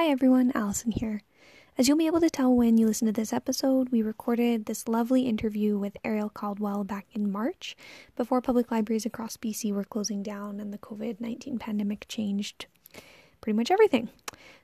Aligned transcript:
Hi 0.00 0.06
everyone, 0.06 0.50
Allison 0.54 0.92
here. 0.92 1.20
As 1.76 1.86
you'll 1.86 1.98
be 1.98 2.06
able 2.06 2.22
to 2.22 2.30
tell 2.30 2.56
when 2.56 2.78
you 2.78 2.86
listen 2.86 3.04
to 3.04 3.12
this 3.12 3.34
episode, 3.34 3.90
we 3.90 4.00
recorded 4.00 4.64
this 4.64 4.88
lovely 4.88 5.24
interview 5.24 5.76
with 5.76 5.98
Ariel 6.02 6.30
Caldwell 6.30 6.84
back 6.84 7.04
in 7.12 7.30
March 7.30 7.76
before 8.16 8.40
public 8.40 8.70
libraries 8.70 9.04
across 9.04 9.36
BC 9.36 9.74
were 9.74 9.84
closing 9.84 10.22
down 10.22 10.58
and 10.58 10.72
the 10.72 10.78
COVID 10.78 11.20
19 11.20 11.58
pandemic 11.58 12.06
changed 12.08 12.64
pretty 13.42 13.54
much 13.54 13.70
everything. 13.70 14.08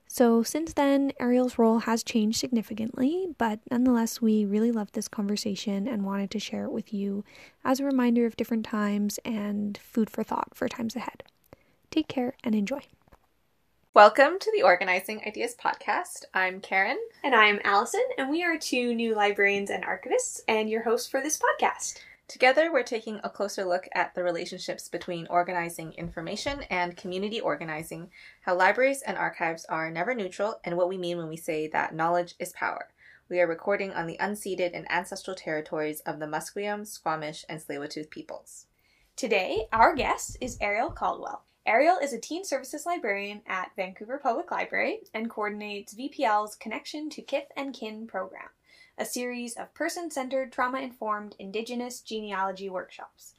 So, 0.06 0.42
since 0.42 0.72
then, 0.72 1.12
Ariel's 1.20 1.58
role 1.58 1.80
has 1.80 2.02
changed 2.02 2.38
significantly, 2.38 3.26
but 3.36 3.60
nonetheless, 3.70 4.22
we 4.22 4.46
really 4.46 4.72
loved 4.72 4.94
this 4.94 5.06
conversation 5.06 5.86
and 5.86 6.06
wanted 6.06 6.30
to 6.30 6.40
share 6.40 6.64
it 6.64 6.72
with 6.72 6.94
you 6.94 7.26
as 7.62 7.78
a 7.78 7.84
reminder 7.84 8.24
of 8.24 8.38
different 8.38 8.64
times 8.64 9.18
and 9.22 9.76
food 9.76 10.08
for 10.08 10.24
thought 10.24 10.52
for 10.54 10.66
times 10.66 10.96
ahead. 10.96 11.24
Take 11.90 12.08
care 12.08 12.32
and 12.42 12.54
enjoy. 12.54 12.80
Welcome 13.96 14.38
to 14.40 14.52
the 14.54 14.62
Organizing 14.62 15.22
Ideas 15.26 15.54
Podcast. 15.58 16.26
I'm 16.34 16.60
Karen. 16.60 16.98
And 17.24 17.34
I'm 17.34 17.60
Allison, 17.64 18.04
and 18.18 18.28
we 18.28 18.44
are 18.44 18.58
two 18.58 18.94
new 18.94 19.14
librarians 19.14 19.70
and 19.70 19.82
archivists, 19.86 20.40
and 20.46 20.68
your 20.68 20.82
hosts 20.82 21.08
for 21.08 21.22
this 21.22 21.40
podcast. 21.40 22.00
Together, 22.28 22.70
we're 22.70 22.82
taking 22.82 23.20
a 23.24 23.30
closer 23.30 23.64
look 23.64 23.88
at 23.94 24.14
the 24.14 24.22
relationships 24.22 24.90
between 24.90 25.26
organizing 25.28 25.94
information 25.94 26.64
and 26.68 26.94
community 26.94 27.40
organizing, 27.40 28.10
how 28.42 28.54
libraries 28.54 29.00
and 29.00 29.16
archives 29.16 29.64
are 29.70 29.90
never 29.90 30.14
neutral, 30.14 30.60
and 30.62 30.76
what 30.76 30.90
we 30.90 30.98
mean 30.98 31.16
when 31.16 31.30
we 31.30 31.38
say 31.38 31.66
that 31.66 31.94
knowledge 31.94 32.34
is 32.38 32.52
power. 32.52 32.88
We 33.30 33.40
are 33.40 33.46
recording 33.46 33.94
on 33.94 34.06
the 34.06 34.18
unceded 34.20 34.72
and 34.76 34.86
ancestral 34.92 35.34
territories 35.34 36.00
of 36.00 36.18
the 36.18 36.26
Musqueam, 36.26 36.86
Squamish, 36.86 37.46
and 37.48 37.62
Tsleil-Waututh 37.62 38.10
peoples. 38.10 38.66
Today, 39.16 39.68
our 39.72 39.94
guest 39.94 40.36
is 40.42 40.58
Ariel 40.60 40.90
Caldwell. 40.90 41.44
Ariel 41.66 41.98
is 41.98 42.12
a 42.12 42.18
teen 42.20 42.44
services 42.44 42.86
librarian 42.86 43.42
at 43.44 43.72
Vancouver 43.74 44.18
Public 44.18 44.52
Library 44.52 45.00
and 45.12 45.28
coordinates 45.28 45.94
VPL's 45.94 46.54
Connection 46.54 47.10
to 47.10 47.22
Kith 47.22 47.50
and 47.56 47.74
Kin 47.74 48.06
program, 48.06 48.50
a 48.96 49.04
series 49.04 49.56
of 49.56 49.74
person 49.74 50.08
centered, 50.08 50.52
trauma 50.52 50.78
informed 50.78 51.34
Indigenous 51.40 52.00
genealogy 52.02 52.70
workshops. 52.70 53.34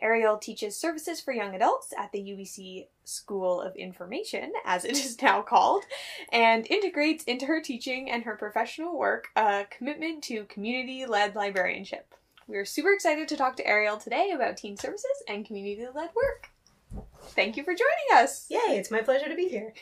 Ariel 0.00 0.38
teaches 0.38 0.74
services 0.74 1.20
for 1.20 1.34
young 1.34 1.54
adults 1.54 1.92
at 1.98 2.12
the 2.12 2.18
UBC 2.18 2.86
School 3.04 3.60
of 3.60 3.76
Information, 3.76 4.54
as 4.64 4.86
it 4.86 4.92
is 5.04 5.20
now 5.20 5.42
called, 5.42 5.84
and 6.32 6.66
integrates 6.70 7.24
into 7.24 7.44
her 7.44 7.60
teaching 7.60 8.10
and 8.10 8.24
her 8.24 8.36
professional 8.36 8.98
work 8.98 9.28
a 9.36 9.66
commitment 9.68 10.24
to 10.24 10.46
community 10.46 11.04
led 11.04 11.34
librarianship. 11.34 12.14
We're 12.46 12.64
super 12.64 12.94
excited 12.94 13.28
to 13.28 13.36
talk 13.36 13.56
to 13.56 13.66
Ariel 13.66 13.98
today 13.98 14.30
about 14.34 14.56
teen 14.56 14.78
services 14.78 15.22
and 15.28 15.44
community 15.44 15.86
led 15.94 16.14
work. 16.14 16.48
Thank 17.36 17.56
you 17.56 17.64
for 17.64 17.74
joining 17.74 18.24
us. 18.24 18.46
Yay, 18.48 18.78
it's 18.78 18.90
my 18.90 19.02
pleasure 19.02 19.28
to 19.28 19.34
be 19.34 19.48
here. 19.48 19.74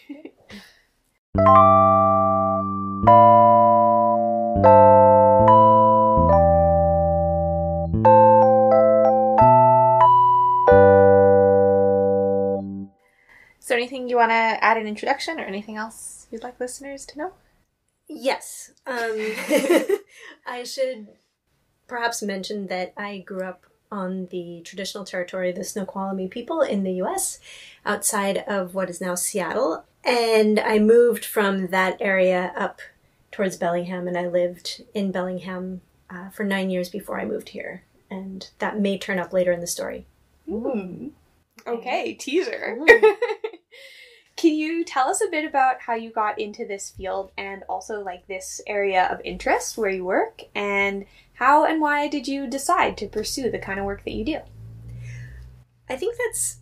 So, 13.61 13.75
anything 13.75 14.09
you 14.11 14.17
want 14.17 14.31
to 14.31 14.35
add 14.35 14.77
an 14.77 14.87
introduction 14.87 15.41
or 15.41 15.45
anything 15.45 15.77
else 15.77 16.27
you'd 16.31 16.43
like 16.43 16.61
listeners 16.61 17.07
to 17.07 17.19
know? 17.19 17.33
Yes. 18.09 18.73
Um, 18.87 19.17
I 20.47 20.65
should 20.65 21.09
perhaps 21.87 22.23
mention 22.23 22.67
that 22.67 22.93
I 22.97 23.19
grew 23.19 23.43
up 23.43 23.65
on 23.95 24.27
the 24.33 24.61
traditional 24.65 25.05
territory 25.05 25.51
of 25.51 25.57
the 25.57 25.65
Snoqualmie 25.65 26.29
people 26.29 26.61
in 26.61 26.83
the 26.83 26.95
US, 26.95 27.39
outside 27.87 28.39
of 28.49 28.75
what 28.75 28.91
is 28.91 29.01
now 29.01 29.15
Seattle. 29.15 29.85
And 30.03 30.59
I 30.59 30.81
moved 30.81 31.25
from 31.25 31.69
that 31.69 31.97
area 32.01 32.53
up 32.57 32.81
towards 33.31 33.57
Bellingham, 33.57 34.09
and 34.09 34.19
I 34.19 34.27
lived 34.27 34.83
in 34.93 35.13
Bellingham 35.13 35.81
uh, 36.11 36.31
for 36.31 36.45
nine 36.45 36.71
years 36.71 36.89
before 36.89 37.21
I 37.21 37.25
moved 37.25 37.51
here. 37.51 37.85
And 38.11 38.49
that 38.59 38.81
may 38.81 38.99
turn 38.99 39.19
up 39.19 39.33
later 39.33 39.53
in 39.53 39.61
the 39.61 39.67
story. 39.67 40.07
Mm. 40.51 41.13
Okay, 41.67 42.15
teaser. 42.15 42.79
Can 44.37 44.55
you 44.55 44.85
tell 44.85 45.09
us 45.09 45.23
a 45.23 45.31
bit 45.31 45.45
about 45.45 45.81
how 45.81 45.95
you 45.95 46.11
got 46.11 46.41
into 46.41 46.67
this 46.67 46.91
field 46.91 47.31
and 47.39 47.63
also 47.69 48.01
like 48.03 48.27
this 48.27 48.61
area 48.67 49.07
of 49.07 49.21
interest 49.25 49.79
where 49.79 49.91
you 49.91 50.05
work 50.05 50.43
and 50.55 51.07
how 51.35 51.65
and 51.65 51.81
why 51.81 52.09
did 52.09 52.27
you 52.29 52.47
decide 52.49 52.97
to 52.99 53.07
pursue 53.09 53.51
the 53.51 53.59
kind 53.59 53.79
of 53.79 53.85
work 53.87 54.05
that 54.05 54.13
you 54.13 54.25
do? 54.25 54.39
I 55.89 55.97
think 55.97 56.17
that's 56.17 56.59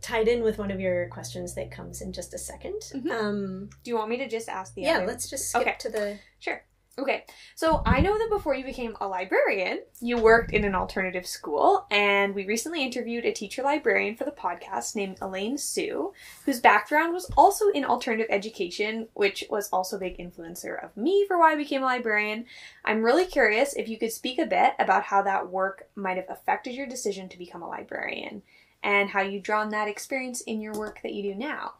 tied 0.00 0.28
in 0.28 0.42
with 0.42 0.58
one 0.58 0.70
of 0.70 0.80
your 0.80 1.08
questions 1.08 1.54
that 1.54 1.70
comes 1.70 2.00
in 2.00 2.12
just 2.12 2.34
a 2.34 2.38
2nd 2.38 2.92
Mhm. 3.04 3.10
Um, 3.10 3.70
Do 3.82 3.90
you 3.90 3.96
want 3.96 4.10
me 4.10 4.16
to 4.18 4.28
just 4.28 4.48
ask 4.48 4.74
the 4.74 4.82
yeah, 4.82 4.98
other? 4.98 5.06
let's 5.06 5.28
just 5.28 5.48
skip 5.50 5.62
Okay. 5.62 5.76
to 5.80 5.88
the. 5.88 6.18
Sure. 6.40 6.62
Okay. 6.96 7.24
So 7.56 7.82
I 7.84 8.00
know 8.00 8.16
that 8.16 8.30
before 8.30 8.54
you 8.54 8.64
became 8.64 8.96
a 9.00 9.08
librarian, 9.08 9.80
you 10.00 10.16
worked 10.16 10.52
in 10.52 10.64
an 10.64 10.76
alternative 10.76 11.26
school, 11.26 11.86
and 11.90 12.34
we 12.34 12.46
recently 12.46 12.84
interviewed 12.84 13.24
a 13.24 13.32
teacher 13.32 13.62
librarian 13.62 14.14
for 14.14 14.24
the 14.24 14.30
podcast 14.30 14.94
named 14.94 15.18
Elaine 15.20 15.58
Sue, 15.58 16.12
whose 16.44 16.60
background 16.60 17.12
was 17.12 17.28
also 17.36 17.68
in 17.70 17.84
alternative 17.84 18.28
education, 18.30 19.08
which 19.14 19.44
was 19.50 19.68
also 19.70 19.96
a 19.96 20.00
big 20.00 20.18
influencer 20.18 20.82
of 20.84 20.96
me 20.96 21.24
for 21.26 21.36
why 21.36 21.52
I 21.52 21.56
became 21.56 21.82
a 21.82 21.86
librarian. 21.86 22.46
I'm 22.84 23.02
really 23.02 23.26
curious 23.26 23.74
if 23.74 23.88
you 23.88 23.98
could 23.98 24.12
speak 24.12 24.38
a 24.38 24.46
bit 24.46 24.74
about 24.78 25.04
how 25.04 25.22
that 25.22 25.50
work 25.50 25.88
might 25.96 26.16
have 26.16 26.30
affected 26.30 26.74
your 26.74 26.86
decision 26.86 27.28
to 27.28 27.38
become 27.38 27.62
a 27.62 27.68
librarian 27.68 28.42
and 28.84 29.10
how 29.10 29.22
you've 29.22 29.42
drawn 29.42 29.70
that 29.70 29.88
experience 29.88 30.42
in 30.42 30.60
your 30.60 30.74
work 30.74 31.00
that 31.02 31.14
you 31.14 31.22
do 31.22 31.34
now. 31.34 31.74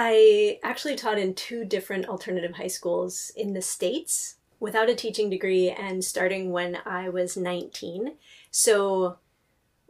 I 0.00 0.60
actually 0.62 0.94
taught 0.94 1.18
in 1.18 1.34
two 1.34 1.64
different 1.64 2.08
alternative 2.08 2.54
high 2.54 2.68
schools 2.68 3.32
in 3.34 3.52
the 3.52 3.60
States 3.60 4.36
without 4.60 4.88
a 4.88 4.94
teaching 4.94 5.28
degree 5.28 5.70
and 5.70 6.04
starting 6.04 6.52
when 6.52 6.78
I 6.86 7.08
was 7.08 7.36
19. 7.36 8.14
So, 8.52 9.18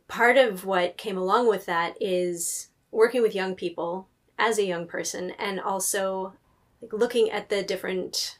part 0.08 0.38
of 0.38 0.64
what 0.64 0.96
came 0.96 1.18
along 1.18 1.46
with 1.46 1.66
that 1.66 1.94
is 2.00 2.68
working 2.90 3.20
with 3.20 3.34
young 3.34 3.54
people 3.54 4.08
as 4.38 4.56
a 4.56 4.64
young 4.64 4.86
person 4.86 5.32
and 5.38 5.60
also 5.60 6.32
looking 6.90 7.30
at 7.30 7.50
the 7.50 7.62
different 7.62 8.38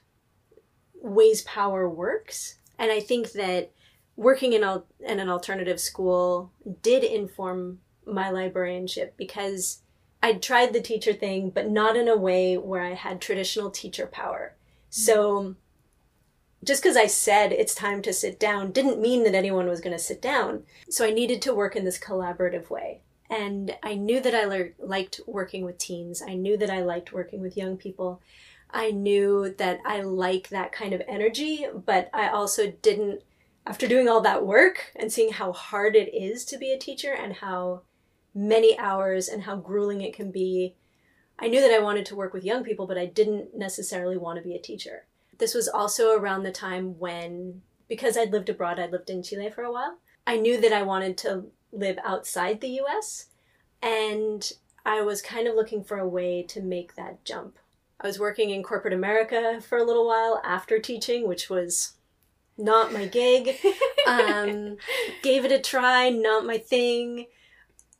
ways 0.94 1.42
power 1.42 1.86
works. 1.86 2.56
And 2.78 2.90
I 2.90 3.00
think 3.00 3.32
that 3.32 3.72
working 4.16 4.54
in, 4.54 4.64
al- 4.64 4.86
in 5.00 5.20
an 5.20 5.28
alternative 5.28 5.80
school 5.80 6.50
did 6.80 7.04
inform 7.04 7.80
my 8.06 8.30
librarianship 8.30 9.18
because 9.18 9.82
I'd 10.22 10.42
tried 10.42 10.72
the 10.72 10.80
teacher 10.80 11.12
thing, 11.12 11.50
but 11.50 11.70
not 11.70 11.96
in 11.96 12.08
a 12.08 12.16
way 12.16 12.56
where 12.56 12.82
I 12.82 12.94
had 12.94 13.20
traditional 13.20 13.70
teacher 13.70 14.06
power. 14.06 14.56
Mm-hmm. 14.90 15.00
So 15.00 15.54
just 16.64 16.82
because 16.82 16.96
I 16.96 17.06
said 17.06 17.52
it's 17.52 17.74
time 17.74 18.02
to 18.02 18.12
sit 18.12 18.40
down 18.40 18.72
didn't 18.72 19.00
mean 19.00 19.22
that 19.24 19.34
anyone 19.34 19.68
was 19.68 19.80
going 19.80 19.96
to 19.96 20.02
sit 20.02 20.20
down. 20.20 20.64
So 20.90 21.04
I 21.04 21.10
needed 21.10 21.40
to 21.42 21.54
work 21.54 21.76
in 21.76 21.84
this 21.84 21.98
collaborative 21.98 22.68
way. 22.68 23.02
And 23.30 23.76
I 23.82 23.94
knew 23.94 24.20
that 24.20 24.34
I 24.34 24.44
le- 24.44 24.70
liked 24.78 25.20
working 25.26 25.64
with 25.64 25.78
teens. 25.78 26.22
I 26.26 26.34
knew 26.34 26.56
that 26.56 26.70
I 26.70 26.82
liked 26.82 27.12
working 27.12 27.40
with 27.40 27.56
young 27.56 27.76
people. 27.76 28.20
I 28.70 28.90
knew 28.90 29.54
that 29.58 29.80
I 29.84 30.02
like 30.02 30.48
that 30.48 30.72
kind 30.72 30.92
of 30.92 31.02
energy, 31.06 31.66
but 31.86 32.10
I 32.12 32.28
also 32.28 32.72
didn't, 32.82 33.22
after 33.66 33.86
doing 33.86 34.08
all 34.08 34.20
that 34.22 34.46
work 34.46 34.92
and 34.96 35.12
seeing 35.12 35.32
how 35.32 35.52
hard 35.52 35.94
it 35.94 36.14
is 36.14 36.44
to 36.46 36.58
be 36.58 36.72
a 36.72 36.78
teacher 36.78 37.12
and 37.12 37.34
how 37.34 37.82
many 38.38 38.78
hours 38.78 39.28
and 39.28 39.42
how 39.42 39.56
grueling 39.56 40.00
it 40.00 40.14
can 40.14 40.30
be. 40.30 40.76
I 41.38 41.48
knew 41.48 41.60
that 41.60 41.74
I 41.74 41.80
wanted 41.80 42.06
to 42.06 42.16
work 42.16 42.32
with 42.32 42.44
young 42.44 42.62
people, 42.62 42.86
but 42.86 42.98
I 42.98 43.06
didn't 43.06 43.56
necessarily 43.56 44.16
want 44.16 44.38
to 44.38 44.44
be 44.44 44.54
a 44.54 44.60
teacher. 44.60 45.06
This 45.38 45.54
was 45.54 45.68
also 45.68 46.16
around 46.16 46.42
the 46.42 46.52
time 46.52 46.98
when, 46.98 47.62
because 47.88 48.16
I'd 48.16 48.32
lived 48.32 48.48
abroad, 48.48 48.78
I'd 48.78 48.92
lived 48.92 49.10
in 49.10 49.22
Chile 49.22 49.50
for 49.50 49.62
a 49.62 49.72
while, 49.72 49.98
I 50.26 50.36
knew 50.36 50.60
that 50.60 50.72
I 50.72 50.82
wanted 50.82 51.16
to 51.18 51.46
live 51.72 51.98
outside 52.04 52.60
the 52.60 52.80
US, 52.82 53.26
and 53.82 54.52
I 54.84 55.02
was 55.02 55.20
kind 55.22 55.48
of 55.48 55.54
looking 55.54 55.82
for 55.82 55.98
a 55.98 56.08
way 56.08 56.44
to 56.48 56.60
make 56.60 56.94
that 56.94 57.24
jump. 57.24 57.58
I 58.00 58.06
was 58.06 58.18
working 58.18 58.50
in 58.50 58.62
corporate 58.62 58.94
America 58.94 59.60
for 59.60 59.78
a 59.78 59.84
little 59.84 60.06
while 60.06 60.40
after 60.44 60.78
teaching, 60.78 61.26
which 61.26 61.50
was 61.50 61.94
not 62.56 62.92
my 62.92 63.06
gig. 63.06 63.56
Um, 64.08 64.78
gave 65.22 65.44
it 65.44 65.52
a 65.52 65.58
try, 65.58 66.08
not 66.08 66.46
my 66.46 66.56
thing. 66.56 67.26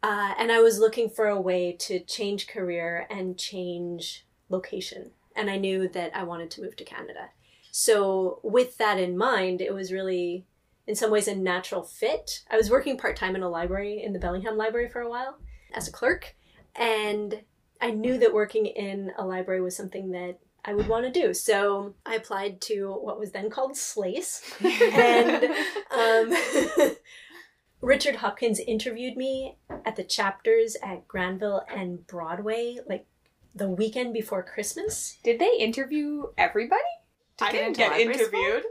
Uh, 0.02 0.34
and 0.38 0.52
I 0.52 0.60
was 0.60 0.78
looking 0.78 1.10
for 1.10 1.26
a 1.26 1.40
way 1.40 1.72
to 1.80 2.00
change 2.00 2.46
career 2.46 3.06
and 3.10 3.36
change 3.36 4.24
location. 4.48 5.10
And 5.34 5.50
I 5.50 5.56
knew 5.56 5.88
that 5.88 6.16
I 6.16 6.22
wanted 6.24 6.50
to 6.52 6.62
move 6.62 6.76
to 6.76 6.84
Canada. 6.84 7.30
So, 7.70 8.40
with 8.42 8.78
that 8.78 8.98
in 8.98 9.16
mind, 9.16 9.60
it 9.60 9.74
was 9.74 9.92
really, 9.92 10.46
in 10.86 10.94
some 10.94 11.10
ways, 11.10 11.28
a 11.28 11.34
natural 11.34 11.82
fit. 11.82 12.42
I 12.50 12.56
was 12.56 12.70
working 12.70 12.96
part 12.96 13.16
time 13.16 13.36
in 13.36 13.42
a 13.42 13.48
library, 13.48 14.02
in 14.02 14.12
the 14.12 14.18
Bellingham 14.18 14.56
Library 14.56 14.88
for 14.88 15.00
a 15.00 15.08
while, 15.08 15.38
as 15.72 15.86
a 15.86 15.92
clerk. 15.92 16.34
And 16.74 17.42
I 17.80 17.90
knew 17.90 18.18
that 18.18 18.34
working 18.34 18.66
in 18.66 19.12
a 19.16 19.24
library 19.24 19.60
was 19.60 19.76
something 19.76 20.10
that 20.12 20.38
I 20.64 20.74
would 20.74 20.88
want 20.88 21.04
to 21.04 21.20
do. 21.20 21.34
So, 21.34 21.94
I 22.06 22.14
applied 22.14 22.60
to 22.62 22.92
what 22.92 23.20
was 23.20 23.32
then 23.32 23.50
called 23.50 23.76
SLAIS. 23.76 24.42
and 24.60 25.44
um, 25.92 26.36
Richard 27.80 28.16
Hopkins 28.16 28.58
interviewed 28.60 29.16
me 29.16 29.56
at 29.84 29.96
the 29.96 30.04
chapters 30.04 30.76
at 30.82 31.06
Granville 31.06 31.62
and 31.72 32.06
Broadway, 32.06 32.78
like 32.88 33.06
the 33.54 33.68
weekend 33.68 34.12
before 34.12 34.42
Christmas. 34.42 35.18
Did 35.22 35.38
they 35.38 35.56
interview 35.58 36.24
everybody? 36.36 36.82
To 37.38 37.44
I 37.44 37.52
get 37.52 37.58
didn't 37.58 37.76
get 37.76 37.90
library 37.92 38.18
school? 38.18 38.62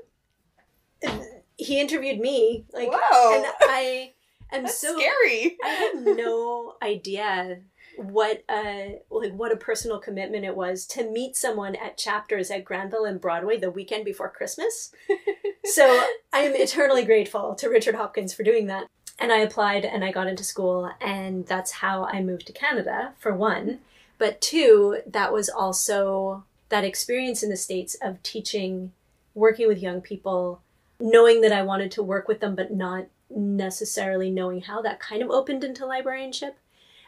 interviewed. 1.04 1.28
He 1.56 1.80
interviewed 1.80 2.20
me, 2.20 2.66
like, 2.74 2.90
Whoa. 2.92 3.36
and 3.36 3.46
I 3.62 4.14
am 4.52 4.64
That's 4.64 4.80
so 4.80 4.98
scary. 5.00 5.58
I 5.64 5.68
had 5.70 6.18
no 6.18 6.76
idea 6.84 7.62
what 7.98 8.44
a 8.50 9.00
like 9.10 9.34
what 9.34 9.52
a 9.52 9.58
personal 9.58 9.98
commitment 10.00 10.46
it 10.46 10.56
was 10.56 10.86
to 10.86 11.10
meet 11.10 11.36
someone 11.36 11.76
at 11.76 11.98
chapters 11.98 12.52
at 12.52 12.64
Granville 12.64 13.06
and 13.06 13.20
Broadway 13.20 13.58
the 13.58 13.72
weekend 13.72 14.06
before 14.06 14.30
Christmas. 14.30 14.94
so 15.66 16.04
I 16.32 16.42
am 16.42 16.54
eternally 16.56 17.04
grateful 17.04 17.56
to 17.56 17.70
Richard 17.70 17.96
Hopkins 17.96 18.34
for 18.34 18.44
doing 18.44 18.68
that. 18.68 18.88
And 19.20 19.32
I 19.32 19.38
applied 19.38 19.84
and 19.84 20.04
I 20.04 20.12
got 20.12 20.28
into 20.28 20.44
school 20.44 20.92
and 21.02 21.46
that's 21.48 21.72
how 21.72 22.06
I 22.06 22.22
moved 22.22 22.48
to 22.48 22.54
Canada 22.54 23.14
for 23.18 23.34
one. 23.34 23.80
But 24.18 24.42
two, 24.42 25.02
that 25.08 25.34
was 25.34 25.50
also 25.50 26.44
that 26.70 26.84
experience 26.84 27.44
in 27.44 27.50
the 27.50 27.58
States 27.58 27.96
of 28.02 28.22
teaching, 28.24 28.92
working 29.34 29.68
with 29.68 29.82
young 29.82 30.02
people, 30.02 30.62
knowing 31.00 31.42
that 31.42 31.52
I 31.52 31.64
wanted 31.64 31.92
to 31.92 32.04
work 32.04 32.28
with 32.28 32.40
them 32.40 32.56
but 32.56 32.74
not 32.74 33.08
necessarily 33.30 34.30
knowing 34.30 34.62
how 34.62 34.82
that 34.82 35.00
kind 35.00 35.22
of 35.22 35.30
opened 35.30 35.64
into 35.64 35.86
librarianship. 35.86 36.58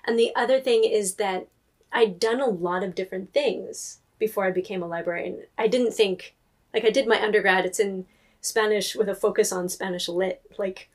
And 0.05 0.17
the 0.17 0.35
other 0.35 0.59
thing 0.59 0.83
is 0.83 1.15
that 1.15 1.47
I'd 1.91 2.19
done 2.19 2.39
a 2.39 2.47
lot 2.47 2.83
of 2.83 2.95
different 2.95 3.33
things 3.33 4.00
before 4.17 4.45
I 4.45 4.51
became 4.51 4.83
a 4.83 4.88
librarian. 4.88 5.44
I 5.57 5.67
didn't 5.67 5.94
think, 5.94 6.35
like, 6.73 6.85
I 6.85 6.89
did 6.89 7.07
my 7.07 7.21
undergrad, 7.21 7.65
it's 7.65 7.79
in 7.79 8.05
Spanish 8.41 8.95
with 8.95 9.09
a 9.09 9.15
focus 9.15 9.51
on 9.51 9.69
Spanish 9.69 10.07
lit. 10.07 10.41
Like, 10.57 10.89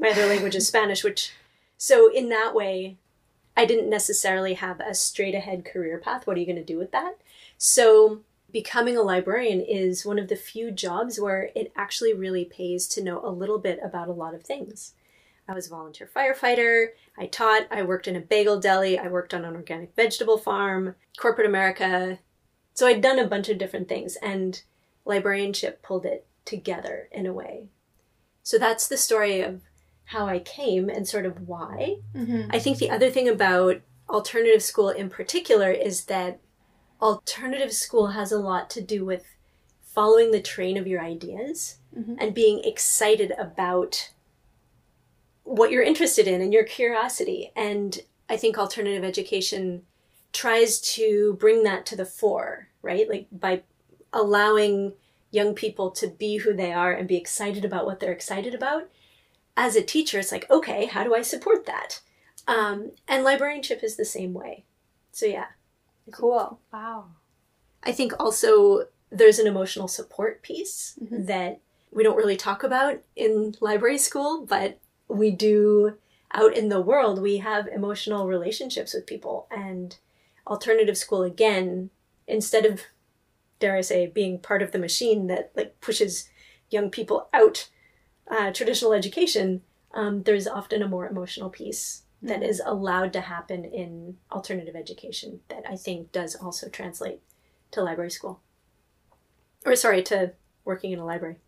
my 0.00 0.08
other 0.08 0.26
language 0.26 0.56
is 0.56 0.66
Spanish, 0.66 1.04
which, 1.04 1.32
so 1.76 2.10
in 2.12 2.30
that 2.30 2.54
way, 2.54 2.96
I 3.56 3.66
didn't 3.66 3.90
necessarily 3.90 4.54
have 4.54 4.80
a 4.80 4.94
straight 4.94 5.34
ahead 5.34 5.64
career 5.64 5.98
path. 5.98 6.26
What 6.26 6.36
are 6.36 6.40
you 6.40 6.46
going 6.46 6.56
to 6.56 6.64
do 6.64 6.78
with 6.78 6.92
that? 6.92 7.18
So, 7.58 8.20
becoming 8.50 8.96
a 8.96 9.02
librarian 9.02 9.60
is 9.60 10.06
one 10.06 10.18
of 10.18 10.28
the 10.28 10.36
few 10.36 10.70
jobs 10.70 11.20
where 11.20 11.50
it 11.54 11.70
actually 11.76 12.14
really 12.14 12.44
pays 12.44 12.88
to 12.88 13.02
know 13.02 13.20
a 13.22 13.30
little 13.30 13.58
bit 13.58 13.78
about 13.84 14.08
a 14.08 14.12
lot 14.12 14.34
of 14.34 14.42
things. 14.42 14.94
I 15.46 15.52
was 15.52 15.66
a 15.66 15.70
volunteer 15.70 16.08
firefighter, 16.12 16.88
I 17.18 17.26
taught, 17.26 17.66
I 17.70 17.82
worked 17.82 18.08
in 18.08 18.16
a 18.16 18.20
bagel 18.20 18.58
deli, 18.58 18.98
I 18.98 19.08
worked 19.08 19.34
on 19.34 19.44
an 19.44 19.54
organic 19.54 19.94
vegetable 19.94 20.38
farm, 20.38 20.94
corporate 21.18 21.46
America. 21.46 22.20
So 22.72 22.86
I'd 22.86 23.02
done 23.02 23.18
a 23.18 23.26
bunch 23.26 23.48
of 23.48 23.58
different 23.58 23.88
things, 23.88 24.16
and 24.22 24.62
librarianship 25.04 25.82
pulled 25.82 26.06
it 26.06 26.26
together 26.44 27.08
in 27.12 27.26
a 27.26 27.32
way. 27.32 27.68
So 28.42 28.58
that's 28.58 28.88
the 28.88 28.96
story 28.96 29.42
of 29.42 29.62
how 30.10 30.26
I 30.26 30.40
came 30.40 30.88
and 30.88 31.06
sort 31.06 31.24
of 31.24 31.46
why. 31.46 31.98
Mm-hmm. 32.16 32.50
I 32.50 32.58
think 32.58 32.78
the 32.78 32.90
other 32.90 33.10
thing 33.10 33.28
about 33.28 33.76
alternative 34.08 34.60
school 34.60 34.88
in 34.88 35.08
particular 35.08 35.70
is 35.70 36.06
that 36.06 36.40
alternative 37.00 37.72
school 37.72 38.08
has 38.08 38.32
a 38.32 38.38
lot 38.40 38.68
to 38.70 38.80
do 38.80 39.04
with 39.04 39.24
following 39.82 40.32
the 40.32 40.42
train 40.42 40.76
of 40.76 40.88
your 40.88 41.00
ideas 41.00 41.78
Mhm. 41.96 42.16
and 42.18 42.34
being 42.34 42.64
excited 42.64 43.32
about 43.38 44.10
what 45.44 45.70
you're 45.70 45.82
interested 45.84 46.26
in 46.26 46.40
and 46.40 46.52
your 46.52 46.64
curiosity. 46.64 47.52
And 47.54 48.00
I 48.28 48.36
think 48.36 48.58
alternative 48.58 49.04
education 49.04 49.86
tries 50.32 50.80
to 50.96 51.34
bring 51.38 51.62
that 51.62 51.86
to 51.86 51.96
the 51.96 52.04
fore, 52.04 52.68
right? 52.82 53.08
Like 53.08 53.28
by 53.30 53.62
allowing 54.12 54.94
young 55.30 55.54
people 55.54 55.92
to 55.92 56.08
be 56.08 56.38
who 56.38 56.52
they 56.52 56.72
are 56.72 56.92
and 56.92 57.06
be 57.06 57.16
excited 57.16 57.64
about 57.64 57.86
what 57.86 58.00
they're 58.00 58.12
excited 58.12 58.54
about. 58.54 58.90
As 59.56 59.76
a 59.76 59.82
teacher, 59.82 60.18
it's 60.18 60.32
like, 60.32 60.48
okay, 60.50 60.86
how 60.86 61.04
do 61.04 61.14
I 61.14 61.22
support 61.22 61.66
that? 61.66 62.00
Um, 62.46 62.92
and 63.06 63.24
librarianship 63.24 63.82
is 63.82 63.96
the 63.96 64.04
same 64.04 64.32
way. 64.32 64.64
So, 65.12 65.26
yeah. 65.26 65.46
Cool. 66.12 66.58
Wow. 66.72 67.06
I 67.82 67.92
think 67.92 68.12
also 68.18 68.86
there's 69.10 69.38
an 69.38 69.46
emotional 69.46 69.88
support 69.88 70.42
piece 70.42 70.98
Mhm. 71.02 71.26
that 71.26 71.60
we 71.92 72.02
don't 72.02 72.16
really 72.16 72.36
talk 72.36 72.62
about 72.62 73.00
in 73.16 73.54
library 73.60 73.98
school, 73.98 74.46
but 74.46 74.78
we 75.08 75.30
do 75.30 75.98
out 76.32 76.56
in 76.56 76.68
the 76.68 76.80
world. 76.80 77.20
We 77.20 77.38
have 77.38 77.66
emotional 77.66 78.26
relationships 78.28 78.94
with 78.94 79.06
people, 79.06 79.46
and 79.50 79.96
alternative 80.46 80.96
school 80.96 81.22
again, 81.22 81.90
instead 82.28 82.64
of 82.64 82.82
dare 83.58 83.76
I 83.76 83.80
say 83.82 84.06
being 84.06 84.38
part 84.38 84.62
of 84.62 84.70
the 84.72 84.78
machine 84.78 85.26
that 85.26 85.50
like 85.56 85.80
pushes 85.80 86.30
young 86.70 86.90
people 86.90 87.28
out 87.34 87.68
uh, 88.28 88.52
traditional 88.52 88.92
education, 88.92 89.62
um, 89.94 90.22
there's 90.22 90.46
often 90.46 90.82
a 90.82 90.88
more 90.88 91.08
emotional 91.08 91.50
piece 91.50 92.02
that 92.22 92.42
is 92.42 92.60
allowed 92.64 93.12
to 93.14 93.20
happen 93.22 93.64
in 93.64 94.16
alternative 94.30 94.76
education 94.76 95.40
that 95.48 95.62
I 95.68 95.76
think 95.76 96.12
does 96.12 96.34
also 96.34 96.68
translate 96.68 97.20
to 97.70 97.82
library 97.82 98.10
school. 98.10 98.40
Or 99.64 99.74
sorry, 99.74 100.02
to 100.04 100.32
working 100.64 100.92
in 100.92 100.98
a 100.98 101.04
library. 101.04 101.38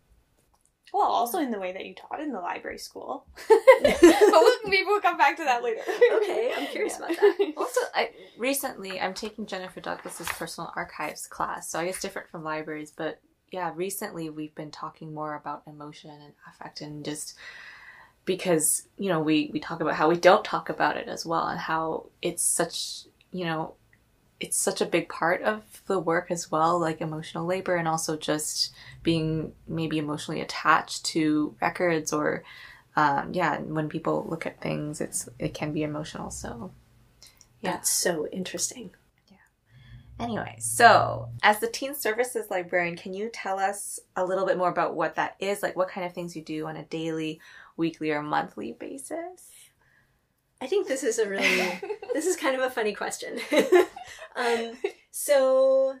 Well, 0.93 1.07
also 1.07 1.39
in 1.39 1.49
the 1.49 1.59
way 1.59 1.73
that 1.73 1.85
you 1.85 1.95
taught 1.95 2.21
in 2.21 2.31
the 2.31 2.39
library 2.39 2.77
school. 2.77 3.25
but 3.49 3.99
we'll, 4.01 4.57
maybe 4.65 4.85
we'll 4.85 5.01
come 5.01 5.17
back 5.17 5.35
to 5.37 5.43
that 5.43 5.63
later. 5.63 5.81
Okay, 6.21 6.53
I'm 6.55 6.67
curious 6.67 6.97
about 6.97 7.09
that. 7.09 7.53
Also, 7.57 7.79
I 7.95 8.11
recently 8.37 9.01
I'm 9.01 9.15
taking 9.15 9.47
Jennifer 9.47 9.79
Douglas's 9.79 10.27
personal 10.27 10.71
archives 10.75 11.25
class, 11.25 11.69
so 11.69 11.79
I 11.79 11.85
guess 11.85 11.99
different 11.99 12.29
from 12.29 12.43
libraries, 12.43 12.91
but 12.95 13.19
yeah, 13.53 13.71
recently 13.75 14.31
we've 14.31 14.55
been 14.55 14.71
talking 14.71 15.13
more 15.13 15.35
about 15.35 15.61
emotion 15.67 16.09
and 16.09 16.33
affect 16.49 16.81
and 16.81 17.05
just 17.05 17.35
because 18.25 18.87
you 18.97 19.09
know 19.09 19.19
we 19.19 19.51
we 19.53 19.59
talk 19.59 19.79
about 19.79 19.93
how 19.93 20.09
we 20.09 20.17
don't 20.17 20.43
talk 20.43 20.69
about 20.69 20.97
it 20.97 21.07
as 21.07 21.23
well 21.23 21.45
and 21.45 21.59
how 21.59 22.07
it's 22.23 22.41
such 22.43 23.03
you 23.31 23.45
know 23.45 23.75
it's 24.39 24.57
such 24.57 24.81
a 24.81 24.87
big 24.87 25.07
part 25.07 25.43
of 25.43 25.83
the 25.85 25.99
work 25.99 26.31
as 26.31 26.49
well 26.49 26.79
like 26.79 26.99
emotional 26.99 27.45
labor 27.45 27.75
and 27.75 27.87
also 27.87 28.17
just 28.17 28.73
being 29.03 29.53
maybe 29.67 29.99
emotionally 29.99 30.41
attached 30.41 31.05
to 31.05 31.55
records 31.61 32.11
or 32.11 32.43
um, 32.95 33.33
yeah 33.35 33.59
when 33.59 33.87
people 33.87 34.25
look 34.27 34.47
at 34.47 34.61
things 34.61 34.99
it's 34.99 35.29
it 35.37 35.53
can 35.53 35.71
be 35.71 35.83
emotional 35.83 36.31
so 36.31 36.71
Yeah. 37.61 37.73
That's 37.73 37.89
so 37.91 38.27
interesting. 38.29 38.91
Anyway, 40.23 40.55
so 40.59 41.29
as 41.43 41.59
the 41.59 41.67
teen 41.67 41.93
services 41.93 42.47
librarian, 42.49 42.95
can 42.95 43.13
you 43.13 43.29
tell 43.33 43.59
us 43.59 43.99
a 44.15 44.23
little 44.23 44.45
bit 44.45 44.57
more 44.57 44.69
about 44.69 44.95
what 44.95 45.15
that 45.15 45.35
is? 45.39 45.61
Like 45.61 45.75
what 45.75 45.89
kind 45.89 46.05
of 46.05 46.13
things 46.13 46.35
you 46.35 46.41
do 46.41 46.65
on 46.65 46.77
a 46.77 46.85
daily, 46.85 47.41
weekly, 47.75 48.09
or 48.11 48.21
monthly 48.21 48.71
basis? 48.71 49.51
I 50.61 50.67
think 50.67 50.87
this 50.87 51.03
is 51.03 51.19
a 51.19 51.27
really 51.27 51.77
this 52.13 52.25
is 52.25 52.37
kind 52.37 52.55
of 52.55 52.61
a 52.61 52.69
funny 52.69 52.93
question. 52.93 53.37
um, 54.37 54.77
so, 55.11 55.95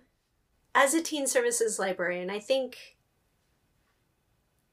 as 0.73 0.93
a 0.93 1.01
teen 1.01 1.27
services 1.27 1.77
librarian, 1.77 2.29
I 2.29 2.39
think, 2.39 2.95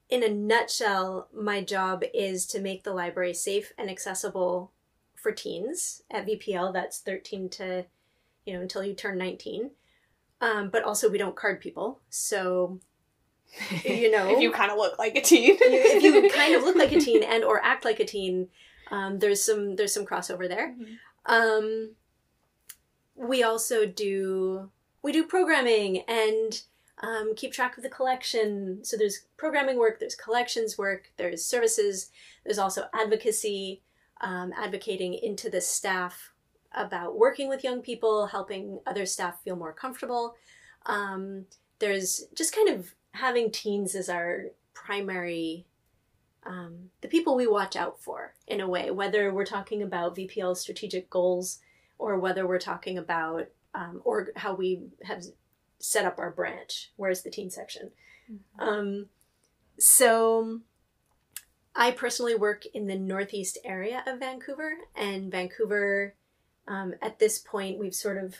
in 0.08 0.22
a 0.22 0.28
nutshell, 0.28 1.28
my 1.34 1.60
job 1.60 2.04
is 2.14 2.46
to 2.46 2.60
make 2.60 2.84
the 2.84 2.94
library 2.94 3.34
safe 3.34 3.72
and 3.76 3.90
accessible 3.90 4.70
for 5.16 5.32
teens 5.32 6.02
at 6.08 6.25
VPL. 6.25 6.72
That's 6.72 7.00
thirteen 7.00 7.48
to, 7.50 7.86
you 8.47 8.54
know, 8.54 8.61
until 8.61 8.85
you 8.85 8.94
turn 8.94 9.18
nineteen. 9.18 9.70
Um, 10.40 10.70
but 10.70 10.85
also, 10.85 11.11
we 11.11 11.18
don't 11.18 11.37
card 11.37 11.61
people, 11.61 12.00
so 12.09 12.80
you 13.85 14.11
know, 14.11 14.30
if 14.30 14.40
you 14.40 14.50
kind 14.50 14.70
of 14.70 14.78
look 14.78 14.99
like 14.99 15.16
a 15.16 15.20
teen. 15.20 15.56
if 15.61 16.02
you 16.02 16.30
kind 16.35 16.54
of 16.54 16.62
look 16.62 16.76
like 16.76 16.92
a 16.92 17.00
teen 17.00 17.23
and 17.23 17.44
or 17.44 17.62
act 17.62 17.85
like 17.85 18.00
a 18.00 18.04
teen, 18.04 18.49
um, 18.90 19.18
there's 19.18 19.42
some 19.42 19.76
there's 19.76 19.92
some 19.92 20.06
crossover 20.06 20.49
there. 20.49 20.75
Um, 21.26 21.94
we 23.14 23.42
also 23.42 23.87
do 23.87 24.70
we 25.02 25.12
do 25.12 25.25
programming 25.25 26.02
and 26.09 26.62
um, 27.02 27.35
keep 27.35 27.52
track 27.52 27.76
of 27.76 27.82
the 27.82 27.88
collection. 27.88 28.80
So 28.85 28.97
there's 28.97 29.26
programming 29.37 29.78
work, 29.78 30.00
there's 30.00 30.14
collections 30.14 30.76
work, 30.76 31.11
there's 31.16 31.44
services, 31.44 32.11
there's 32.44 32.59
also 32.59 32.85
advocacy, 32.94 33.82
um, 34.20 34.52
advocating 34.56 35.14
into 35.14 35.49
the 35.49 35.61
staff 35.61 36.29
about 36.74 37.18
working 37.18 37.48
with 37.48 37.64
young 37.64 37.82
people, 37.82 38.26
helping 38.26 38.80
other 38.86 39.06
staff 39.06 39.42
feel 39.42 39.56
more 39.56 39.72
comfortable. 39.72 40.36
Um, 40.86 41.46
there's 41.78 42.26
just 42.34 42.54
kind 42.54 42.68
of 42.68 42.94
having 43.12 43.50
teens 43.50 43.94
as 43.94 44.08
our 44.08 44.46
primary 44.74 45.66
um, 46.46 46.90
the 47.02 47.08
people 47.08 47.36
we 47.36 47.46
watch 47.46 47.76
out 47.76 48.00
for 48.00 48.34
in 48.46 48.60
a 48.60 48.68
way, 48.68 48.90
whether 48.90 49.32
we're 49.32 49.44
talking 49.44 49.82
about 49.82 50.16
VPL 50.16 50.56
strategic 50.56 51.10
goals 51.10 51.58
or 51.98 52.18
whether 52.18 52.46
we're 52.46 52.58
talking 52.58 52.96
about 52.96 53.48
um, 53.74 54.00
or 54.04 54.28
how 54.36 54.54
we 54.54 54.80
have 55.02 55.22
set 55.78 56.06
up 56.06 56.18
our 56.18 56.30
branch. 56.30 56.92
Where's 56.96 57.22
the 57.22 57.30
teen 57.30 57.50
section? 57.50 57.90
Um, 58.58 59.06
so 59.78 60.60
I 61.74 61.90
personally 61.90 62.34
work 62.34 62.64
in 62.72 62.86
the 62.86 62.98
northeast 62.98 63.58
area 63.64 64.02
of 64.06 64.20
Vancouver, 64.20 64.72
and 64.96 65.30
Vancouver, 65.30 66.14
um, 66.70 66.94
at 67.02 67.18
this 67.18 67.38
point, 67.40 67.80
we've 67.80 67.94
sort 67.94 68.16
of, 68.16 68.36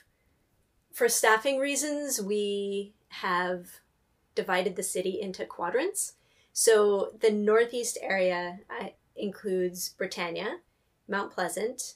for 0.93 1.09
staffing 1.09 1.59
reasons, 1.59 2.23
we 2.23 2.95
have 3.09 3.81
divided 4.37 4.77
the 4.77 4.85
city 4.85 5.21
into 5.21 5.45
quadrants. 5.45 6.15
So 6.53 7.11
the 7.21 7.33
northeast 7.33 7.99
area 8.01 8.61
uh, 8.71 8.91
includes 9.17 9.89
Britannia, 9.89 10.59
Mount 11.09 11.33
Pleasant, 11.33 11.95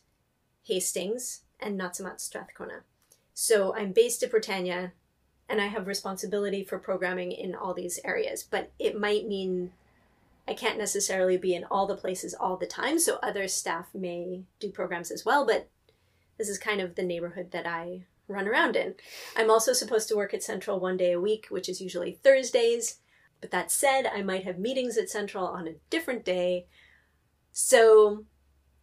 Hastings, 0.64 1.42
and 1.60 1.78
Natsumat 1.78 2.20
Strathcona. 2.20 2.80
So 3.32 3.72
I'm 3.76 3.92
based 3.92 4.24
at 4.24 4.32
Britannia 4.32 4.92
and 5.48 5.60
I 5.60 5.66
have 5.66 5.86
responsibility 5.86 6.64
for 6.64 6.78
programming 6.78 7.30
in 7.30 7.54
all 7.54 7.74
these 7.74 8.00
areas, 8.04 8.42
but 8.42 8.72
it 8.80 8.98
might 8.98 9.28
mean 9.28 9.70
I 10.48 10.54
can't 10.54 10.78
necessarily 10.78 11.36
be 11.36 11.54
in 11.54 11.64
all 11.70 11.86
the 11.86 11.96
places 11.96 12.34
all 12.34 12.56
the 12.56 12.66
time, 12.66 12.98
so 12.98 13.18
other 13.22 13.46
staff 13.46 13.86
may 13.94 14.42
do 14.58 14.70
programs 14.70 15.10
as 15.12 15.24
well, 15.24 15.46
but 15.46 15.68
this 16.38 16.48
is 16.48 16.58
kind 16.58 16.80
of 16.80 16.94
the 16.94 17.02
neighborhood 17.02 17.50
that 17.52 17.66
I 17.66 18.04
run 18.28 18.48
around 18.48 18.76
in. 18.76 18.94
I'm 19.36 19.50
also 19.50 19.72
supposed 19.72 20.08
to 20.08 20.16
work 20.16 20.34
at 20.34 20.42
Central 20.42 20.80
one 20.80 20.96
day 20.96 21.12
a 21.12 21.20
week, 21.20 21.46
which 21.50 21.68
is 21.68 21.80
usually 21.80 22.12
Thursdays. 22.12 23.00
But 23.40 23.50
that 23.50 23.70
said, 23.70 24.06
I 24.06 24.22
might 24.22 24.44
have 24.44 24.58
meetings 24.58 24.96
at 24.96 25.10
Central 25.10 25.46
on 25.46 25.68
a 25.68 25.74
different 25.90 26.24
day. 26.24 26.66
So 27.52 28.24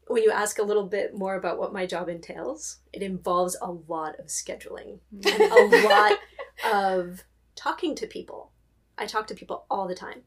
when 0.07 0.23
you 0.23 0.31
ask 0.31 0.59
a 0.59 0.63
little 0.63 0.85
bit 0.85 1.15
more 1.15 1.35
about 1.35 1.57
what 1.57 1.73
my 1.73 1.85
job 1.85 2.09
entails, 2.09 2.77
it 2.93 3.01
involves 3.01 3.57
a 3.61 3.71
lot 3.71 4.19
of 4.19 4.27
scheduling 4.27 4.99
and 5.11 5.41
a 5.41 5.87
lot 5.87 6.19
of 6.71 7.23
talking 7.55 7.95
to 7.95 8.07
people. 8.07 8.51
I 8.97 9.05
talk 9.05 9.25
to 9.27 9.35
people 9.35 9.65
all 9.69 9.87
the 9.87 9.95
time 9.95 10.21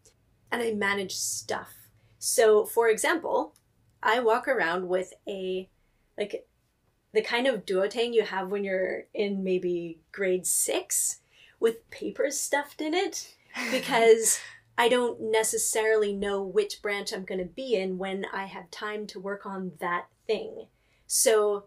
and 0.50 0.62
I 0.62 0.72
manage 0.72 1.14
stuff. 1.14 1.72
So, 2.18 2.64
for 2.64 2.88
example, 2.88 3.54
I 4.02 4.20
walk 4.20 4.48
around 4.48 4.88
with 4.88 5.12
a 5.28 5.68
like 6.16 6.46
the 7.14 7.22
kind 7.22 7.46
of 7.46 7.64
duotang 7.64 8.12
you 8.12 8.24
have 8.24 8.48
when 8.48 8.64
you're 8.64 9.04
in 9.14 9.44
maybe 9.44 10.00
grade 10.12 10.46
6 10.46 11.20
with 11.60 11.88
papers 11.90 12.38
stuffed 12.38 12.80
in 12.80 12.92
it 12.92 13.36
because 13.70 14.40
I 14.76 14.88
don't 14.88 15.20
necessarily 15.20 16.12
know 16.12 16.42
which 16.42 16.82
branch 16.82 17.12
I'm 17.12 17.24
going 17.24 17.38
to 17.38 17.44
be 17.44 17.76
in 17.76 17.98
when 17.98 18.26
I 18.32 18.46
have 18.46 18.70
time 18.70 19.06
to 19.08 19.20
work 19.20 19.46
on 19.46 19.72
that 19.78 20.06
thing. 20.26 20.66
So 21.06 21.66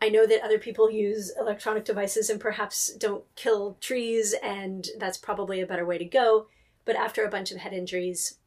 I 0.00 0.08
know 0.08 0.26
that 0.26 0.42
other 0.42 0.58
people 0.58 0.90
use 0.90 1.30
electronic 1.38 1.84
devices 1.84 2.30
and 2.30 2.40
perhaps 2.40 2.94
don't 2.94 3.24
kill 3.36 3.76
trees, 3.80 4.34
and 4.42 4.88
that's 4.98 5.18
probably 5.18 5.60
a 5.60 5.66
better 5.66 5.84
way 5.84 5.98
to 5.98 6.04
go. 6.04 6.46
But 6.86 6.96
after 6.96 7.24
a 7.24 7.30
bunch 7.30 7.50
of 7.50 7.58
head 7.58 7.74
injuries, 7.74 8.38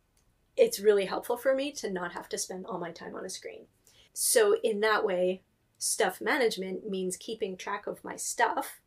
it's 0.57 0.79
really 0.79 1.05
helpful 1.05 1.37
for 1.37 1.53
me 1.53 1.71
to 1.73 1.91
not 1.91 2.13
have 2.13 2.27
to 2.29 2.37
spend 2.37 2.65
all 2.65 2.79
my 2.79 2.91
time 2.91 3.15
on 3.15 3.25
a 3.25 3.29
screen. 3.29 3.65
So, 4.13 4.57
in 4.63 4.79
that 4.79 5.05
way, 5.05 5.43
stuff 5.81 6.21
management 6.21 6.87
means 6.87 7.17
keeping 7.17 7.57
track 7.57 7.87
of 7.87 8.03
my 8.03 8.15
stuff, 8.15 8.81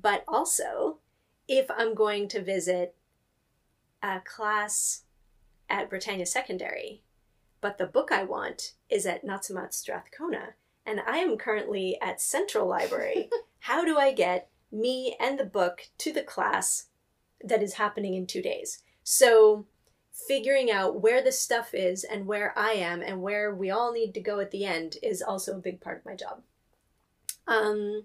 but 0.00 0.22
also 0.28 0.98
if 1.48 1.68
I'm 1.68 1.96
going 1.96 2.28
to 2.28 2.40
visit 2.40 2.94
a 4.04 4.20
class 4.20 5.02
at 5.68 5.90
Britannia 5.90 6.26
Secondary, 6.26 7.02
but 7.60 7.76
the 7.76 7.86
book 7.86 8.12
I 8.12 8.22
want 8.22 8.74
is 8.88 9.04
at 9.04 9.26
Natsumat 9.26 9.74
Strathcona, 9.74 10.54
and 10.86 11.00
I 11.00 11.18
am 11.18 11.38
currently 11.38 11.98
at 12.00 12.20
Central 12.20 12.68
Library. 12.68 13.28
How 13.60 13.84
do 13.84 13.98
I 13.98 14.12
get 14.12 14.48
me 14.70 15.16
and 15.18 15.40
the 15.40 15.44
book 15.44 15.88
to 15.98 16.12
the 16.12 16.22
class 16.22 16.86
that 17.42 17.64
is 17.64 17.74
happening 17.74 18.14
in 18.14 18.28
two 18.28 18.42
days? 18.42 18.84
So, 19.02 19.66
figuring 20.26 20.70
out 20.70 21.00
where 21.00 21.22
the 21.22 21.32
stuff 21.32 21.74
is 21.74 22.04
and 22.04 22.26
where 22.26 22.52
I 22.56 22.72
am 22.72 23.02
and 23.02 23.22
where 23.22 23.54
we 23.54 23.70
all 23.70 23.92
need 23.92 24.14
to 24.14 24.20
go 24.20 24.40
at 24.40 24.50
the 24.50 24.64
end 24.64 24.96
is 25.02 25.22
also 25.22 25.54
a 25.54 25.60
big 25.60 25.80
part 25.80 25.98
of 25.98 26.04
my 26.04 26.14
job. 26.14 26.42
Um, 27.46 28.04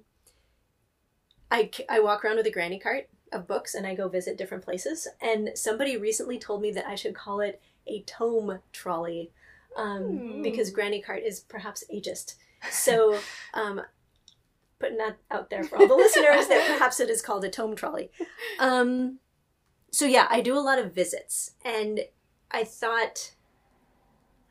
I, 1.50 1.70
I 1.90 2.00
walk 2.00 2.24
around 2.24 2.38
with 2.38 2.46
a 2.46 2.52
granny 2.52 2.80
cart 2.80 3.10
of 3.32 3.48
books 3.48 3.74
and 3.74 3.86
I 3.86 3.96
go 3.96 4.08
visit 4.08 4.38
different 4.38 4.64
places. 4.64 5.08
And 5.22 5.52
somebody 5.56 5.98
recently 5.98 6.38
told 6.38 6.62
me 6.62 6.72
that 6.72 6.88
I 6.88 6.96
should 6.96 7.16
call 7.16 7.42
it 7.42 7.62
a 7.88 8.04
tome 8.04 8.60
trolley 8.72 9.32
um, 9.76 10.04
hmm. 10.04 10.42
because 10.42 10.70
granny 10.70 11.02
cart 11.02 11.24
is 11.24 11.42
perhaps 11.42 11.84
ageist. 11.94 12.36
So, 12.70 13.20
um, 13.54 13.82
putting 14.80 14.98
that 14.98 15.18
out 15.32 15.50
there 15.50 15.64
for 15.64 15.78
all 15.78 15.88
the 15.88 15.96
listeners 15.96 16.48
that 16.48 16.68
perhaps 16.68 17.00
it 17.00 17.10
is 17.10 17.22
called 17.22 17.46
a 17.46 17.50
tome 17.50 17.76
trolley. 17.76 18.12
Um, 18.60 19.20
so 19.94 20.08
yeah, 20.08 20.26
I 20.32 20.42
do 20.42 20.58
a 20.58 20.60
lot 20.60 20.80
of 20.80 20.92
visits, 20.92 21.52
and 21.64 22.00
I 22.50 22.64
thought, 22.64 23.36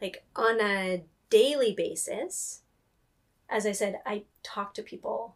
like 0.01 0.25
on 0.37 0.61
a 0.61 1.03
daily 1.31 1.75
basis, 1.75 2.63
as 3.51 3.67
I 3.67 3.73
said, 3.73 4.01
I 4.07 4.23
talk 4.45 4.73
to 4.75 4.83
people. 4.83 5.35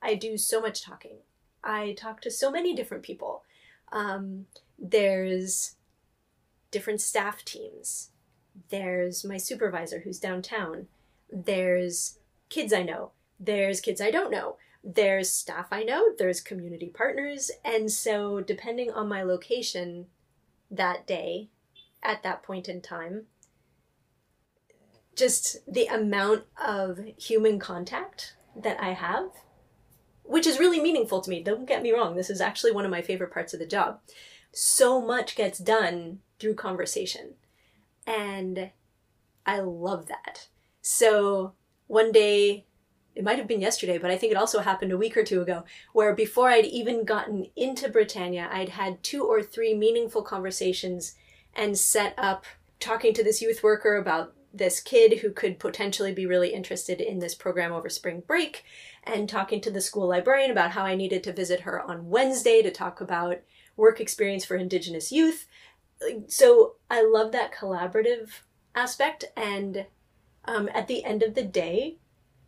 I 0.00 0.14
do 0.14 0.38
so 0.38 0.60
much 0.60 0.80
talking. 0.84 1.16
I 1.64 1.92
talk 1.98 2.20
to 2.20 2.30
so 2.30 2.52
many 2.52 2.72
different 2.72 3.02
people. 3.02 3.42
Um, 3.90 4.46
there's 4.78 5.74
different 6.70 7.00
staff 7.00 7.44
teams. 7.44 8.10
There's 8.68 9.24
my 9.24 9.38
supervisor 9.38 10.00
who's 10.00 10.20
downtown. 10.20 10.86
There's 11.32 12.18
kids 12.48 12.72
I 12.72 12.84
know. 12.84 13.10
There's 13.40 13.80
kids 13.80 14.00
I 14.00 14.12
don't 14.12 14.30
know. 14.30 14.56
There's 14.84 15.30
staff 15.30 15.68
I 15.70 15.84
know. 15.84 16.12
There's 16.16 16.40
community 16.40 16.88
partners. 16.88 17.50
And 17.64 17.90
so, 17.90 18.40
depending 18.40 18.90
on 18.90 19.08
my 19.08 19.22
location 19.22 20.06
that 20.70 21.06
day, 21.06 21.50
at 22.02 22.22
that 22.22 22.42
point 22.42 22.68
in 22.68 22.80
time, 22.80 23.26
just 25.14 25.58
the 25.72 25.86
amount 25.86 26.44
of 26.56 26.98
human 27.16 27.58
contact 27.58 28.34
that 28.56 28.82
I 28.82 28.92
have 28.92 29.30
which 30.24 30.46
is 30.46 30.58
really 30.58 30.80
meaningful 30.80 31.20
to 31.20 31.30
me. 31.30 31.42
Don't 31.42 31.66
get 31.66 31.82
me 31.82 31.92
wrong, 31.92 32.16
this 32.16 32.30
is 32.30 32.40
actually 32.40 32.72
one 32.72 32.84
of 32.84 32.90
my 32.90 33.02
favorite 33.02 33.32
parts 33.32 33.52
of 33.52 33.60
the 33.60 33.66
job. 33.66 34.00
So 34.52 35.00
much 35.00 35.36
gets 35.36 35.58
done 35.58 36.20
through 36.38 36.54
conversation. 36.54 37.34
And 38.06 38.70
I 39.46 39.60
love 39.60 40.06
that. 40.06 40.48
So 40.80 41.52
one 41.86 42.12
day, 42.12 42.66
it 43.14 43.24
might 43.24 43.38
have 43.38 43.46
been 43.46 43.60
yesterday, 43.60 43.98
but 43.98 44.10
I 44.10 44.16
think 44.16 44.32
it 44.32 44.38
also 44.38 44.60
happened 44.60 44.92
a 44.92 44.98
week 44.98 45.16
or 45.16 45.24
two 45.24 45.42
ago, 45.42 45.64
where 45.92 46.14
before 46.14 46.48
I'd 46.48 46.64
even 46.64 47.04
gotten 47.04 47.46
into 47.56 47.88
Britannia, 47.88 48.48
I'd 48.50 48.70
had 48.70 49.02
two 49.02 49.24
or 49.24 49.42
three 49.42 49.74
meaningful 49.74 50.22
conversations 50.22 51.14
and 51.54 51.76
set 51.76 52.14
up 52.16 52.46
talking 52.80 53.12
to 53.14 53.22
this 53.22 53.42
youth 53.42 53.62
worker 53.62 53.96
about 53.96 54.34
this 54.54 54.80
kid 54.80 55.20
who 55.20 55.30
could 55.30 55.58
potentially 55.58 56.12
be 56.12 56.26
really 56.26 56.52
interested 56.52 57.00
in 57.00 57.18
this 57.18 57.34
program 57.34 57.72
over 57.72 57.88
spring 57.88 58.22
break 58.26 58.64
and 59.04 59.28
talking 59.28 59.60
to 59.60 59.70
the 59.70 59.80
school 59.80 60.08
librarian 60.08 60.50
about 60.50 60.72
how 60.72 60.84
I 60.84 60.94
needed 60.94 61.22
to 61.24 61.32
visit 61.32 61.60
her 61.60 61.80
on 61.80 62.08
Wednesday 62.08 62.62
to 62.62 62.70
talk 62.70 63.00
about 63.00 63.38
work 63.76 64.00
experience 64.00 64.44
for 64.44 64.56
Indigenous 64.56 65.10
youth. 65.10 65.46
So 66.26 66.74
I 66.90 67.04
love 67.04 67.32
that 67.32 67.54
collaborative 67.54 68.40
aspect. 68.74 69.24
And 69.36 69.86
um, 70.44 70.68
at 70.74 70.88
the 70.88 71.04
end 71.04 71.22
of 71.22 71.34
the 71.34 71.44
day, 71.44 71.98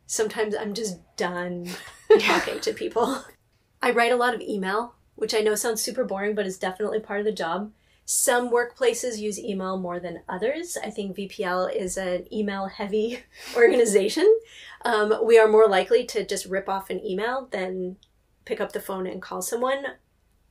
sometimes 0.07 0.55
I'm 0.55 0.75
just 0.75 0.99
done 1.17 1.69
talking 2.19 2.61
to 2.61 2.73
people. 2.73 3.25
I 3.83 3.91
write 3.91 4.13
a 4.13 4.17
lot 4.17 4.35
of 4.35 4.41
email, 4.41 4.95
which 5.15 5.35
I 5.35 5.41
know 5.41 5.55
sounds 5.55 5.83
super 5.83 6.05
boring, 6.05 6.35
but 6.35 6.47
is 6.47 6.59
definitely 6.59 7.01
part 7.01 7.21
of 7.21 7.27
the 7.27 7.33
job. 7.33 7.73
Some 8.07 8.51
workplaces 8.51 9.19
use 9.19 9.39
email 9.39 9.79
more 9.79 9.99
than 9.99 10.23
others. 10.29 10.77
I 10.83 10.91
think 10.91 11.17
VPL 11.17 11.75
is 11.75 11.97
an 11.97 12.27
email 12.33 12.67
heavy 12.67 13.25
organization. 13.57 14.31
Um, 14.85 15.25
we 15.25 15.39
are 15.39 15.49
more 15.49 15.69
likely 15.69 16.05
to 16.07 16.25
just 16.25 16.45
rip 16.45 16.69
off 16.69 16.91
an 16.91 17.05
email 17.05 17.49
than 17.51 17.97
pick 18.45 18.61
up 18.61 18.73
the 18.73 18.81
phone 18.81 19.07
and 19.07 19.23
call 19.23 19.41
someone. 19.41 19.85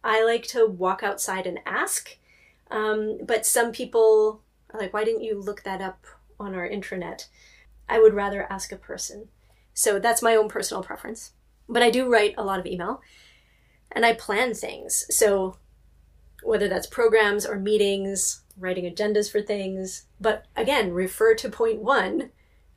I 0.04 0.24
like 0.26 0.44
to 0.48 0.66
walk 0.66 1.04
outside 1.04 1.46
and 1.46 1.60
ask, 1.66 2.18
um, 2.72 3.20
but 3.24 3.46
some 3.46 3.72
people 3.72 4.42
are 4.74 4.80
like, 4.80 4.94
why 4.94 5.04
didn't 5.04 5.24
you 5.24 5.40
look 5.40 5.64
that 5.64 5.80
up 5.80 6.06
on 6.40 6.56
our 6.56 6.68
intranet? 6.68 7.28
I 7.88 8.00
would 8.00 8.16
rather 8.16 8.52
ask 8.52 8.72
a 8.72 8.78
person. 8.78 9.30
So 9.74 10.00
that's 10.00 10.22
my 10.22 10.36
own 10.36 10.50
personal 10.50 10.84
preference. 10.84 11.32
But 11.68 11.84
I 11.84 11.90
do 11.90 12.12
write 12.12 12.36
a 12.38 12.44
lot 12.44 12.60
of 12.60 12.66
email 12.66 13.02
and 13.92 14.06
I 14.06 14.14
plan 14.14 14.54
things. 14.54 15.06
So 15.10 15.58
whether 16.44 16.68
that's 16.68 16.88
programs 16.88 17.46
or 17.46 17.58
meetings, 17.58 18.44
writing 18.58 18.86
agendas 18.86 19.32
for 19.32 19.42
things. 19.42 20.06
But 20.20 20.46
again, 20.56 20.92
refer 20.92 21.36
to 21.36 21.50
point 21.50 21.82
one. 21.82 22.32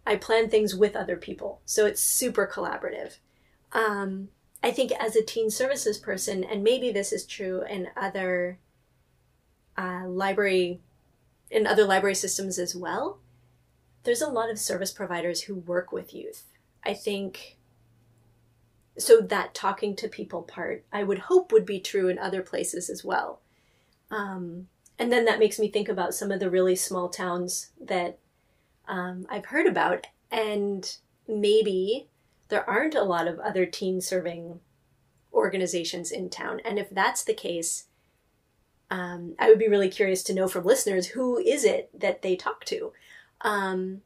I 0.06 0.16
plan 0.16 0.48
things 0.48 0.74
with 0.74 0.94
other 0.94 1.16
people. 1.16 1.60
So 1.64 1.84
it's 1.84 2.00
super 2.00 2.46
collaborative. 2.46 3.18
Um, 3.72 4.28
I 4.62 4.70
think 4.70 4.92
as 4.92 5.16
a 5.16 5.24
teen 5.24 5.50
services 5.50 5.98
person, 5.98 6.44
and 6.44 6.62
maybe 6.62 6.90
this 6.90 7.12
is 7.12 7.26
true 7.26 7.62
in 7.68 7.88
other 7.96 8.58
uh, 9.76 10.06
library, 10.06 10.80
in 11.50 11.66
other 11.66 11.84
library 11.84 12.14
systems 12.14 12.58
as 12.58 12.74
well, 12.74 13.18
there's 14.04 14.22
a 14.22 14.30
lot 14.30 14.50
of 14.50 14.58
service 14.58 14.92
providers 14.92 15.42
who 15.42 15.56
work 15.56 15.90
with 15.90 16.14
youth. 16.14 16.44
I 16.86 16.94
think 16.94 17.58
so 18.98 19.20
that 19.20 19.54
talking 19.54 19.94
to 19.94 20.08
people 20.08 20.40
part 20.40 20.82
i 20.90 21.02
would 21.02 21.18
hope 21.18 21.52
would 21.52 21.66
be 21.66 21.78
true 21.78 22.08
in 22.08 22.18
other 22.18 22.40
places 22.40 22.88
as 22.88 23.04
well 23.04 23.40
um, 24.10 24.68
and 24.98 25.12
then 25.12 25.24
that 25.26 25.38
makes 25.38 25.58
me 25.58 25.68
think 25.68 25.88
about 25.88 26.14
some 26.14 26.30
of 26.30 26.40
the 26.40 26.50
really 26.50 26.76
small 26.76 27.08
towns 27.08 27.70
that 27.80 28.18
um, 28.88 29.26
I've 29.28 29.46
heard 29.46 29.66
about, 29.66 30.06
and 30.30 30.96
maybe 31.28 32.08
there 32.48 32.68
aren't 32.68 32.94
a 32.94 33.02
lot 33.02 33.26
of 33.26 33.38
other 33.40 33.66
teen 33.66 34.00
serving 34.00 34.60
organizations 35.32 36.10
in 36.10 36.30
town. 36.30 36.60
And 36.64 36.78
if 36.78 36.88
that's 36.90 37.24
the 37.24 37.34
case, 37.34 37.86
um, 38.90 39.34
I 39.38 39.48
would 39.48 39.58
be 39.58 39.68
really 39.68 39.90
curious 39.90 40.22
to 40.24 40.34
know 40.34 40.48
from 40.48 40.64
listeners 40.64 41.08
who 41.08 41.38
is 41.38 41.64
it 41.64 41.90
that 41.98 42.22
they 42.22 42.36
talk 42.36 42.64
to. 42.66 42.92
Um, 43.42 44.02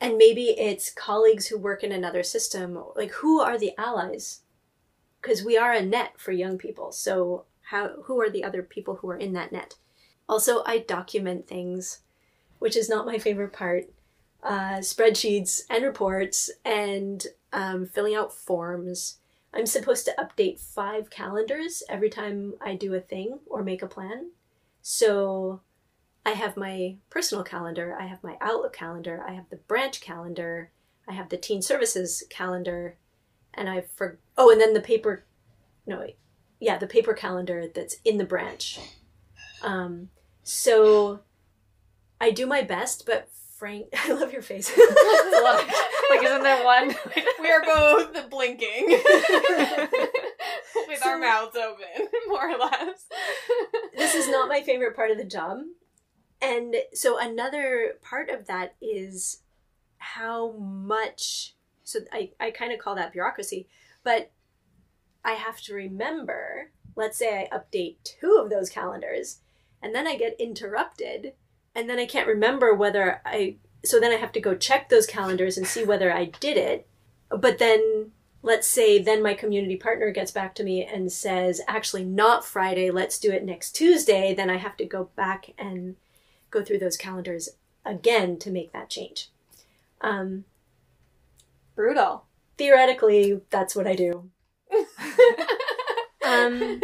and 0.00 0.16
maybe 0.16 0.50
it's 0.50 0.90
colleagues 0.90 1.46
who 1.46 1.58
work 1.58 1.82
in 1.82 1.92
another 1.92 2.22
system. 2.22 2.82
Like, 2.94 3.12
who 3.12 3.40
are 3.40 3.58
the 3.58 3.72
allies 3.78 4.40
because 5.26 5.42
we 5.42 5.56
are 5.56 5.72
a 5.72 5.82
net 5.82 6.12
for 6.16 6.30
young 6.30 6.56
people. 6.56 6.92
So 6.92 7.46
how 7.70 8.02
who 8.04 8.20
are 8.20 8.30
the 8.30 8.44
other 8.44 8.62
people 8.62 8.96
who 8.96 9.10
are 9.10 9.16
in 9.16 9.32
that 9.32 9.50
net? 9.50 9.74
Also, 10.28 10.62
I 10.64 10.78
document 10.78 11.48
things, 11.48 12.00
which 12.60 12.76
is 12.76 12.88
not 12.88 13.06
my 13.06 13.18
favorite 13.18 13.52
part. 13.52 13.86
Uh, 14.42 14.78
spreadsheets 14.78 15.62
and 15.68 15.84
reports 15.84 16.50
and 16.64 17.26
um, 17.52 17.86
filling 17.86 18.14
out 18.14 18.32
forms. 18.32 19.18
I'm 19.52 19.66
supposed 19.66 20.04
to 20.04 20.14
update 20.16 20.60
five 20.60 21.10
calendars 21.10 21.82
every 21.88 22.10
time 22.10 22.54
I 22.60 22.76
do 22.76 22.94
a 22.94 23.00
thing 23.00 23.40
or 23.46 23.64
make 23.64 23.82
a 23.82 23.88
plan. 23.88 24.30
So 24.82 25.62
I 26.26 26.30
have 26.30 26.56
my 26.56 26.96
personal 27.08 27.44
calendar, 27.44 27.96
I 27.98 28.06
have 28.06 28.24
my 28.24 28.36
Outlook 28.40 28.72
calendar, 28.72 29.24
I 29.26 29.34
have 29.34 29.48
the 29.48 29.58
branch 29.58 30.00
calendar, 30.00 30.72
I 31.08 31.12
have 31.12 31.28
the 31.28 31.36
teen 31.36 31.62
services 31.62 32.24
calendar, 32.28 32.96
and 33.54 33.70
I've 33.70 33.88
for 33.92 34.18
oh, 34.36 34.50
and 34.50 34.60
then 34.60 34.74
the 34.74 34.80
paper, 34.80 35.24
no 35.86 36.00
wait, 36.00 36.16
yeah, 36.58 36.78
the 36.78 36.88
paper 36.88 37.14
calendar 37.14 37.68
that's 37.72 37.98
in 38.04 38.18
the 38.18 38.24
branch. 38.24 38.80
Um, 39.62 40.08
so 40.42 41.20
I 42.20 42.32
do 42.32 42.44
my 42.44 42.62
best, 42.62 43.06
but 43.06 43.28
Frank, 43.56 43.86
I 43.96 44.12
love 44.12 44.32
your 44.32 44.42
face. 44.42 44.76
like, 44.76 46.24
isn't 46.24 46.42
there 46.42 46.64
one? 46.64 46.88
we 47.40 47.52
are 47.52 47.62
both 47.62 48.30
blinking 48.30 48.86
with 50.88 51.06
our 51.06 51.20
mouths 51.20 51.56
open, 51.56 52.08
more 52.26 52.50
or 52.50 52.58
less. 52.58 53.06
this 53.96 54.16
is 54.16 54.28
not 54.28 54.48
my 54.48 54.62
favorite 54.62 54.96
part 54.96 55.12
of 55.12 55.18
the 55.18 55.24
job. 55.24 55.58
And 56.46 56.76
so 56.94 57.18
another 57.18 57.94
part 58.02 58.30
of 58.30 58.46
that 58.46 58.76
is 58.80 59.42
how 59.98 60.52
much 60.52 61.56
so 61.82 62.00
I, 62.12 62.30
I 62.38 62.52
kind 62.52 62.72
of 62.72 62.78
call 62.78 62.94
that 62.94 63.12
bureaucracy, 63.12 63.68
but 64.04 64.30
I 65.24 65.32
have 65.32 65.60
to 65.62 65.74
remember, 65.74 66.70
let's 66.94 67.18
say 67.18 67.48
I 67.52 67.56
update 67.56 67.96
two 68.04 68.40
of 68.40 68.48
those 68.48 68.70
calendars 68.70 69.40
and 69.82 69.92
then 69.92 70.06
I 70.06 70.16
get 70.16 70.40
interrupted 70.40 71.32
and 71.74 71.90
then 71.90 71.98
I 71.98 72.06
can't 72.06 72.28
remember 72.28 72.72
whether 72.72 73.20
I 73.26 73.56
so 73.84 73.98
then 73.98 74.12
I 74.12 74.16
have 74.16 74.32
to 74.32 74.40
go 74.40 74.54
check 74.54 74.88
those 74.88 75.06
calendars 75.06 75.58
and 75.58 75.66
see 75.66 75.84
whether 75.84 76.12
I 76.12 76.26
did 76.26 76.56
it. 76.56 76.86
But 77.28 77.58
then 77.58 78.12
let's 78.42 78.68
say 78.68 79.02
then 79.02 79.20
my 79.20 79.34
community 79.34 79.76
partner 79.76 80.12
gets 80.12 80.30
back 80.30 80.54
to 80.56 80.64
me 80.64 80.84
and 80.84 81.10
says 81.10 81.60
actually 81.66 82.04
not 82.04 82.44
Friday, 82.44 82.92
let's 82.92 83.18
do 83.18 83.32
it 83.32 83.44
next 83.44 83.72
Tuesday, 83.72 84.32
then 84.32 84.48
I 84.48 84.58
have 84.58 84.76
to 84.76 84.86
go 84.86 85.10
back 85.16 85.52
and 85.58 85.96
go 86.56 86.64
through 86.64 86.78
those 86.78 86.96
calendars 86.96 87.50
again 87.84 88.38
to 88.38 88.50
make 88.50 88.72
that 88.72 88.88
change. 88.88 89.30
Um, 90.00 90.44
Brutal. 91.74 92.24
Theoretically, 92.56 93.42
that's 93.50 93.76
what 93.76 93.86
I 93.86 93.94
do. 93.94 94.30
um, 96.26 96.80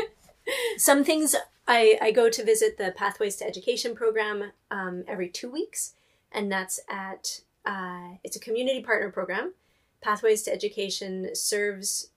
some 0.76 1.02
things 1.02 1.35
I, 1.67 1.99
I 2.02 2.11
go 2.11 2.29
to 2.29 2.45
visit 2.45 2.76
the 2.76 2.93
Pathways 2.95 3.37
to 3.37 3.47
Education 3.47 3.95
program 3.95 4.52
um, 4.71 5.05
every 5.09 5.29
two 5.31 5.50
weeks, 5.50 5.95
and 6.31 6.52
that's 6.52 6.79
at 6.91 7.41
uh, 7.64 8.17
it's 8.23 8.37
a 8.37 8.41
community 8.41 8.83
partner 8.83 9.11
program. 9.11 9.55
Pathways 10.02 10.43
to 10.43 10.52
Education 10.52 11.35
serves 11.35 12.11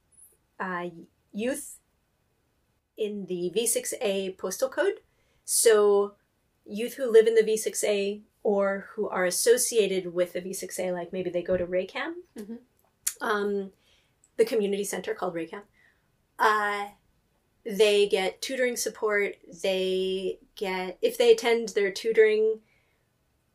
uh, 0.59 0.88
youth 1.31 1.77
in 2.97 3.25
the 3.27 3.53
V6A 3.55 4.38
postal 4.38 4.69
code. 4.69 5.00
So, 5.45 6.15
youth 6.65 6.95
who 6.95 7.12
live 7.12 7.27
in 7.27 7.36
the 7.36 7.43
V6A 7.43 8.22
or 8.43 8.88
who 8.93 9.07
are 9.10 9.25
associated 9.25 10.13
with 10.13 10.34
the 10.34 10.41
V6A, 10.41 10.91
like 10.93 11.12
maybe 11.13 11.29
they 11.29 11.41
go 11.41 11.57
to 11.57 11.65
Raycam, 11.65 12.13
Mhm. 12.38 12.60
um, 13.22 13.72
the 14.38 14.45
community 14.45 14.84
center 14.84 15.13
called 15.13 15.34
Raycam. 15.36 15.63
Uh, 16.38 16.89
they 17.65 18.07
get 18.07 18.41
tutoring 18.41 18.75
support. 18.75 19.36
They 19.63 20.39
get, 20.55 20.97
if 21.01 21.17
they 21.17 21.32
attend 21.32 21.69
their 21.69 21.91
tutoring, 21.91 22.62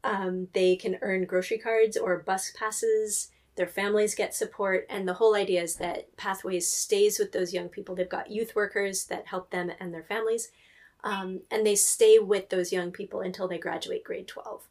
um, 0.03 0.49
they 0.53 0.77
can 0.77 0.99
earn 1.03 1.27
grocery 1.27 1.59
cards 1.59 1.97
or 1.97 2.19
bus 2.19 2.51
passes. 2.57 3.31
Their 3.57 3.69
families 3.69 4.15
get 4.15 4.35
support. 4.35 4.87
And 4.89 5.07
the 5.07 5.15
whole 5.15 5.35
idea 5.35 5.63
is 5.63 5.77
that 5.77 6.17
Pathways 6.17 6.71
stays 6.71 7.19
with 7.19 7.33
those 7.33 7.53
young 7.53 7.69
people. 7.69 7.95
They've 7.95 8.09
got 8.09 8.31
youth 8.31 8.57
workers 8.57 9.05
that 9.05 9.27
help 9.27 9.51
them 9.51 9.71
and 9.79 9.93
their 9.93 10.03
families. 10.05 10.51
Um, 11.03 11.41
and 11.51 11.67
they 11.67 11.75
stay 11.75 12.19
with 12.19 12.51
those 12.51 12.73
young 12.73 12.91
people 12.93 13.21
until 13.21 13.49
they 13.49 13.59
graduate 13.59 14.05
grade 14.05 14.29
12. 14.29 14.69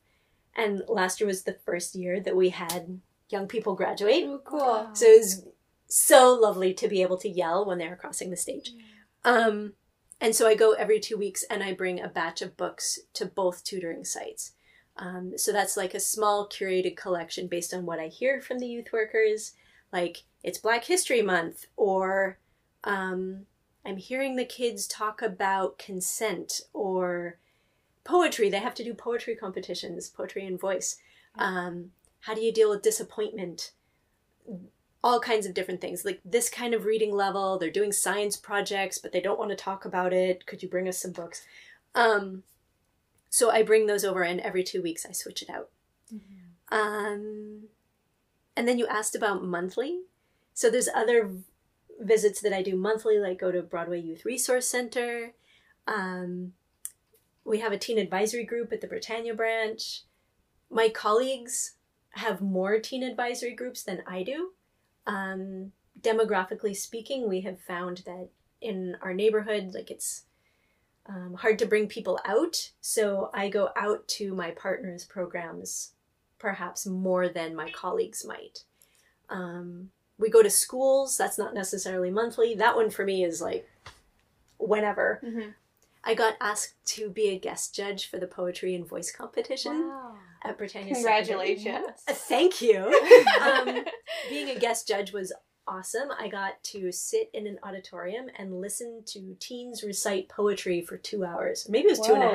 And 0.56 0.84
last 0.88 1.20
year 1.20 1.28
was 1.28 1.44
the 1.44 1.58
first 1.66 1.96
year 1.96 2.20
that 2.20 2.36
we 2.36 2.50
had 2.50 3.00
young 3.30 3.48
people 3.48 3.76
graduate. 3.76 4.26
Oh, 4.28 4.42
cool. 4.44 4.90
So 4.94 5.06
it 5.06 5.20
was 5.20 5.44
so 5.88 6.34
lovely 6.34 6.74
to 6.76 6.88
be 6.88 7.02
able 7.02 7.18
to 7.18 7.30
yell 7.30 7.66
when 7.66 7.78
they 7.78 7.88
were 7.88 7.96
crossing 7.96 8.30
the 8.30 8.38
stage. 8.38 8.74
Um, 9.24 9.74
and 10.22 10.36
so 10.36 10.48
I 10.48 10.56
go 10.56 10.74
every 10.74 11.00
two 11.00 11.18
weeks 11.18 11.44
and 11.50 11.64
I 11.64 11.74
bring 11.74 12.00
a 12.00 12.10
batch 12.10 12.42
of 12.42 12.58
books 12.58 13.00
to 13.14 13.26
both 13.26 13.64
tutoring 13.64 14.04
sites. 14.04 14.54
Um, 14.98 15.38
so 15.38 15.54
that's 15.54 15.78
like 15.78 15.94
a 15.94 16.00
small 16.00 16.48
curated 16.48 16.98
collection 16.98 17.48
based 17.48 17.74
on 17.74 17.86
what 17.86 18.00
I 18.00 18.08
hear 18.08 18.42
from 18.42 18.60
the 18.60 18.68
youth 18.68 18.92
workers. 18.92 19.54
Like 19.94 20.24
it's 20.44 20.58
Black 20.58 20.86
History 20.86 21.22
Month, 21.22 21.66
or 21.78 22.38
um, 22.84 23.46
I'm 23.86 23.98
hearing 23.98 24.36
the 24.36 24.46
kids 24.46 24.88
talk 24.88 25.22
about 25.22 25.78
consent 25.78 26.62
or 26.74 27.38
poetry. 28.04 28.50
They 28.50 28.60
have 28.60 28.76
to 28.76 28.84
do 28.84 28.94
poetry 28.94 29.36
competitions, 29.36 30.10
poetry 30.10 30.46
and 30.46 30.60
voice. 30.60 30.98
Um, 31.36 31.92
how 32.22 32.34
do 32.34 32.42
you 32.42 32.52
deal 32.52 32.70
with 32.70 32.82
disappointment? 32.82 33.72
all 35.04 35.20
kinds 35.20 35.46
of 35.46 35.54
different 35.54 35.82
things. 35.82 36.04
Like 36.04 36.20
this 36.26 36.50
kind 36.50 36.74
of 36.74 36.86
reading 36.86 37.14
level 37.14 37.58
they're 37.58 37.70
doing 37.70 37.92
science 37.92 38.36
projects 38.36 38.98
but 38.98 39.12
they 39.12 39.22
don't 39.22 39.40
want 39.40 39.52
to 39.52 39.56
talk 39.56 39.86
about 39.86 40.14
it. 40.14 40.46
Could 40.46 40.62
you 40.62 40.70
bring 40.70 40.88
us 40.88 40.98
some 40.98 41.12
books? 41.12 41.46
Um, 41.96 42.44
so 43.32 43.52
i 43.52 43.62
bring 43.62 43.86
those 43.86 44.04
over 44.04 44.24
and 44.24 44.40
every 44.40 44.64
two 44.64 44.82
weeks 44.82 45.06
i 45.08 45.12
switch 45.12 45.42
it 45.42 45.50
out. 45.50 45.70
Um, 46.72 47.64
and 48.56 48.68
then 48.68 48.78
you 48.78 48.88
asked 48.88 49.16
about 49.16 49.44
monthly. 49.44 50.02
So 50.54 50.70
there's 50.70 50.90
other 50.94 51.32
visits 52.00 52.42
that 52.42 52.54
i 52.54 52.62
do 52.62 52.76
monthly 52.76 53.18
like 53.20 53.40
go 53.40 53.52
to 53.52 53.62
broadway 53.62 54.00
youth 54.00 54.26
resource 54.26 54.68
center 54.68 55.34
um, 55.88 56.54
we 57.44 57.60
have 57.60 57.72
a 57.72 57.78
teen 57.78 57.98
advisory 57.98 58.46
group 58.46 58.72
at 58.72 58.82
the 58.82 58.88
britannia 58.88 59.34
branch 59.34 60.04
my 60.70 60.88
colleagues 60.90 61.74
have 62.12 62.42
more 62.42 62.80
teen 62.80 63.04
advisory 63.04 63.54
groups 63.54 63.84
than 63.84 64.04
i 64.08 64.24
do 64.24 64.52
um, 65.10 65.72
demographically 66.00 66.76
speaking, 66.76 67.28
we 67.28 67.42
have 67.42 67.60
found 67.60 68.04
that 68.06 68.30
in 68.62 68.96
our 69.02 69.14
neighborhood, 69.14 69.72
like 69.74 69.90
it's 69.90 70.24
um, 71.08 71.36
hard 71.40 71.58
to 71.60 71.66
bring 71.66 71.88
people 71.88 72.20
out. 72.26 72.72
So 72.82 73.32
I 73.34 73.50
go 73.50 73.70
out 73.76 74.08
to 74.10 74.36
my 74.36 74.52
partners' 74.52 75.06
programs 75.06 75.94
perhaps 76.38 76.86
more 76.86 77.28
than 77.28 77.56
my 77.56 77.70
colleagues 77.72 78.26
might. 78.26 78.60
Um, 79.30 79.90
we 80.20 80.30
go 80.30 80.44
to 80.44 80.50
schools, 80.50 81.18
that's 81.18 81.38
not 81.40 81.54
necessarily 81.56 82.12
monthly. 82.12 82.54
That 82.54 82.76
one 82.76 82.90
for 82.92 83.04
me 83.06 83.24
is 83.24 83.42
like 83.42 83.68
whenever. 84.58 85.20
Mhm. 85.24 85.54
I 86.04 86.14
got 86.14 86.36
asked 86.40 86.76
to 86.96 87.10
be 87.10 87.30
a 87.30 87.40
guest 87.40 87.74
judge 87.76 88.10
for 88.10 88.18
the 88.20 88.28
poetry 88.28 88.74
and 88.76 88.86
voice 88.88 89.12
competition 89.12 89.88
Wow. 89.90 90.18
at 90.44 90.58
Britannia. 90.58 90.94
Congratulations. 90.94 92.04
Uh, 92.08 92.14
Thank 92.14 92.62
you. 92.62 92.78
um, 93.42 93.84
being 94.30 94.50
a 94.50 94.60
guest 94.60 94.88
judge 94.88 95.12
was 95.12 95.34
awesome. 95.68 96.10
I 96.18 96.30
got 96.30 96.64
to 96.64 96.92
sit 96.92 97.30
in 97.34 97.46
an 97.48 97.60
auditorium 97.64 98.28
and 98.38 98.60
listen 98.62 99.04
to 99.08 99.36
teens 99.40 99.84
recite 99.84 100.30
poetry 100.30 100.82
for 100.82 100.98
two 100.98 101.24
hours. 101.26 101.68
Maybe 101.70 101.88
it 101.88 101.98
was 102.00 102.08
two 102.08 102.14
and 102.14 102.24
a 102.24 102.28
Whoa. 102.28 102.34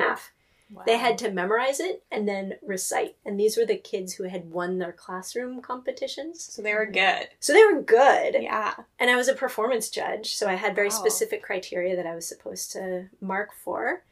They 0.85 0.97
had 0.97 1.17
to 1.19 1.31
memorize 1.31 1.79
it 1.79 2.03
and 2.11 2.27
then 2.27 2.55
recite. 2.61 3.15
And 3.25 3.39
these 3.39 3.55
were 3.55 3.65
the 3.65 3.77
kids 3.77 4.13
who 4.13 4.23
had 4.23 4.51
won 4.51 4.79
their 4.79 4.91
classroom 4.91 5.61
competitions. 5.61 6.43
So 6.43 6.61
they 6.61 6.73
were 6.73 6.85
good. 6.87 7.27
So 7.39 7.53
they 7.53 7.63
were 7.63 7.81
good. 7.81 8.35
Yeah. 8.41 8.73
And 8.99 9.09
I 9.09 9.15
was 9.15 9.27
a 9.27 9.33
performance 9.35 9.89
judge, 9.89 10.35
so 10.35 10.47
I 10.47 10.55
had 10.55 10.75
very 10.75 10.89
Wow. 10.89 10.95
specific 10.95 11.43
criteria 11.43 11.95
that 11.95 12.07
I 12.07 12.15
was 12.15 12.27
supposed 12.27 12.71
to 12.73 13.09
mark 13.21 13.51
for. 13.53 14.03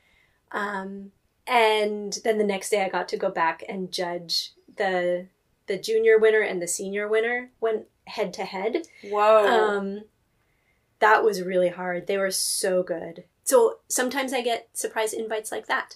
Um, 0.51 1.11
and 1.47 2.19
then 2.23 2.37
the 2.37 2.43
next 2.43 2.69
day, 2.69 2.83
I 2.85 2.89
got 2.89 3.09
to 3.09 3.17
go 3.17 3.29
back 3.29 3.63
and 3.67 3.91
judge 3.91 4.51
the 4.77 5.27
the 5.65 5.77
junior 5.77 6.17
winner 6.19 6.41
and 6.41 6.61
the 6.61 6.67
senior 6.67 7.07
winner 7.07 7.49
went 7.61 7.85
head 8.05 8.33
to 8.33 8.43
head. 8.43 8.83
Whoa. 9.03 9.47
Um, 9.47 10.01
that 10.99 11.23
was 11.23 11.41
really 11.41 11.69
hard. 11.69 12.05
They 12.07 12.17
were 12.17 12.31
so 12.31 12.83
good. 12.83 13.23
So 13.43 13.79
sometimes 13.87 14.33
I 14.33 14.41
get 14.41 14.69
surprise 14.73 15.13
invites 15.13 15.51
like 15.51 15.67
that. 15.67 15.95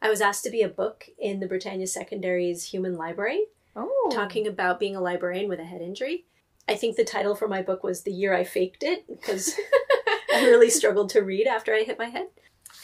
I 0.00 0.08
was 0.08 0.20
asked 0.20 0.44
to 0.44 0.50
be 0.50 0.62
a 0.62 0.68
book 0.68 1.06
in 1.18 1.40
the 1.40 1.46
Britannia 1.46 1.86
Secondary's 1.86 2.64
Human 2.64 2.94
Library 2.96 3.44
oh. 3.74 4.10
talking 4.12 4.46
about 4.46 4.80
being 4.80 4.96
a 4.96 5.00
librarian 5.00 5.48
with 5.48 5.60
a 5.60 5.64
head 5.64 5.80
injury. 5.80 6.24
I 6.68 6.74
think 6.74 6.96
the 6.96 7.04
title 7.04 7.34
for 7.34 7.48
my 7.48 7.62
book 7.62 7.82
was 7.82 8.02
The 8.02 8.12
Year 8.12 8.34
I 8.34 8.44
Faked 8.44 8.82
It 8.82 9.06
because 9.08 9.54
I 10.34 10.44
really 10.44 10.70
struggled 10.70 11.10
to 11.10 11.20
read 11.22 11.46
after 11.46 11.74
I 11.74 11.82
hit 11.82 11.98
my 11.98 12.06
head. 12.06 12.28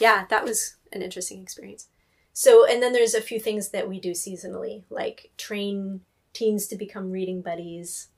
Yeah, 0.01 0.25
that 0.31 0.45
was 0.45 0.77
an 0.93 1.03
interesting 1.03 1.43
experience. 1.43 1.89
So, 2.33 2.67
and 2.67 2.83
then 2.83 2.93
there's 2.93 3.15
a 3.15 3.21
few 3.21 3.39
things 3.39 3.69
that 3.69 3.89
we 3.89 4.01
do 4.01 4.13
seasonally, 4.13 4.85
like 4.91 5.31
train 5.37 6.01
teens 6.33 6.67
to 6.69 6.77
become 6.77 7.13
reading 7.13 7.43
buddies. 7.43 8.09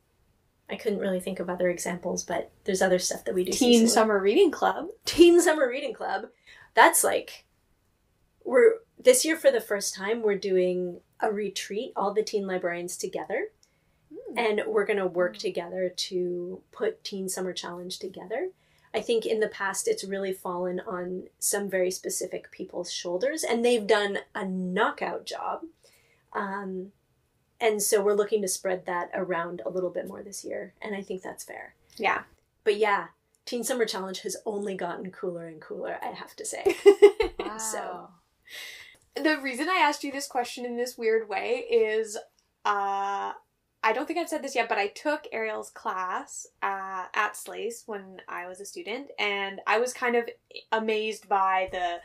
I 0.70 0.76
couldn't 0.76 1.00
really 1.00 1.20
think 1.20 1.38
of 1.38 1.50
other 1.50 1.68
examples, 1.68 2.24
but 2.24 2.50
there's 2.64 2.82
other 2.82 2.98
stuff 2.98 3.24
that 3.24 3.34
we 3.34 3.44
do. 3.44 3.52
Teen 3.52 3.84
seasonally. 3.84 3.90
Summer 3.90 4.18
Reading 4.18 4.50
Club. 4.50 4.86
Teen 5.04 5.40
Summer 5.40 5.68
Reading 5.68 5.92
Club. 5.92 6.26
That's 6.74 7.04
like 7.04 7.44
we're 8.44 8.74
this 8.98 9.24
year 9.24 9.36
for 9.36 9.50
the 9.50 9.60
first 9.60 9.94
time 9.94 10.22
we're 10.22 10.36
doing 10.38 11.00
a 11.20 11.30
retreat, 11.30 11.92
all 11.96 12.12
the 12.12 12.22
teen 12.22 12.46
librarians 12.46 12.96
together. 12.96 13.48
And 14.36 14.62
we're 14.66 14.84
going 14.84 14.98
to 14.98 15.06
work 15.06 15.38
together 15.38 15.88
to 15.96 16.60
put 16.70 17.02
Teen 17.02 17.28
Summer 17.28 17.52
Challenge 17.54 17.98
together. 17.98 18.50
I 18.92 19.00
think 19.00 19.24
in 19.24 19.40
the 19.40 19.48
past 19.48 19.88
it's 19.88 20.04
really 20.04 20.32
fallen 20.32 20.80
on 20.80 21.24
some 21.38 21.70
very 21.70 21.90
specific 21.90 22.50
people's 22.50 22.92
shoulders, 22.92 23.44
and 23.44 23.64
they've 23.64 23.86
done 23.86 24.18
a 24.34 24.44
knockout 24.44 25.24
job. 25.26 25.62
Um, 26.34 26.92
and 27.60 27.82
so 27.82 28.02
we're 28.02 28.14
looking 28.14 28.42
to 28.42 28.48
spread 28.48 28.84
that 28.86 29.10
around 29.14 29.62
a 29.64 29.70
little 29.70 29.90
bit 29.90 30.06
more 30.06 30.22
this 30.22 30.44
year, 30.44 30.74
and 30.82 30.94
I 30.94 31.00
think 31.02 31.22
that's 31.22 31.44
fair. 31.44 31.74
Yeah. 31.96 32.22
But 32.64 32.76
yeah, 32.76 33.06
Teen 33.46 33.64
Summer 33.64 33.86
Challenge 33.86 34.20
has 34.20 34.36
only 34.44 34.74
gotten 34.74 35.10
cooler 35.10 35.46
and 35.46 35.60
cooler, 35.60 35.98
I 36.02 36.08
have 36.08 36.36
to 36.36 36.44
say. 36.44 36.76
Wow. 37.38 37.58
So- 37.58 38.08
the 39.16 39.38
reason 39.38 39.68
I 39.68 39.76
asked 39.76 40.04
you 40.04 40.12
this 40.12 40.26
question 40.26 40.64
in 40.64 40.76
this 40.76 40.98
weird 40.98 41.28
way 41.28 41.64
is 41.70 42.16
uh 42.64 43.32
I 43.86 43.92
don't 43.92 44.06
think 44.06 44.18
I've 44.18 44.28
said 44.28 44.42
this 44.42 44.56
yet, 44.56 44.68
but 44.68 44.78
I 44.78 44.88
took 44.88 45.28
Ariel's 45.30 45.70
class 45.70 46.44
uh, 46.60 47.04
at 47.14 47.36
SLAIS 47.36 47.84
when 47.86 48.20
I 48.26 48.48
was 48.48 48.58
a 48.58 48.66
student, 48.66 49.12
and 49.16 49.60
I 49.64 49.78
was 49.78 49.92
kind 49.92 50.16
of 50.16 50.28
amazed 50.72 51.28
by 51.28 51.68
the 51.70 51.98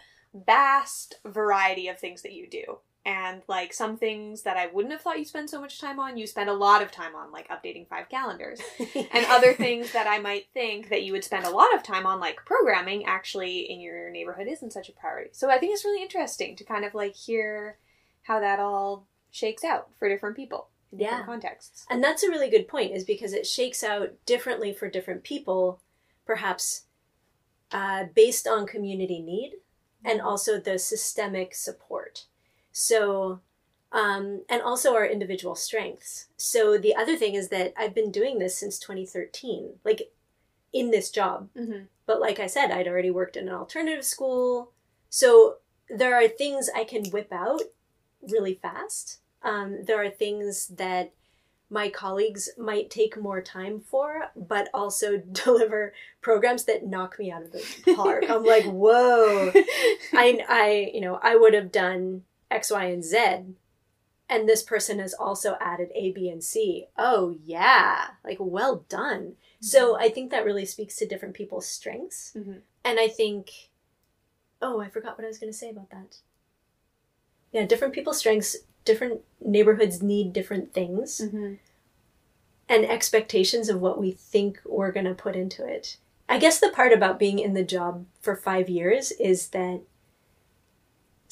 vast 0.46 1.16
variety 1.26 1.88
of 1.88 1.98
things 1.98 2.22
that 2.22 2.34
you 2.34 2.48
do. 2.48 2.78
And 3.04 3.42
like 3.48 3.74
some 3.74 3.98
things 3.98 4.44
that 4.44 4.58
I 4.58 4.68
wouldn't 4.68 4.92
have 4.92 5.02
thought 5.02 5.18
you 5.18 5.26
spend 5.26 5.50
so 5.50 5.60
much 5.60 5.82
time 5.82 6.00
on, 6.00 6.18
you 6.18 6.28
spend 6.28 6.52
a 6.52 6.54
lot 6.54 6.84
of 6.84 6.92
time 6.92 7.16
on, 7.16 7.32
like 7.32 7.50
updating 7.50 7.88
five 7.88 8.10
calendars. 8.10 8.60
and 8.96 9.26
other 9.28 9.54
things 9.54 9.92
that 9.94 10.06
I 10.06 10.20
might 10.20 10.46
think 10.54 10.90
that 10.90 11.02
you 11.02 11.12
would 11.14 11.24
spend 11.24 11.46
a 11.46 11.50
lot 11.50 11.74
of 11.74 11.82
time 11.82 12.06
on, 12.06 12.20
like 12.20 12.46
programming, 12.46 13.06
actually 13.06 13.72
in 13.72 13.80
your 13.82 14.12
neighborhood 14.12 14.48
isn't 14.48 14.72
such 14.74 14.88
a 14.88 14.92
priority. 14.94 15.32
So 15.34 15.50
I 15.50 15.58
think 15.58 15.74
it's 15.74 15.84
really 15.84 16.04
interesting 16.04 16.56
to 16.58 16.64
kind 16.64 16.86
of 16.86 16.94
like 16.94 17.16
hear 17.16 17.80
how 18.22 18.40
that 18.40 18.60
all 18.60 19.08
shakes 19.32 19.64
out 19.64 19.90
for 19.98 20.08
different 20.08 20.36
people 20.36 20.68
in 20.92 21.00
Yeah. 21.00 21.06
different 21.08 21.26
contexts. 21.26 21.86
And 21.90 22.04
that's 22.04 22.22
a 22.22 22.30
really 22.30 22.52
good 22.52 22.68
point, 22.68 22.94
is 22.96 23.04
because 23.04 23.34
it 23.34 23.48
shakes 23.48 23.84
out 23.84 24.12
differently 24.28 24.74
for 24.74 24.88
different 24.88 25.24
people, 25.24 25.82
perhaps 26.28 26.84
uh, 27.72 28.04
based 28.14 28.48
on 28.48 28.68
community 28.68 29.20
need 29.22 29.54
and 30.06 30.22
also 30.22 30.60
the 30.60 30.78
systemic 30.78 31.56
support. 31.56 32.26
So, 32.72 33.40
um, 33.92 34.44
and 34.50 34.62
also 34.62 34.96
our 34.96 35.06
individual 35.06 35.56
strengths. 35.56 36.28
So 36.38 36.78
the 36.78 36.96
other 36.96 37.16
thing 37.16 37.36
is 37.36 37.50
that 37.50 37.74
I've 37.78 37.96
been 37.96 38.12
doing 38.12 38.40
this 38.40 38.58
since 38.58 38.80
2013, 38.80 39.76
like 39.84 40.12
in 40.74 40.92
this 40.92 41.10
job. 41.10 41.50
Mm-hmm. 41.58 41.86
But 42.06 42.22
like 42.22 42.40
I 42.40 42.48
said, 42.48 42.72
I'd 42.72 42.88
already 42.88 43.12
worked 43.12 43.36
in 43.38 43.48
an 43.48 43.54
alternative 43.54 44.06
school. 44.06 44.72
So 45.10 45.58
there 45.90 46.16
are 46.16 46.28
things 46.28 46.70
I 46.74 46.84
can 46.84 47.06
whip 47.06 47.32
out 47.32 47.62
really 48.22 48.54
fast. 48.54 49.20
Um, 49.44 49.84
there 49.86 50.02
are 50.04 50.10
things 50.10 50.68
that 50.68 51.14
my 51.70 51.90
colleagues 51.90 52.50
might 52.58 52.90
take 52.90 53.18
more 53.18 53.42
time 53.42 53.80
for, 53.80 54.30
but 54.36 54.70
also 54.74 55.18
deliver 55.32 55.94
programs 56.22 56.66
that 56.66 56.86
knock 56.86 57.18
me 57.18 57.32
out 57.32 57.44
of 57.44 57.52
the 57.52 57.96
park. 57.96 58.26
I'm 58.30 58.44
like, 58.44 58.66
whoa. 58.66 59.52
I, 60.14 60.42
I, 60.48 60.92
you 60.94 61.02
know, 61.02 61.20
I 61.22 61.36
would 61.36 61.54
have 61.54 61.72
done 61.72 62.24
X, 62.52 62.70
Y, 62.72 62.86
and 62.86 63.04
Z. 63.04 63.18
And 64.30 64.48
this 64.48 64.64
person 64.64 65.00
has 65.00 65.14
also 65.14 65.58
added 65.60 65.90
A, 65.96 66.12
B, 66.12 66.30
and 66.30 66.44
C. 66.44 66.88
Oh, 66.98 67.36
yeah. 67.44 68.12
Like, 68.24 68.38
well 68.40 68.86
done. 68.88 69.34
So 69.60 69.98
I 69.98 70.10
think 70.10 70.32
that 70.32 70.46
really 70.46 70.66
speaks 70.66 70.96
to 70.98 71.08
different 71.08 71.34
people's 71.36 71.66
strengths. 71.68 72.32
Mhm. 72.36 72.62
And 72.86 73.00
I 73.00 73.08
think, 73.08 73.70
oh, 74.62 74.80
I 74.80 74.90
forgot 74.90 75.18
what 75.18 75.26
I 75.26 75.28
was 75.28 75.38
going 75.40 75.52
to 75.52 75.58
say 75.58 75.70
about 75.70 75.90
that. 75.92 76.18
Yeah, 77.52 77.66
different 77.66 77.94
people's 77.94 78.20
strengths, 78.20 78.56
different 78.86 79.22
neighborhoods 79.44 80.02
need 80.02 80.32
different 80.34 80.74
things, 80.74 81.20
Mm-hmm. 81.22 81.56
and 82.70 82.86
expectations 82.86 83.68
of 83.68 83.82
what 83.82 84.00
we 84.00 84.12
think 84.12 84.62
we're 84.66 84.92
going 84.94 85.06
to 85.06 85.14
put 85.14 85.36
into 85.36 85.66
it. 85.68 85.98
I 86.30 86.38
guess 86.40 86.60
the 86.62 86.70
part 86.70 86.94
about 86.94 87.20
being 87.20 87.40
in 87.40 87.54
the 87.54 87.64
job 87.66 88.06
for 88.22 88.36
five 88.38 88.70
years 88.70 89.12
is 89.12 89.50
that 89.50 89.82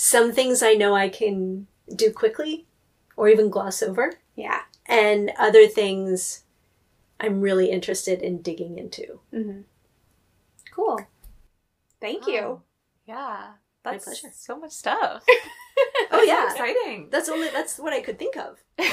some 0.02 0.32
things 0.32 0.64
I 0.64 0.76
know 0.76 0.96
I 0.96 1.10
can 1.10 1.68
do 1.94 2.10
quickly 2.14 2.66
or 3.18 3.28
even 3.28 3.50
gloss 3.50 3.84
over, 3.84 4.14
Yeah. 4.38 4.62
and 4.86 5.32
other 5.38 5.68
things 5.68 6.44
I'm 7.20 7.42
really 7.42 7.70
interested 7.70 8.22
in 8.22 8.42
digging 8.42 8.78
into. 8.78 9.20
Mm-hmm. 9.34 9.62
Cool. 10.74 11.02
Thank 12.00 12.28
you. 12.28 12.42
Wow. 12.42 12.62
Yeah. 13.06 13.48
My 13.84 13.92
That's 13.92 14.06
pleasure. 14.06 14.30
so 14.34 14.58
much 14.58 14.72
stuff. 14.72 15.24
Oh, 16.12 16.24
yeah. 16.24 16.48
so 16.50 16.56
exciting. 16.56 17.08
That's 17.10 17.30
only 17.30 17.50
that's 17.50 17.78
what 17.80 17.94
I 17.94 18.02
could 18.02 18.18
think 18.20 18.36
of. 18.36 18.58
Do 18.78 18.84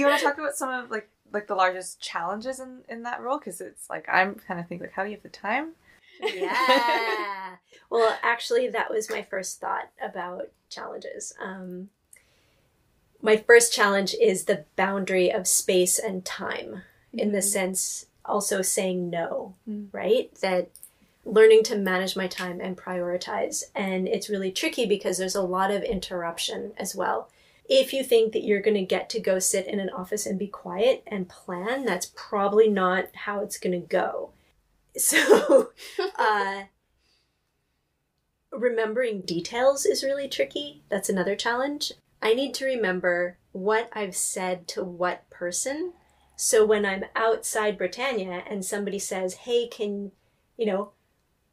you 0.00 0.06
want 0.06 0.18
to 0.18 0.24
talk 0.24 0.36
about 0.38 0.54
some 0.56 0.68
of 0.68 0.90
like 0.90 1.08
like 1.32 1.46
the 1.46 1.54
largest 1.54 2.00
challenges 2.00 2.60
in 2.60 2.80
in 2.88 3.02
that 3.04 3.20
role? 3.22 3.38
Because 3.38 3.60
it's 3.60 3.88
like 3.88 4.06
I'm 4.10 4.34
kind 4.34 4.58
of 4.60 4.66
thinking 4.68 4.86
like 4.86 4.92
how 4.94 5.02
do 5.04 5.08
you 5.10 5.16
have 5.16 5.22
the 5.22 5.28
time? 5.30 5.72
Yeah. 6.22 7.56
Well, 7.90 8.18
actually, 8.22 8.68
that 8.68 8.90
was 8.90 9.08
my 9.10 9.22
first 9.22 9.60
thought 9.60 9.90
about 10.02 10.48
challenges. 10.68 11.32
Um, 11.40 11.90
my 13.22 13.36
first 13.36 13.72
challenge 13.72 14.14
is 14.20 14.44
the 14.44 14.64
boundary 14.74 15.30
of 15.30 15.46
space 15.46 15.98
and 15.98 16.24
time, 16.24 16.82
in 17.12 17.30
the 17.30 17.42
sense 17.42 18.06
also 18.24 18.62
saying 18.62 19.10
no, 19.10 19.54
Mm. 19.68 19.88
right? 19.92 20.34
That 20.40 20.70
learning 21.24 21.62
to 21.64 21.76
manage 21.76 22.16
my 22.16 22.26
time 22.26 22.60
and 22.60 22.76
prioritize. 22.76 23.64
And 23.74 24.08
it's 24.08 24.28
really 24.28 24.50
tricky 24.50 24.86
because 24.86 25.16
there's 25.18 25.36
a 25.36 25.42
lot 25.42 25.70
of 25.70 25.82
interruption 25.84 26.72
as 26.76 26.96
well. 26.96 27.28
If 27.68 27.92
you 27.92 28.02
think 28.02 28.32
that 28.32 28.42
you're 28.44 28.60
going 28.60 28.76
to 28.76 28.82
get 28.84 29.08
to 29.10 29.20
go 29.20 29.38
sit 29.38 29.66
in 29.66 29.78
an 29.78 29.88
office 29.90 30.26
and 30.26 30.38
be 30.38 30.48
quiet 30.48 31.02
and 31.06 31.28
plan, 31.28 31.84
that's 31.84 32.10
probably 32.14 32.68
not 32.68 33.06
how 33.14 33.40
it's 33.40 33.58
going 33.58 33.80
to 33.80 33.86
go. 33.86 34.30
So, 34.98 35.70
uh, 36.16 36.64
remembering 38.52 39.22
details 39.22 39.84
is 39.84 40.04
really 40.04 40.28
tricky. 40.28 40.84
That's 40.88 41.08
another 41.08 41.34
challenge. 41.34 41.92
I 42.22 42.32
need 42.32 42.54
to 42.54 42.64
remember 42.64 43.38
what 43.52 43.90
I've 43.92 44.16
said 44.16 44.68
to 44.68 44.84
what 44.84 45.28
person. 45.30 45.92
So 46.36 46.64
when 46.64 46.86
I'm 46.86 47.04
outside 47.14 47.76
Britannia 47.76 48.42
and 48.48 48.64
somebody 48.64 48.98
says, 48.98 49.34
hey, 49.34 49.66
can, 49.66 50.12
you 50.56 50.66
know, 50.66 50.92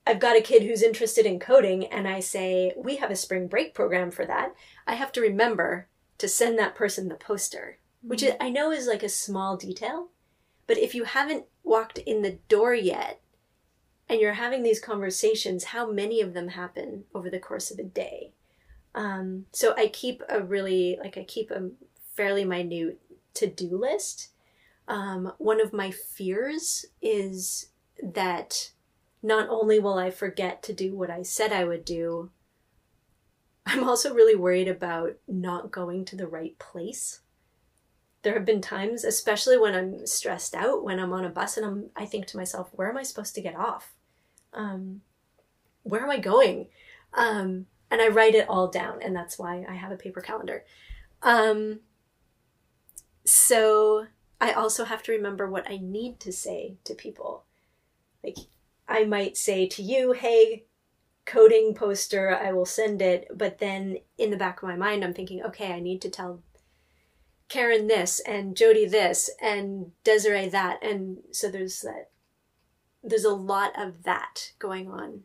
I've 0.05 0.19
got 0.19 0.37
a 0.37 0.41
kid 0.41 0.63
who's 0.63 0.81
interested 0.81 1.25
in 1.25 1.39
coding, 1.39 1.85
and 1.85 2.07
I 2.07 2.21
say, 2.21 2.73
we 2.75 2.95
have 2.95 3.11
a 3.11 3.15
spring 3.15 3.47
break 3.47 3.75
program 3.75 4.09
for 4.09 4.25
that, 4.25 4.55
I 4.87 4.95
have 4.95 5.11
to 5.13 5.21
remember 5.21 5.87
to 6.17 6.27
send 6.27 6.57
that 6.57 6.73
person 6.73 7.07
the 7.07 7.15
poster, 7.15 7.77
which 8.01 8.23
I 8.39 8.49
know 8.49 8.71
is 8.71 8.87
like 8.87 9.03
a 9.03 9.09
small 9.09 9.57
detail. 9.57 10.09
But 10.65 10.79
if 10.79 10.95
you 10.95 11.03
haven't 11.03 11.45
walked 11.63 11.99
in 11.99 12.23
the 12.23 12.39
door 12.47 12.73
yet, 12.73 13.21
and 14.11 14.19
you're 14.19 14.33
having 14.33 14.61
these 14.61 14.81
conversations, 14.81 15.63
how 15.63 15.89
many 15.89 16.19
of 16.19 16.33
them 16.33 16.49
happen 16.49 17.05
over 17.15 17.29
the 17.29 17.39
course 17.39 17.71
of 17.71 17.79
a 17.79 17.83
day? 17.83 18.33
Um, 18.93 19.45
so 19.53 19.73
I 19.77 19.87
keep 19.87 20.21
a 20.27 20.43
really, 20.43 20.97
like, 21.01 21.17
I 21.17 21.23
keep 21.23 21.49
a 21.49 21.69
fairly 22.13 22.43
minute 22.43 22.99
to 23.35 23.47
do 23.47 23.77
list. 23.77 24.31
Um, 24.85 25.31
one 25.37 25.61
of 25.61 25.71
my 25.71 25.91
fears 25.91 26.85
is 27.01 27.67
that 28.03 28.73
not 29.23 29.47
only 29.47 29.79
will 29.79 29.97
I 29.97 30.11
forget 30.11 30.61
to 30.63 30.73
do 30.73 30.93
what 30.93 31.09
I 31.09 31.23
said 31.23 31.53
I 31.53 31.63
would 31.63 31.85
do, 31.85 32.31
I'm 33.65 33.87
also 33.87 34.13
really 34.13 34.35
worried 34.35 34.67
about 34.67 35.13
not 35.25 35.71
going 35.71 36.03
to 36.03 36.17
the 36.17 36.27
right 36.27 36.59
place. 36.59 37.21
There 38.23 38.33
have 38.33 38.43
been 38.43 38.59
times, 38.59 39.05
especially 39.05 39.57
when 39.57 39.73
I'm 39.73 40.05
stressed 40.05 40.53
out, 40.53 40.83
when 40.83 40.99
I'm 40.99 41.13
on 41.13 41.23
a 41.23 41.29
bus 41.29 41.55
and 41.55 41.65
I'm, 41.65 41.85
I 41.95 42.05
think 42.05 42.27
to 42.27 42.37
myself, 42.37 42.71
where 42.73 42.89
am 42.89 42.97
I 42.97 43.03
supposed 43.03 43.35
to 43.35 43.41
get 43.41 43.55
off? 43.55 43.93
Um, 44.53 45.01
where 45.83 46.03
am 46.03 46.09
I 46.09 46.19
going? 46.19 46.67
Um, 47.13 47.65
and 47.89 48.01
I 48.01 48.07
write 48.07 48.35
it 48.35 48.47
all 48.47 48.67
down, 48.67 49.01
and 49.01 49.15
that's 49.15 49.37
why 49.39 49.65
I 49.67 49.73
have 49.73 49.91
a 49.91 49.97
paper 49.97 50.21
calendar. 50.21 50.63
Um, 51.21 51.81
so 53.25 54.07
I 54.39 54.53
also 54.53 54.85
have 54.85 55.03
to 55.03 55.11
remember 55.11 55.49
what 55.49 55.69
I 55.69 55.77
need 55.77 56.19
to 56.21 56.31
say 56.31 56.77
to 56.85 56.95
people. 56.95 57.45
Like, 58.23 58.37
I 58.87 59.03
might 59.05 59.37
say 59.37 59.67
to 59.67 59.83
you, 59.83 60.13
hey, 60.13 60.65
coding 61.25 61.73
poster, 61.73 62.35
I 62.35 62.51
will 62.51 62.65
send 62.65 63.01
it. 63.01 63.27
But 63.33 63.59
then 63.59 63.97
in 64.17 64.31
the 64.31 64.37
back 64.37 64.61
of 64.61 64.69
my 64.69 64.75
mind, 64.75 65.03
I'm 65.03 65.13
thinking, 65.13 65.41
okay, 65.43 65.73
I 65.73 65.79
need 65.79 66.01
to 66.01 66.09
tell 66.09 66.41
Karen 67.49 67.87
this 67.87 68.19
and 68.21 68.55
Jody 68.55 68.85
this 68.85 69.29
and 69.41 69.91
Desiree 70.03 70.49
that. 70.49 70.83
And 70.83 71.19
so 71.31 71.49
there's 71.49 71.81
that, 71.81 72.10
there's 73.03 73.25
a 73.25 73.33
lot 73.33 73.71
of 73.77 74.03
that 74.03 74.51
going 74.59 74.89
on. 74.89 75.21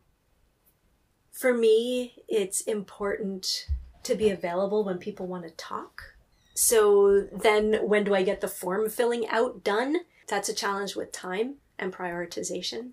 For 1.30 1.52
me, 1.52 2.14
it's 2.28 2.62
important 2.62 3.66
to 4.04 4.14
be 4.14 4.30
available 4.30 4.84
when 4.84 4.98
people 4.98 5.26
want 5.26 5.44
to 5.44 5.50
talk. 5.50 6.14
So 6.54 7.28
then 7.30 7.80
when 7.82 8.04
do 8.04 8.14
I 8.14 8.22
get 8.22 8.40
the 8.40 8.48
form 8.48 8.88
filling 8.88 9.28
out 9.28 9.62
done? 9.62 9.98
That's 10.28 10.48
a 10.48 10.54
challenge 10.54 10.96
with 10.96 11.12
time 11.12 11.56
and 11.78 11.92
prioritization. 11.92 12.92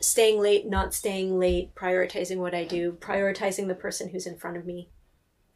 Staying 0.00 0.40
late, 0.40 0.66
not 0.66 0.92
staying 0.92 1.38
late, 1.38 1.74
prioritizing 1.74 2.36
what 2.36 2.54
I 2.54 2.64
do, 2.64 2.92
prioritizing 2.92 3.66
the 3.66 3.74
person 3.74 4.10
who's 4.10 4.26
in 4.26 4.36
front 4.36 4.56
of 4.56 4.66
me. 4.66 4.90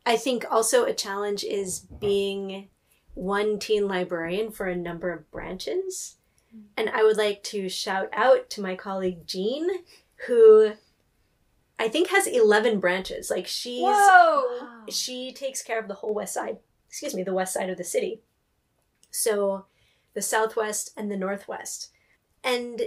I 0.04 0.16
think 0.16 0.44
also 0.50 0.84
a 0.84 0.94
challenge 0.94 1.44
is 1.44 1.80
being 1.80 2.68
one 3.14 3.58
teen 3.58 3.86
librarian 3.86 4.50
for 4.50 4.66
a 4.66 4.74
number 4.74 5.12
of 5.12 5.30
branches. 5.30 6.16
And 6.76 6.90
I 6.90 7.02
would 7.02 7.16
like 7.16 7.42
to 7.44 7.68
shout 7.68 8.08
out 8.12 8.50
to 8.50 8.60
my 8.60 8.74
colleague 8.74 9.26
Jean, 9.26 9.68
who 10.26 10.72
I 11.78 11.88
think 11.88 12.08
has 12.10 12.26
11 12.26 12.80
branches. 12.80 13.30
Like 13.30 13.46
she's 13.46 13.82
Whoa! 13.82 14.84
she 14.88 15.32
takes 15.32 15.62
care 15.62 15.78
of 15.78 15.88
the 15.88 15.94
whole 15.94 16.14
west 16.14 16.34
side, 16.34 16.58
excuse 16.88 17.14
me, 17.14 17.22
the 17.22 17.34
west 17.34 17.54
side 17.54 17.70
of 17.70 17.78
the 17.78 17.84
city. 17.84 18.20
So 19.10 19.66
the 20.14 20.22
southwest 20.22 20.92
and 20.96 21.10
the 21.10 21.16
northwest. 21.16 21.90
And 22.44 22.82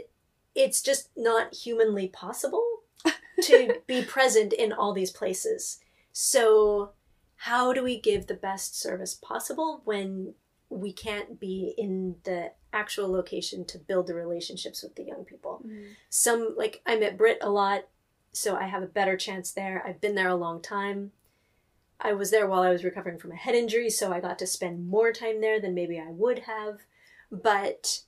it's 0.54 0.82
just 0.82 1.10
not 1.15 1.54
humanly 1.54 2.08
possible 2.08 2.65
to 3.41 3.82
be 3.88 4.04
present 4.04 4.54
in 4.54 4.71
all 4.71 4.93
these 4.93 5.12
places. 5.12 5.80
So 6.12 6.91
how 7.38 7.73
do 7.73 7.84
we 7.84 7.99
give 7.99 8.28
the 8.28 8.34
best 8.34 8.80
service 8.80 9.13
possible 9.13 9.82
when 9.84 10.34
we 10.69 10.93
can't 10.93 11.39
be 11.39 11.73
in 11.78 12.15
the 12.23 12.51
actual 12.76 13.10
location 13.10 13.66
to 13.66 13.80
build 13.80 14.08
the 14.08 14.14
relationships 14.14 14.84
with 14.84 14.96
the 14.96 15.04
young 15.04 15.26
people? 15.26 15.64
Some 16.10 16.54
like 16.58 16.82
I 16.86 16.96
met 16.96 17.14
at 17.14 17.18
Brit 17.18 17.40
a 17.42 17.50
lot, 17.50 17.88
so 18.34 18.56
I 18.56 18.66
have 18.66 18.84
a 18.84 18.88
better 18.88 19.18
chance 19.18 19.52
there. 19.52 19.84
I've 19.86 20.02
been 20.02 20.16
there 20.16 20.30
a 20.30 20.36
long 20.36 20.62
time. 20.62 21.12
I 22.00 22.14
was 22.14 22.30
there 22.30 22.48
while 22.48 22.62
I 22.62 22.72
was 22.72 22.84
recovering 22.84 23.18
from 23.18 23.32
a 23.32 23.36
head 23.38 23.56
injury, 23.56 23.90
so 23.90 24.12
I 24.12 24.20
got 24.20 24.38
to 24.40 24.48
spend 24.48 24.88
more 24.88 25.14
time 25.14 25.40
there 25.40 25.62
than 25.62 25.74
maybe 25.74 25.98
I 25.98 26.10
would 26.10 26.40
have. 26.40 26.82
But 27.32 28.02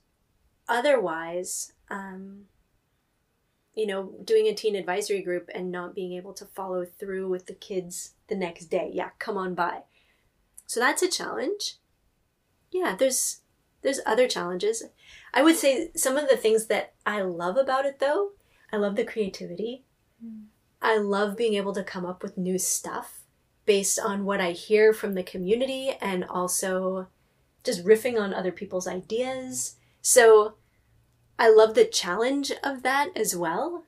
otherwise, 0.68 1.72
um, 1.90 2.44
you 3.74 3.86
know, 3.86 4.12
doing 4.24 4.46
a 4.46 4.54
teen 4.54 4.74
advisory 4.74 5.22
group 5.22 5.48
and 5.54 5.70
not 5.70 5.94
being 5.94 6.12
able 6.12 6.34
to 6.34 6.44
follow 6.44 6.84
through 6.84 7.28
with 7.28 7.46
the 7.46 7.54
kids 7.54 8.12
the 8.28 8.34
next 8.34 8.66
day. 8.66 8.90
Yeah, 8.92 9.10
come 9.18 9.36
on 9.36 9.54
by. 9.54 9.82
So 10.66 10.80
that's 10.80 11.02
a 11.02 11.08
challenge. 11.08 11.76
Yeah, 12.70 12.94
there's 12.98 13.40
there's 13.82 14.00
other 14.06 14.28
challenges. 14.28 14.84
I 15.32 15.42
would 15.42 15.56
say 15.56 15.90
some 15.94 16.16
of 16.16 16.28
the 16.28 16.36
things 16.36 16.66
that 16.66 16.94
I 17.06 17.22
love 17.22 17.56
about 17.56 17.86
it 17.86 17.98
though, 17.98 18.32
I 18.72 18.76
love 18.76 18.96
the 18.96 19.04
creativity. 19.04 19.84
I 20.80 20.98
love 20.98 21.36
being 21.36 21.54
able 21.54 21.74
to 21.74 21.82
come 21.82 22.06
up 22.06 22.22
with 22.22 22.38
new 22.38 22.58
stuff 22.58 23.20
based 23.66 23.98
on 23.98 24.24
what 24.24 24.40
I 24.40 24.52
hear 24.52 24.92
from 24.92 25.14
the 25.14 25.22
community 25.22 25.92
and 26.00 26.24
also 26.24 27.08
just 27.64 27.84
riffing 27.84 28.18
on 28.18 28.32
other 28.32 28.52
people's 28.52 28.86
ideas. 28.86 29.76
So 30.00 30.54
I 31.38 31.50
love 31.50 31.74
the 31.74 31.84
challenge 31.84 32.52
of 32.62 32.82
that 32.82 33.10
as 33.16 33.36
well. 33.36 33.84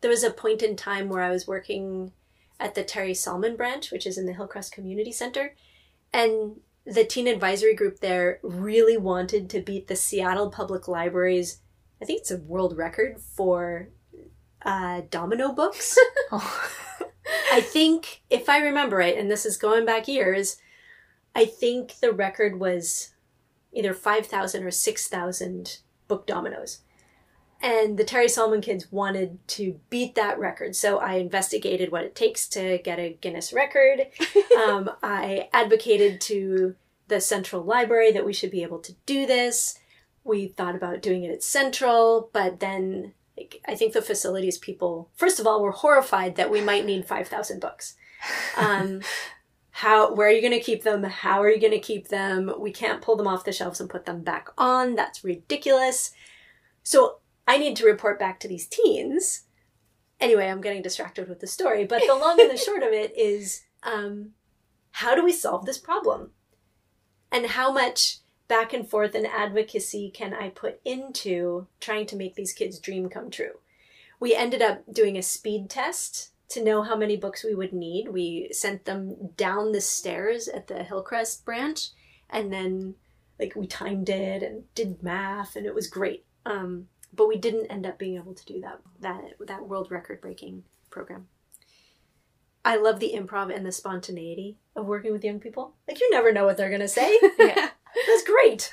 There 0.00 0.10
was 0.10 0.22
a 0.22 0.30
point 0.30 0.62
in 0.62 0.76
time 0.76 1.08
where 1.08 1.22
I 1.22 1.30
was 1.30 1.46
working 1.46 2.12
at 2.60 2.74
the 2.74 2.84
Terry 2.84 3.14
Salmon 3.14 3.56
branch, 3.56 3.90
which 3.90 4.06
is 4.06 4.16
in 4.16 4.26
the 4.26 4.34
Hillcrest 4.34 4.72
Community 4.72 5.12
Center, 5.12 5.54
and 6.12 6.60
the 6.86 7.04
teen 7.04 7.26
advisory 7.26 7.74
group 7.74 8.00
there 8.00 8.40
really 8.42 8.96
wanted 8.96 9.48
to 9.50 9.60
beat 9.60 9.88
the 9.88 9.96
Seattle 9.96 10.50
Public 10.50 10.86
Library's, 10.86 11.60
I 12.00 12.04
think 12.04 12.20
it's 12.20 12.30
a 12.30 12.38
world 12.38 12.76
record 12.76 13.20
for 13.20 13.88
uh, 14.62 15.02
domino 15.10 15.52
books. 15.52 15.96
I 17.52 17.60
think, 17.60 18.22
if 18.28 18.48
I 18.48 18.58
remember 18.58 18.96
right, 18.96 19.16
and 19.16 19.30
this 19.30 19.46
is 19.46 19.56
going 19.56 19.86
back 19.86 20.08
years, 20.08 20.58
I 21.34 21.46
think 21.46 22.00
the 22.00 22.12
record 22.12 22.60
was 22.60 23.14
either 23.72 23.94
5,000 23.94 24.62
or 24.62 24.70
6,000 24.70 25.78
book 26.06 26.26
dominoes. 26.26 26.80
And 27.60 27.96
the 27.96 28.04
Terry 28.04 28.28
Salmon 28.28 28.60
kids 28.60 28.92
wanted 28.92 29.38
to 29.48 29.80
beat 29.88 30.14
that 30.16 30.38
record. 30.38 30.76
So 30.76 30.98
I 30.98 31.14
investigated 31.14 31.90
what 31.90 32.04
it 32.04 32.14
takes 32.14 32.46
to 32.48 32.78
get 32.78 32.98
a 32.98 33.16
Guinness 33.20 33.52
record. 33.52 34.06
um, 34.58 34.90
I 35.02 35.48
advocated 35.52 36.20
to 36.22 36.74
the 37.08 37.20
Central 37.20 37.62
Library 37.62 38.12
that 38.12 38.26
we 38.26 38.32
should 38.32 38.50
be 38.50 38.62
able 38.62 38.80
to 38.80 38.94
do 39.06 39.26
this. 39.26 39.78
We 40.24 40.48
thought 40.48 40.74
about 40.74 41.02
doing 41.02 41.24
it 41.24 41.30
at 41.30 41.42
Central, 41.42 42.30
but 42.32 42.60
then 42.60 43.14
like, 43.36 43.60
I 43.66 43.74
think 43.74 43.92
the 43.92 44.02
facilities 44.02 44.58
people, 44.58 45.10
first 45.14 45.40
of 45.40 45.46
all, 45.46 45.62
were 45.62 45.72
horrified 45.72 46.36
that 46.36 46.50
we 46.50 46.60
might 46.60 46.86
need 46.86 47.06
5,000 47.06 47.60
books. 47.60 47.94
Um, 48.56 49.00
how, 49.70 50.14
where 50.14 50.28
are 50.28 50.32
you 50.32 50.40
going 50.40 50.52
to 50.52 50.60
keep 50.60 50.82
them? 50.82 51.02
How 51.02 51.42
are 51.42 51.50
you 51.50 51.60
going 51.60 51.72
to 51.72 51.78
keep 51.78 52.08
them? 52.08 52.52
We 52.58 52.70
can't 52.70 53.02
pull 53.02 53.16
them 53.16 53.26
off 53.26 53.44
the 53.44 53.52
shelves 53.52 53.80
and 53.80 53.90
put 53.90 54.06
them 54.06 54.22
back 54.22 54.48
on. 54.56 54.94
That's 54.94 55.24
ridiculous. 55.24 56.12
So 56.84 57.18
I 57.46 57.58
need 57.58 57.76
to 57.76 57.86
report 57.86 58.18
back 58.18 58.40
to 58.40 58.48
these 58.48 58.66
teens. 58.66 59.44
Anyway, 60.20 60.48
I'm 60.48 60.60
getting 60.60 60.82
distracted 60.82 61.28
with 61.28 61.40
the 61.40 61.46
story, 61.46 61.84
but 61.84 62.02
the 62.06 62.14
long 62.14 62.40
and 62.40 62.50
the 62.50 62.56
short 62.56 62.82
of 62.82 62.92
it 62.92 63.16
is 63.16 63.62
um, 63.82 64.30
how 64.92 65.14
do 65.14 65.24
we 65.24 65.32
solve 65.32 65.66
this 65.66 65.78
problem? 65.78 66.30
And 67.30 67.46
how 67.46 67.72
much 67.72 68.18
back 68.46 68.72
and 68.72 68.88
forth 68.88 69.14
and 69.14 69.26
advocacy 69.26 70.10
can 70.10 70.32
I 70.32 70.50
put 70.50 70.80
into 70.84 71.66
trying 71.80 72.06
to 72.06 72.16
make 72.16 72.36
these 72.36 72.52
kids' 72.52 72.78
dream 72.78 73.08
come 73.08 73.30
true? 73.30 73.58
We 74.20 74.34
ended 74.34 74.62
up 74.62 74.82
doing 74.90 75.18
a 75.18 75.22
speed 75.22 75.68
test 75.68 76.30
to 76.50 76.62
know 76.62 76.82
how 76.82 76.96
many 76.96 77.16
books 77.16 77.42
we 77.42 77.54
would 77.54 77.72
need. 77.72 78.08
We 78.08 78.48
sent 78.52 78.84
them 78.84 79.30
down 79.36 79.72
the 79.72 79.80
stairs 79.80 80.46
at 80.46 80.68
the 80.68 80.84
Hillcrest 80.84 81.44
branch 81.44 81.90
and 82.30 82.52
then 82.52 82.94
like 83.38 83.54
we 83.56 83.66
timed 83.66 84.08
it 84.08 84.42
and 84.42 84.62
did 84.74 85.02
math 85.02 85.56
and 85.56 85.66
it 85.66 85.74
was 85.74 85.88
great. 85.88 86.24
Um, 86.46 86.88
but 87.14 87.28
we 87.28 87.36
didn't 87.36 87.66
end 87.66 87.86
up 87.86 87.98
being 87.98 88.16
able 88.16 88.34
to 88.34 88.44
do 88.44 88.60
that 88.60 88.80
that 89.00 89.22
that 89.46 89.68
world 89.68 89.90
record 89.90 90.20
breaking 90.20 90.64
program. 90.90 91.26
I 92.64 92.76
love 92.76 92.98
the 92.98 93.12
improv 93.14 93.54
and 93.54 93.66
the 93.66 93.72
spontaneity 93.72 94.56
of 94.74 94.86
working 94.86 95.12
with 95.12 95.24
young 95.24 95.38
people. 95.40 95.74
Like 95.86 96.00
you 96.00 96.10
never 96.10 96.32
know 96.32 96.44
what 96.46 96.56
they're 96.56 96.70
gonna 96.70 96.88
say. 96.88 97.18
Yeah. 97.38 97.70
That's 98.08 98.24
great. 98.24 98.72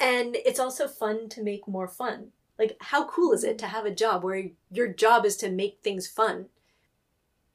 And 0.00 0.36
it's 0.36 0.60
also 0.60 0.88
fun 0.88 1.28
to 1.30 1.42
make 1.42 1.66
more 1.68 1.88
fun. 1.88 2.28
Like 2.58 2.76
how 2.80 3.06
cool 3.08 3.32
is 3.32 3.44
it 3.44 3.58
to 3.58 3.66
have 3.66 3.84
a 3.86 3.94
job 3.94 4.22
where 4.24 4.50
your 4.70 4.88
job 4.88 5.26
is 5.26 5.36
to 5.38 5.50
make 5.50 5.80
things 5.82 6.06
fun? 6.06 6.46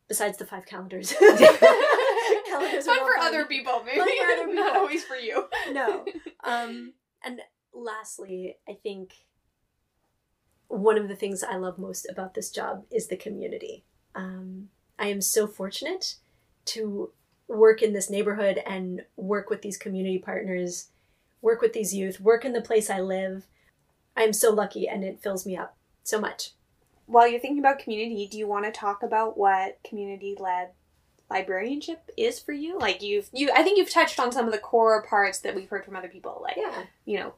Besides 0.09 0.37
the 0.37 0.45
five 0.45 0.65
calendars. 0.65 1.13
calendars 1.19 2.85
Fun 2.85 2.99
for 2.99 3.17
other 3.19 3.45
people, 3.45 3.81
maybe. 3.85 3.99
Fun 3.99 4.09
for 4.17 4.31
other 4.33 4.53
Not 4.53 4.65
people. 4.67 4.81
always 4.81 5.03
for 5.05 5.15
you. 5.15 5.47
no. 5.71 6.05
Um, 6.43 6.93
and 7.23 7.39
lastly, 7.73 8.57
I 8.67 8.77
think 8.83 9.13
one 10.73 10.97
of 10.97 11.07
the 11.07 11.15
things 11.15 11.43
I 11.43 11.55
love 11.57 11.77
most 11.77 12.07
about 12.09 12.33
this 12.33 12.49
job 12.49 12.85
is 12.91 13.07
the 13.07 13.17
community. 13.17 13.83
Um, 14.15 14.69
I 14.97 15.07
am 15.07 15.21
so 15.21 15.47
fortunate 15.47 16.15
to 16.65 17.11
work 17.47 17.81
in 17.81 17.93
this 17.93 18.09
neighborhood 18.09 18.61
and 18.65 19.03
work 19.15 19.49
with 19.49 19.61
these 19.61 19.77
community 19.77 20.17
partners, 20.17 20.87
work 21.41 21.61
with 21.61 21.73
these 21.73 21.93
youth, 21.93 22.19
work 22.19 22.45
in 22.45 22.53
the 22.53 22.61
place 22.61 22.89
I 22.89 22.99
live. 23.01 23.45
I'm 24.15 24.33
so 24.33 24.51
lucky 24.51 24.87
and 24.87 25.03
it 25.03 25.21
fills 25.21 25.45
me 25.45 25.57
up 25.57 25.77
so 26.03 26.19
much. 26.19 26.51
While 27.05 27.27
you're 27.27 27.39
thinking 27.39 27.59
about 27.59 27.79
community, 27.79 28.27
do 28.31 28.37
you 28.37 28.47
want 28.47 28.65
to 28.65 28.71
talk 28.71 29.03
about 29.03 29.37
what 29.37 29.79
community 29.87 30.35
led 30.39 30.69
librarianship 31.29 32.09
is 32.17 32.39
for 32.39 32.53
you? 32.53 32.77
Like 32.79 33.01
you've 33.01 33.29
you 33.33 33.51
I 33.53 33.63
think 33.63 33.77
you've 33.77 33.89
touched 33.91 34.19
on 34.19 34.31
some 34.31 34.45
of 34.45 34.51
the 34.51 34.57
core 34.59 35.03
parts 35.03 35.39
that 35.39 35.55
we've 35.55 35.69
heard 35.69 35.83
from 35.85 35.95
other 35.95 36.07
people, 36.07 36.39
like 36.41 36.57
Yeah. 36.57 36.83
you 37.05 37.19
know, 37.19 37.33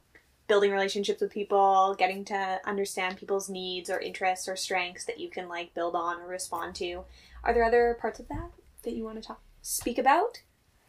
building 0.46 0.70
relationships 0.70 1.20
with 1.20 1.32
people, 1.32 1.94
getting 1.98 2.24
to 2.26 2.60
understand 2.64 3.16
people's 3.16 3.48
needs 3.48 3.90
or 3.90 3.98
interests 3.98 4.48
or 4.48 4.56
strengths 4.56 5.04
that 5.04 5.18
you 5.20 5.28
can 5.28 5.48
like 5.48 5.74
build 5.74 5.94
on 5.94 6.20
or 6.20 6.26
respond 6.28 6.74
to. 6.76 7.04
Are 7.44 7.52
there 7.52 7.64
other 7.64 7.96
parts 8.00 8.20
of 8.20 8.28
that 8.28 8.50
that 8.82 8.92
you 8.94 9.04
want 9.04 9.20
to 9.20 9.26
talk 9.26 9.40
speak 9.62 9.98
about? 9.98 10.42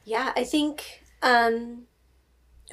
Yeah, 0.03 0.31
I 0.35 0.43
think 0.43 1.03
um, 1.21 1.87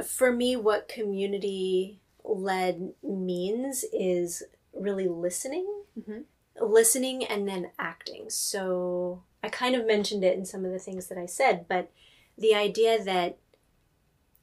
for 0.05 0.31
me, 0.33 0.57
what 0.57 0.89
community 0.89 2.01
led 2.23 2.93
means 3.03 3.85
is 3.93 4.43
really 4.73 5.09
listening, 5.09 5.67
Mhm. 5.99 6.25
listening, 6.61 7.25
and 7.25 7.49
then 7.49 7.71
acting. 7.79 8.29
So 8.31 9.23
I 9.43 9.49
kind 9.49 9.75
of 9.75 9.87
mentioned 9.87 10.25
it 10.25 10.37
in 10.37 10.45
some 10.45 10.65
of 10.65 10.73
the 10.73 10.79
things 10.79 11.07
that 11.09 11.19
I 11.19 11.27
said, 11.27 11.67
but 11.69 11.91
the 12.37 12.55
idea 12.55 13.03
that 13.03 13.39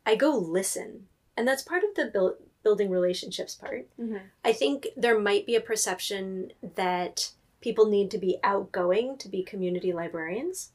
I 0.06 0.16
go 0.16 0.36
listen, 0.36 1.08
and 1.42 1.48
that's 1.48 1.64
part 1.64 1.84
of 1.84 1.96
the 1.96 2.06
build, 2.06 2.36
building 2.62 2.92
relationships 2.92 3.56
part. 3.56 3.88
Mm-hmm. 4.00 4.18
I 4.46 4.54
think 4.54 4.90
there 4.96 5.20
might 5.20 5.48
be 5.48 5.56
a 5.56 5.60
perception 5.60 6.52
that 6.76 7.32
people 7.62 7.88
need 7.88 8.12
to 8.12 8.20
be 8.20 8.38
outgoing 8.44 9.18
to 9.18 9.28
be 9.28 9.42
community 9.42 9.92
librarians 9.92 10.70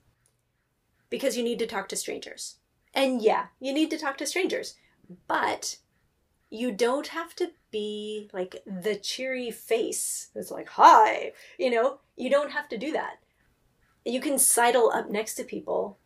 because 1.09 1.37
you 1.37 1.45
need 1.45 1.61
to 1.61 1.69
talk 1.69 1.89
to 1.91 1.97
strangers. 1.97 2.57
And 2.93 3.23
yeah, 3.23 3.47
you 3.61 3.73
need 3.73 3.91
to 3.91 3.97
talk 3.97 4.19
to 4.19 4.27
strangers, 4.27 4.75
but 5.29 5.77
you 6.51 6.73
don't 6.73 7.07
have 7.07 7.37
to 7.37 7.53
be 7.71 8.29
like 8.33 8.57
the 8.67 8.97
cheery 8.97 9.53
face 9.53 10.31
that's 10.35 10.51
like, 10.51 10.71
hi, 10.71 11.31
you 11.61 11.71
know, 11.71 12.01
you 12.17 12.29
don't 12.29 12.51
have 12.51 12.69
to 12.71 12.77
do 12.77 12.91
that. 12.91 13.21
You 14.05 14.21
can 14.21 14.37
sidle 14.37 14.91
up 14.91 15.11
next 15.11 15.37
to 15.37 15.45
people 15.45 15.99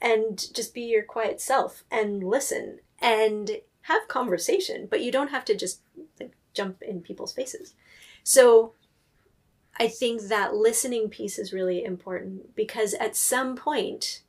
and 0.00 0.54
just 0.54 0.72
be 0.72 0.84
your 0.84 1.02
quiet 1.02 1.42
self 1.42 1.84
and 1.90 2.24
listen 2.24 2.78
and 3.04 3.60
have 3.82 4.08
conversation, 4.08 4.88
but 4.90 5.02
you 5.02 5.12
don't 5.12 5.30
have 5.30 5.44
to 5.44 5.54
just 5.54 5.82
like, 6.18 6.32
jump 6.54 6.80
in 6.80 7.02
people's 7.02 7.34
faces. 7.34 7.74
So 8.22 8.72
I 9.78 9.88
think 9.88 10.22
that 10.22 10.54
listening 10.54 11.10
piece 11.10 11.38
is 11.38 11.52
really 11.52 11.84
important 11.84 12.56
because 12.56 12.94
at 12.94 13.14
some 13.14 13.56
point, 13.56 14.22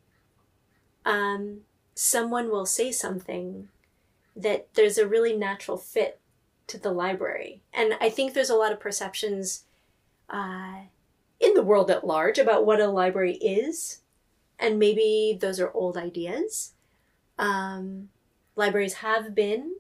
um, 1.06 1.62
someone 1.94 2.50
will 2.50 2.66
say 2.66 2.92
something 2.92 3.70
that 4.36 4.68
there's 4.74 4.98
a 4.98 5.08
really 5.08 5.34
natural 5.34 5.78
fit 5.78 6.20
to 6.68 6.78
the 6.78 6.92
library. 6.92 7.62
And 7.74 7.94
I 8.02 8.10
think 8.10 8.34
there's 8.34 8.50
a 8.50 8.56
lot 8.56 8.74
of 8.74 8.80
perceptions 8.82 9.64
uh, 10.30 10.80
in 11.40 11.54
the 11.54 11.64
world 11.64 11.90
at 11.90 12.06
large 12.06 12.40
about 12.40 12.66
what 12.66 12.82
a 12.82 12.88
library 12.88 13.36
is. 13.36 14.02
And 14.60 14.80
maybe 14.80 15.38
those 15.40 15.62
are 15.62 15.72
old 15.72 15.96
ideas. 15.96 16.74
Um, 17.38 18.10
libraries 18.56 18.96
have 18.96 19.36
been 19.36 19.76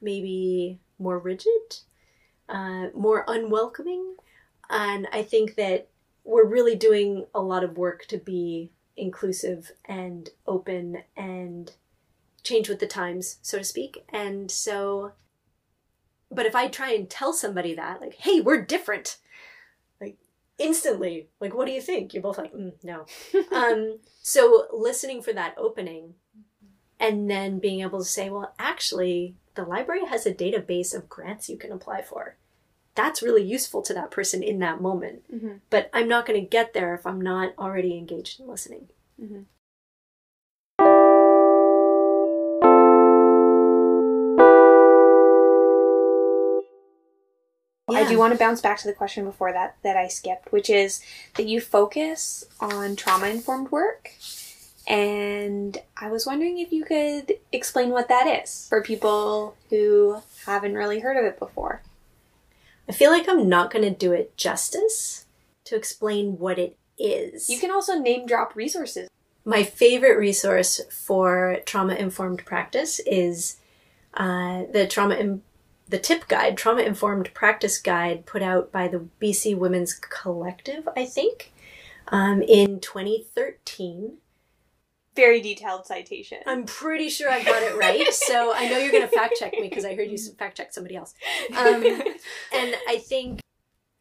maybe 0.00 0.80
more 0.98 1.18
rigid, 1.18 1.76
uh, 2.48 2.88
more 2.94 3.24
unwelcoming. 3.26 4.16
And 4.68 5.06
I 5.12 5.22
think 5.22 5.56
that 5.56 5.88
we're 6.24 6.46
really 6.46 6.76
doing 6.76 7.26
a 7.34 7.40
lot 7.40 7.64
of 7.64 7.76
work 7.76 8.06
to 8.06 8.18
be 8.18 8.72
inclusive 8.96 9.72
and 9.86 10.30
open 10.46 11.02
and 11.16 11.72
change 12.42 12.68
with 12.68 12.80
the 12.80 12.86
times, 12.86 13.38
so 13.42 13.58
to 13.58 13.64
speak. 13.64 14.04
And 14.12 14.50
so, 14.50 15.12
but 16.30 16.46
if 16.46 16.54
I 16.54 16.68
try 16.68 16.92
and 16.92 17.08
tell 17.08 17.32
somebody 17.32 17.74
that, 17.74 18.00
like, 18.00 18.14
hey, 18.14 18.40
we're 18.40 18.64
different, 18.64 19.18
like 20.00 20.16
instantly, 20.58 21.28
like, 21.40 21.54
what 21.54 21.66
do 21.66 21.72
you 21.72 21.80
think? 21.80 22.12
You're 22.12 22.22
both 22.22 22.38
like, 22.38 22.52
mm, 22.52 22.72
no. 22.82 23.06
um, 23.52 23.98
so 24.22 24.66
listening 24.72 25.22
for 25.22 25.32
that 25.32 25.54
opening 25.56 26.14
and 27.02 27.28
then 27.28 27.58
being 27.58 27.80
able 27.80 27.98
to 27.98 28.04
say, 28.04 28.30
well, 28.30 28.54
actually, 28.60 29.34
the 29.56 29.64
library 29.64 30.06
has 30.06 30.24
a 30.24 30.32
database 30.32 30.94
of 30.94 31.08
grants 31.08 31.48
you 31.48 31.56
can 31.58 31.72
apply 31.72 32.00
for. 32.00 32.36
That's 32.94 33.22
really 33.22 33.42
useful 33.42 33.82
to 33.82 33.94
that 33.94 34.12
person 34.12 34.40
in 34.42 34.60
that 34.60 34.80
moment. 34.80 35.24
Mm-hmm. 35.34 35.56
But 35.68 35.90
I'm 35.92 36.06
not 36.06 36.26
going 36.26 36.40
to 36.40 36.46
get 36.46 36.74
there 36.74 36.94
if 36.94 37.04
I'm 37.04 37.20
not 37.20 37.54
already 37.58 37.98
engaged 37.98 38.38
in 38.38 38.46
listening. 38.46 38.88
Mm-hmm. 39.20 39.42
I 47.94 48.08
do 48.08 48.18
want 48.18 48.32
to 48.32 48.38
bounce 48.38 48.60
back 48.60 48.78
to 48.78 48.86
the 48.86 48.94
question 48.94 49.24
before 49.24 49.52
that 49.52 49.76
that 49.82 49.96
I 49.96 50.08
skipped, 50.08 50.50
which 50.50 50.70
is 50.70 51.02
that 51.36 51.46
you 51.46 51.60
focus 51.60 52.44
on 52.60 52.96
trauma 52.96 53.28
informed 53.28 53.70
work. 53.70 54.12
And 54.86 55.78
I 55.96 56.08
was 56.08 56.26
wondering 56.26 56.58
if 56.58 56.72
you 56.72 56.84
could 56.84 57.34
explain 57.52 57.90
what 57.90 58.08
that 58.08 58.26
is 58.26 58.66
for 58.68 58.82
people 58.82 59.56
who 59.70 60.22
haven't 60.44 60.74
really 60.74 61.00
heard 61.00 61.16
of 61.16 61.24
it 61.24 61.38
before. 61.38 61.82
I 62.88 62.92
feel 62.92 63.10
like 63.10 63.28
I'm 63.28 63.48
not 63.48 63.70
going 63.70 63.84
to 63.84 63.90
do 63.90 64.12
it 64.12 64.36
justice 64.36 65.26
to 65.64 65.76
explain 65.76 66.38
what 66.38 66.58
it 66.58 66.76
is. 66.98 67.48
You 67.48 67.58
can 67.58 67.70
also 67.70 67.98
name 67.98 68.26
drop 68.26 68.56
resources. 68.56 69.08
My 69.44 69.62
favorite 69.62 70.18
resource 70.18 70.80
for 70.90 71.58
trauma 71.64 71.94
informed 71.94 72.44
practice 72.44 73.00
is 73.06 73.56
uh, 74.14 74.64
the 74.72 74.86
trauma 74.88 75.14
in, 75.14 75.42
the 75.88 75.98
tip 75.98 76.26
guide, 76.28 76.56
trauma 76.56 76.82
informed 76.82 77.32
practice 77.34 77.78
guide, 77.78 78.24
put 78.24 78.42
out 78.42 78.72
by 78.72 78.88
the 78.88 79.06
BC 79.20 79.56
Women's 79.56 79.94
Collective, 79.94 80.88
I 80.96 81.04
think, 81.04 81.52
um, 82.08 82.42
in 82.42 82.80
2013. 82.80 84.18
Very 85.14 85.40
detailed 85.40 85.86
citation. 85.86 86.38
I'm 86.46 86.64
pretty 86.64 87.10
sure 87.10 87.30
I 87.30 87.42
got 87.42 87.62
it 87.62 87.76
right, 87.76 88.12
so 88.12 88.52
I 88.54 88.68
know 88.68 88.78
you're 88.78 88.92
going 88.92 89.08
to 89.08 89.14
fact 89.14 89.34
check 89.38 89.52
me 89.52 89.68
because 89.68 89.84
I 89.84 89.94
heard 89.94 90.10
you 90.10 90.18
fact 90.38 90.56
check 90.56 90.72
somebody 90.72 90.96
else. 90.96 91.14
Um, 91.56 91.84
and 92.54 92.76
I 92.88 92.98
think 92.98 93.40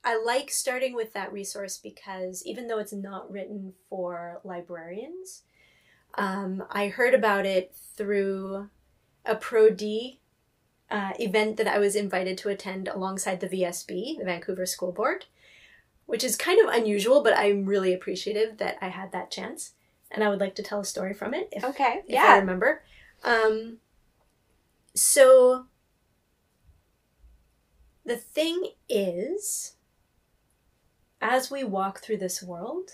I 0.03 0.21
like 0.23 0.49
starting 0.49 0.95
with 0.95 1.13
that 1.13 1.33
resource 1.33 1.77
because 1.77 2.45
even 2.45 2.67
though 2.67 2.79
it's 2.79 2.93
not 2.93 3.31
written 3.31 3.73
for 3.89 4.39
librarians, 4.43 5.43
um, 6.15 6.63
I 6.71 6.87
heard 6.87 7.13
about 7.13 7.45
it 7.45 7.75
through 7.95 8.69
a 9.25 9.35
Pro 9.35 9.69
D 9.69 10.19
uh, 10.89 11.11
event 11.19 11.57
that 11.57 11.67
I 11.67 11.77
was 11.77 11.95
invited 11.95 12.37
to 12.39 12.49
attend 12.49 12.87
alongside 12.87 13.39
the 13.39 13.47
VSB, 13.47 14.17
the 14.17 14.25
Vancouver 14.25 14.65
School 14.65 14.91
Board, 14.91 15.25
which 16.05 16.23
is 16.23 16.35
kind 16.35 16.59
of 16.59 16.73
unusual, 16.73 17.23
but 17.23 17.37
I'm 17.37 17.65
really 17.65 17.93
appreciative 17.93 18.57
that 18.57 18.77
I 18.81 18.89
had 18.89 19.11
that 19.11 19.31
chance. 19.31 19.73
And 20.13 20.23
I 20.23 20.29
would 20.29 20.39
like 20.39 20.55
to 20.55 20.63
tell 20.63 20.81
a 20.81 20.85
story 20.85 21.13
from 21.13 21.33
it 21.33 21.49
if, 21.51 21.63
okay, 21.63 22.01
if 22.07 22.19
I 22.19 22.37
remember. 22.37 22.83
Um, 23.23 23.77
so 24.93 25.65
the 28.05 28.17
thing 28.17 28.71
is, 28.89 29.75
as 31.21 31.49
we 31.49 31.63
walk 31.63 31.99
through 31.99 32.17
this 32.17 32.43
world, 32.43 32.91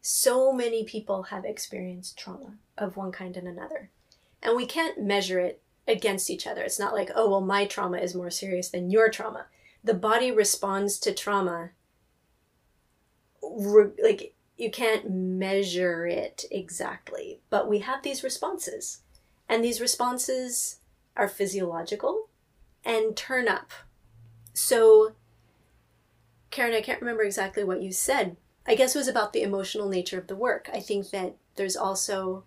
so 0.00 0.52
many 0.52 0.84
people 0.84 1.24
have 1.24 1.44
experienced 1.44 2.18
trauma 2.18 2.54
of 2.76 2.96
one 2.96 3.12
kind 3.12 3.36
and 3.36 3.46
another. 3.46 3.90
And 4.42 4.56
we 4.56 4.66
can't 4.66 5.00
measure 5.00 5.38
it 5.38 5.62
against 5.86 6.30
each 6.30 6.46
other. 6.46 6.62
It's 6.62 6.78
not 6.78 6.94
like, 6.94 7.10
oh, 7.14 7.30
well, 7.30 7.40
my 7.40 7.66
trauma 7.66 7.98
is 7.98 8.14
more 8.14 8.30
serious 8.30 8.68
than 8.68 8.90
your 8.90 9.10
trauma. 9.10 9.46
The 9.84 9.94
body 9.94 10.32
responds 10.32 10.98
to 11.00 11.14
trauma 11.14 11.70
re- 13.42 13.90
like 14.02 14.34
you 14.62 14.70
can't 14.70 15.10
measure 15.10 16.06
it 16.06 16.44
exactly, 16.48 17.40
but 17.50 17.68
we 17.68 17.80
have 17.80 18.04
these 18.04 18.22
responses. 18.22 19.00
And 19.48 19.64
these 19.64 19.80
responses 19.80 20.78
are 21.16 21.26
physiological 21.26 22.28
and 22.84 23.16
turn 23.16 23.48
up. 23.48 23.72
So, 24.54 25.14
Karen, 26.52 26.74
I 26.74 26.80
can't 26.80 27.00
remember 27.00 27.24
exactly 27.24 27.64
what 27.64 27.82
you 27.82 27.90
said. 27.90 28.36
I 28.64 28.76
guess 28.76 28.94
it 28.94 28.98
was 28.98 29.08
about 29.08 29.32
the 29.32 29.42
emotional 29.42 29.88
nature 29.88 30.18
of 30.18 30.28
the 30.28 30.36
work. 30.36 30.70
I 30.72 30.78
think 30.78 31.10
that 31.10 31.34
there's 31.56 31.76
also 31.76 32.44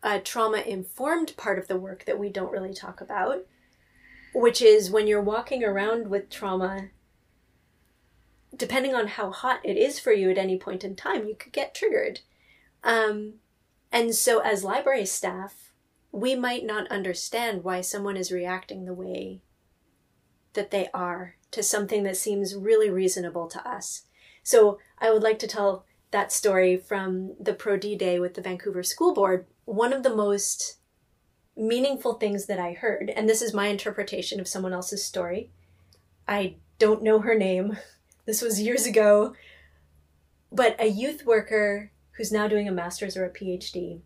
a 0.00 0.20
trauma 0.20 0.58
informed 0.58 1.36
part 1.36 1.58
of 1.58 1.66
the 1.66 1.76
work 1.76 2.04
that 2.04 2.20
we 2.20 2.28
don't 2.28 2.52
really 2.52 2.72
talk 2.72 3.00
about, 3.00 3.44
which 4.32 4.62
is 4.62 4.92
when 4.92 5.08
you're 5.08 5.20
walking 5.20 5.64
around 5.64 6.06
with 6.06 6.30
trauma, 6.30 6.90
depending 8.56 8.94
on 8.94 9.06
how 9.06 9.30
hot 9.30 9.60
it 9.64 9.76
is 9.76 9.98
for 9.98 10.12
you 10.12 10.30
at 10.30 10.38
any 10.38 10.58
point 10.58 10.84
in 10.84 10.96
time, 10.96 11.26
you 11.26 11.34
could 11.34 11.52
get 11.52 11.74
triggered. 11.74 12.20
Um, 12.82 13.34
and 13.90 14.14
so, 14.14 14.40
as 14.40 14.64
library 14.64 15.06
staff, 15.06 15.72
we 16.12 16.34
might 16.34 16.64
not 16.64 16.90
understand 16.90 17.64
why 17.64 17.80
someone 17.80 18.16
is 18.16 18.32
reacting 18.32 18.84
the 18.84 18.94
way 18.94 19.42
that 20.52 20.70
they 20.70 20.88
are 20.92 21.36
to 21.50 21.62
something 21.62 22.02
that 22.04 22.16
seems 22.16 22.54
really 22.54 22.90
reasonable 22.90 23.48
to 23.48 23.68
us. 23.68 24.02
So, 24.42 24.78
I 24.98 25.10
would 25.10 25.22
like 25.22 25.38
to 25.40 25.46
tell 25.46 25.84
that 26.10 26.32
story 26.32 26.76
from 26.76 27.34
the 27.40 27.54
Pro 27.54 27.76
D 27.76 27.96
Day 27.96 28.20
with 28.20 28.34
the 28.34 28.42
Vancouver 28.42 28.82
School 28.82 29.14
Board. 29.14 29.46
One 29.64 29.92
of 29.92 30.02
the 30.02 30.14
most 30.14 30.78
meaningful 31.56 32.14
things 32.14 32.46
that 32.46 32.58
I 32.58 32.72
heard, 32.72 33.10
and 33.10 33.28
this 33.28 33.42
is 33.42 33.54
my 33.54 33.68
interpretation 33.68 34.40
of 34.40 34.48
someone 34.48 34.72
else's 34.72 35.04
story. 35.04 35.50
I 36.28 36.56
don't 36.78 37.02
know 37.02 37.20
her 37.20 37.34
name. 37.34 37.78
This 38.26 38.42
was 38.42 38.60
years 38.60 38.86
ago. 38.86 39.34
But 40.50 40.76
a 40.80 40.86
youth 40.86 41.26
worker 41.26 41.90
who's 42.12 42.32
now 42.32 42.46
doing 42.46 42.68
a 42.68 42.72
master's 42.72 43.16
or 43.16 43.24
a 43.24 43.32
PhD. 43.32 44.00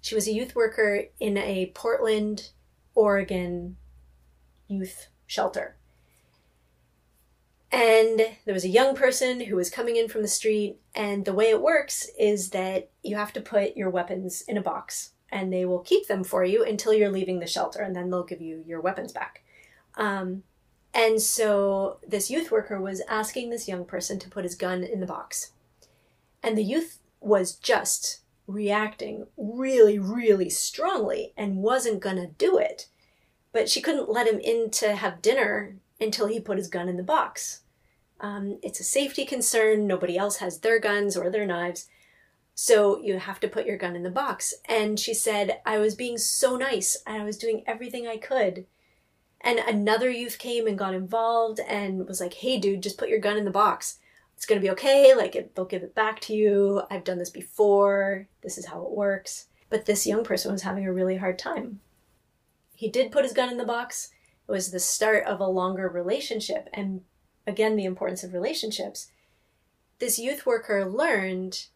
She 0.00 0.14
was 0.14 0.28
a 0.28 0.32
youth 0.32 0.54
worker 0.54 1.04
in 1.18 1.36
a 1.38 1.72
Portland, 1.74 2.50
Oregon 2.94 3.76
youth 4.68 5.08
shelter. 5.26 5.76
And 7.72 8.20
there 8.44 8.54
was 8.54 8.64
a 8.64 8.68
young 8.68 8.94
person 8.94 9.40
who 9.40 9.56
was 9.56 9.70
coming 9.70 9.96
in 9.96 10.08
from 10.08 10.22
the 10.22 10.28
street, 10.28 10.78
and 10.94 11.24
the 11.24 11.34
way 11.34 11.50
it 11.50 11.60
works 11.60 12.08
is 12.18 12.50
that 12.50 12.90
you 13.02 13.16
have 13.16 13.32
to 13.32 13.40
put 13.40 13.76
your 13.76 13.90
weapons 13.90 14.42
in 14.42 14.56
a 14.56 14.62
box, 14.62 15.10
and 15.30 15.52
they 15.52 15.64
will 15.64 15.80
keep 15.80 16.06
them 16.06 16.22
for 16.22 16.44
you 16.44 16.64
until 16.64 16.92
you're 16.92 17.10
leaving 17.10 17.40
the 17.40 17.46
shelter, 17.46 17.80
and 17.80 17.94
then 17.94 18.08
they'll 18.08 18.24
give 18.24 18.40
you 18.40 18.62
your 18.66 18.80
weapons 18.80 19.12
back. 19.12 19.42
Um, 19.96 20.44
and 20.96 21.20
so 21.20 21.98
this 22.08 22.30
youth 22.30 22.50
worker 22.50 22.80
was 22.80 23.02
asking 23.06 23.50
this 23.50 23.68
young 23.68 23.84
person 23.84 24.18
to 24.18 24.30
put 24.30 24.44
his 24.44 24.54
gun 24.54 24.82
in 24.82 25.00
the 25.00 25.06
box. 25.06 25.52
And 26.42 26.56
the 26.56 26.64
youth 26.64 27.00
was 27.20 27.54
just 27.56 28.22
reacting 28.46 29.26
really, 29.36 29.98
really 29.98 30.48
strongly 30.48 31.34
and 31.36 31.58
wasn't 31.58 32.00
to 32.02 32.30
do 32.38 32.56
it. 32.56 32.88
But 33.52 33.68
she 33.68 33.82
couldn't 33.82 34.10
let 34.10 34.26
him 34.26 34.38
in 34.38 34.70
to 34.70 34.96
have 34.96 35.20
dinner 35.20 35.76
until 36.00 36.28
he 36.28 36.40
put 36.40 36.56
his 36.56 36.68
gun 36.68 36.88
in 36.88 36.96
the 36.96 37.02
box. 37.02 37.60
Um, 38.18 38.58
it's 38.62 38.80
a 38.80 38.84
safety 38.84 39.26
concern. 39.26 39.86
Nobody 39.86 40.16
else 40.16 40.36
has 40.36 40.60
their 40.60 40.80
guns 40.80 41.14
or 41.14 41.28
their 41.28 41.46
knives. 41.46 41.88
So 42.54 42.98
you 43.02 43.18
have 43.18 43.40
to 43.40 43.48
put 43.48 43.66
your 43.66 43.76
gun 43.76 43.96
in 43.96 44.02
the 44.02 44.10
box. 44.10 44.54
And 44.66 44.98
she 44.98 45.12
said, 45.12 45.60
I 45.66 45.76
was 45.76 45.94
being 45.94 46.16
so 46.16 46.56
nice 46.56 46.96
I 47.06 47.22
was 47.22 47.36
doing 47.36 47.64
everything 47.66 48.06
I 48.06 48.16
could. 48.16 48.64
And 49.40 49.58
another 49.58 50.10
youth 50.10 50.38
came 50.38 50.66
and 50.66 50.78
got 50.78 50.94
involved 50.94 51.60
and 51.60 52.06
was 52.06 52.20
like, 52.20 52.34
hey, 52.34 52.58
dude, 52.58 52.82
just 52.82 52.98
put 52.98 53.08
your 53.08 53.20
gun 53.20 53.36
in 53.36 53.44
the 53.44 53.50
box. 53.50 53.98
it's 54.34 54.46
going 54.46 54.60
to 54.60 54.64
be 54.64 54.70
okay. 54.72 55.14
Like, 55.14 55.36
it, 55.36 55.54
they'll 55.54 55.64
give 55.64 55.82
it 55.82 55.94
back 55.94 56.20
to 56.20 56.34
you. 56.34 56.82
I've 56.90 57.04
done 57.04 57.18
this 57.18 57.30
before. 57.30 58.28
This 58.42 58.58
is 58.58 58.66
how 58.66 58.82
it 58.82 58.90
works. 58.90 59.46
But 59.68 59.86
this 59.86 60.06
young 60.06 60.24
person 60.24 60.52
was 60.52 60.62
having 60.62 60.86
a 60.86 60.92
really 60.92 61.16
hard 61.16 61.38
time. 61.38 61.80
He 62.74 62.88
did 62.88 63.12
put 63.12 63.24
his 63.24 63.32
gun 63.32 63.50
in 63.50 63.56
the 63.56 63.64
box. 63.64 64.10
It 64.48 64.52
was 64.52 64.70
the 64.70 64.80
start 64.80 65.24
of 65.24 65.40
a 65.40 65.46
longer 65.46 65.88
relationship. 65.88 66.68
And 66.72 67.02
again, 67.46 67.76
the 67.76 67.84
importance 67.84 68.22
of 68.22 68.32
relationships. 68.32 69.10
This 69.98 70.18
youth 70.18 70.44
worker 70.44 70.84
learned 70.84 71.66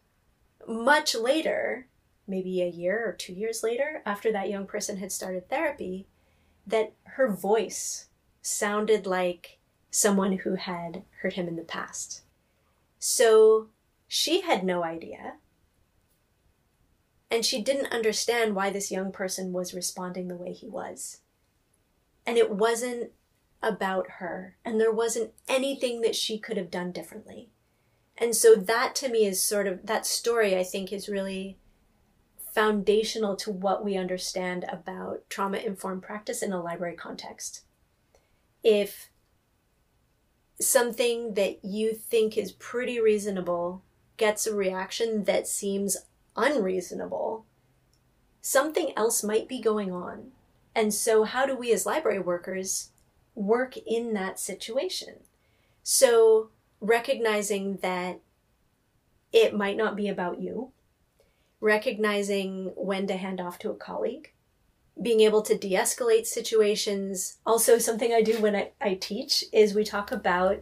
much 0.67 1.15
later, 1.15 1.87
maybe 2.27 2.61
a 2.61 2.67
year 2.69 3.03
or 3.07 3.13
two 3.13 3.33
years 3.33 3.63
later, 3.63 4.01
after 4.05 4.31
that 4.31 4.49
young 4.49 4.67
person 4.67 4.97
had 4.97 5.11
started 5.11 5.49
therapy, 5.49 6.07
that 6.65 6.93
her 7.03 7.31
voice 7.31 8.07
sounded 8.41 9.05
like 9.05 9.59
someone 9.89 10.39
who 10.39 10.55
had 10.55 11.03
hurt 11.21 11.33
him 11.33 11.47
in 11.47 11.55
the 11.55 11.63
past. 11.63 12.21
So 12.99 13.67
she 14.07 14.41
had 14.41 14.63
no 14.63 14.83
idea. 14.83 15.33
And 17.29 17.45
she 17.45 17.61
didn't 17.61 17.93
understand 17.93 18.55
why 18.55 18.69
this 18.69 18.91
young 18.91 19.11
person 19.11 19.53
was 19.53 19.73
responding 19.73 20.27
the 20.27 20.35
way 20.35 20.53
he 20.53 20.67
was. 20.67 21.21
And 22.25 22.37
it 22.37 22.51
wasn't 22.51 23.11
about 23.63 24.07
her, 24.19 24.55
and 24.65 24.79
there 24.79 24.91
wasn't 24.91 25.31
anything 25.47 26.01
that 26.01 26.15
she 26.15 26.37
could 26.37 26.57
have 26.57 26.71
done 26.71 26.91
differently. 26.91 27.49
And 28.17 28.35
so 28.35 28.55
that 28.55 28.95
to 28.95 29.09
me 29.09 29.25
is 29.25 29.41
sort 29.41 29.67
of 29.67 29.85
that 29.85 30.05
story, 30.05 30.57
I 30.57 30.63
think, 30.63 30.91
is 30.91 31.09
really 31.09 31.57
foundational 32.53 33.35
to 33.37 33.51
what 33.51 33.83
we 33.83 33.95
understand 33.95 34.65
about 34.69 35.29
trauma 35.29 35.57
informed 35.57 36.03
practice 36.03 36.41
in 36.41 36.51
a 36.51 36.61
library 36.61 36.95
context. 36.95 37.61
If 38.63 39.09
something 40.59 41.33
that 41.33 41.63
you 41.63 41.93
think 41.93 42.37
is 42.37 42.51
pretty 42.51 42.99
reasonable 42.99 43.81
gets 44.17 44.45
a 44.45 44.55
reaction 44.55 45.23
that 45.23 45.47
seems 45.47 45.97
unreasonable, 46.35 47.45
something 48.41 48.91
else 48.95 49.23
might 49.23 49.47
be 49.47 49.59
going 49.59 49.91
on. 49.91 50.31
And 50.75 50.93
so, 50.93 51.23
how 51.23 51.45
do 51.45 51.55
we 51.55 51.73
as 51.73 51.85
library 51.85 52.19
workers 52.19 52.91
work 53.35 53.75
in 53.77 54.13
that 54.13 54.39
situation? 54.39 55.15
So, 55.83 56.49
recognizing 56.79 57.77
that 57.77 58.19
it 59.33 59.55
might 59.55 59.77
not 59.77 59.95
be 59.95 60.07
about 60.07 60.39
you, 60.39 60.71
recognizing 61.61 62.73
when 62.75 63.07
to 63.07 63.15
hand 63.15 63.39
off 63.39 63.59
to 63.59 63.69
a 63.69 63.75
colleague, 63.75 64.33
being 65.01 65.21
able 65.21 65.41
to 65.43 65.57
de 65.57 65.73
escalate 65.73 66.25
situations. 66.25 67.37
Also, 67.45 67.77
something 67.77 68.13
I 68.13 68.21
do 68.21 68.41
when 68.41 68.55
I, 68.55 68.71
I 68.81 68.95
teach 68.95 69.45
is 69.53 69.73
we 69.73 69.83
talk 69.85 70.11
about 70.11 70.61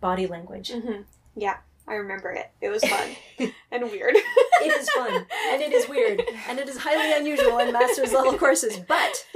body 0.00 0.26
language. 0.26 0.70
Mm-hmm. 0.70 1.02
Yeah, 1.36 1.58
I 1.86 1.94
remember 1.94 2.32
it. 2.32 2.50
It 2.60 2.68
was 2.68 2.84
fun 2.84 3.16
and 3.70 3.84
weird. 3.90 4.16
it 4.16 4.80
is 4.80 4.90
fun 4.90 5.26
and 5.50 5.62
it 5.62 5.72
is 5.72 5.88
weird 5.88 6.22
and 6.48 6.58
it 6.58 6.68
is 6.68 6.76
highly 6.78 7.12
unusual 7.16 7.58
in 7.58 7.72
master's 7.72 8.12
level 8.12 8.36
courses, 8.36 8.76
but 8.76 9.26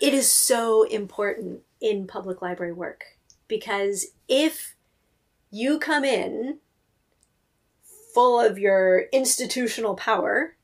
it 0.00 0.14
is 0.14 0.30
so 0.30 0.84
important 0.84 1.60
in 1.80 2.06
public 2.06 2.40
library 2.40 2.72
work 2.72 3.04
because 3.48 4.06
if 4.28 4.74
you 5.50 5.78
come 5.78 6.04
in 6.04 6.58
full 8.18 8.40
of 8.40 8.58
your 8.58 9.04
institutional 9.12 9.94
power 9.94 10.56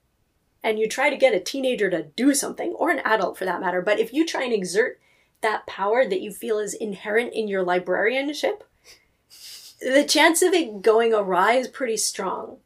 and 0.65 0.77
you 0.77 0.89
try 0.89 1.09
to 1.09 1.17
get 1.17 1.33
a 1.33 1.39
teenager 1.39 1.89
to 1.89 2.03
do 2.03 2.35
something, 2.35 2.73
or 2.73 2.91
an 2.91 2.99
adult 3.05 3.39
for 3.39 3.45
that 3.45 3.61
matter, 3.61 3.81
but 3.81 4.01
if 4.01 4.13
you 4.13 4.27
try 4.27 4.43
and 4.43 4.53
exert 4.53 4.99
that 5.41 5.65
power 5.65 6.05
that 6.05 6.21
you 6.21 6.33
feel 6.33 6.59
is 6.59 6.75
inherent 6.75 7.33
in 7.33 7.47
your 7.47 7.63
librarianship, 7.63 8.65
the 9.81 10.03
chance 10.03 10.43
of 10.43 10.53
it 10.53 10.83
going 10.83 11.15
awry 11.15 11.53
is 11.53 11.69
pretty 11.69 11.97
strong. 11.97 12.57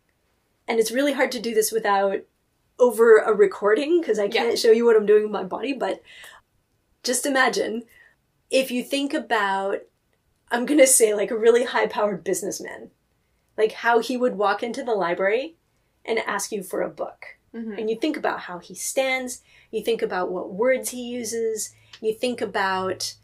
And 0.66 0.80
it's 0.80 0.90
really 0.90 1.12
hard 1.12 1.32
to 1.32 1.38
do 1.38 1.52
this 1.52 1.70
without 1.70 2.20
over 2.78 3.18
a 3.18 3.34
recording 3.34 4.00
because 4.00 4.18
I 4.18 4.28
can't 4.28 4.48
yeah. 4.48 4.54
show 4.54 4.70
you 4.70 4.86
what 4.86 4.96
I'm 4.96 5.04
doing 5.04 5.24
with 5.24 5.32
my 5.32 5.44
body, 5.44 5.74
but 5.74 6.00
just 7.02 7.26
imagine 7.26 7.82
if 8.48 8.70
you 8.70 8.82
think 8.82 9.12
about, 9.12 9.80
I'm 10.50 10.64
going 10.64 10.80
to 10.80 10.86
say 10.86 11.12
like 11.12 11.30
a 11.30 11.36
really 11.36 11.66
high 11.66 11.88
powered 11.88 12.24
businessman 12.24 12.90
like 13.58 13.72
how 13.72 13.98
he 13.98 14.16
would 14.16 14.36
walk 14.36 14.62
into 14.62 14.84
the 14.84 14.94
library 14.94 15.56
and 16.04 16.20
ask 16.20 16.52
you 16.52 16.62
for 16.62 16.80
a 16.80 16.88
book. 16.88 17.36
Mm-hmm. 17.54 17.72
And 17.72 17.90
you 17.90 17.98
think 17.98 18.16
about 18.16 18.40
how 18.40 18.60
he 18.60 18.74
stands, 18.74 19.42
you 19.70 19.82
think 19.82 20.00
about 20.00 20.30
what 20.30 20.52
words 20.52 20.90
he 20.90 21.02
uses, 21.02 21.74
you 22.00 22.14
think 22.14 22.40
about 22.40 23.14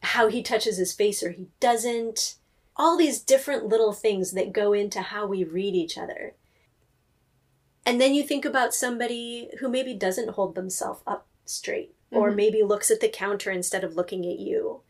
how 0.00 0.28
he 0.28 0.42
touches 0.42 0.76
his 0.76 0.92
face 0.92 1.22
or 1.22 1.30
he 1.30 1.48
doesn't. 1.60 2.36
All 2.76 2.96
these 2.96 3.20
different 3.20 3.66
little 3.66 3.92
things 3.92 4.32
that 4.32 4.52
go 4.52 4.72
into 4.72 5.00
how 5.00 5.26
we 5.26 5.42
read 5.42 5.74
each 5.74 5.98
other. 5.98 6.34
And 7.84 8.00
then 8.00 8.14
you 8.14 8.22
think 8.22 8.44
about 8.44 8.74
somebody 8.74 9.48
who 9.60 9.68
maybe 9.68 9.94
doesn't 9.94 10.30
hold 10.30 10.54
themselves 10.54 11.00
up 11.06 11.26
straight 11.46 11.94
mm-hmm. 12.12 12.18
or 12.18 12.30
maybe 12.30 12.62
looks 12.62 12.90
at 12.90 13.00
the 13.00 13.08
counter 13.08 13.50
instead 13.50 13.82
of 13.82 13.96
looking 13.96 14.26
at 14.26 14.38
you. 14.38 14.82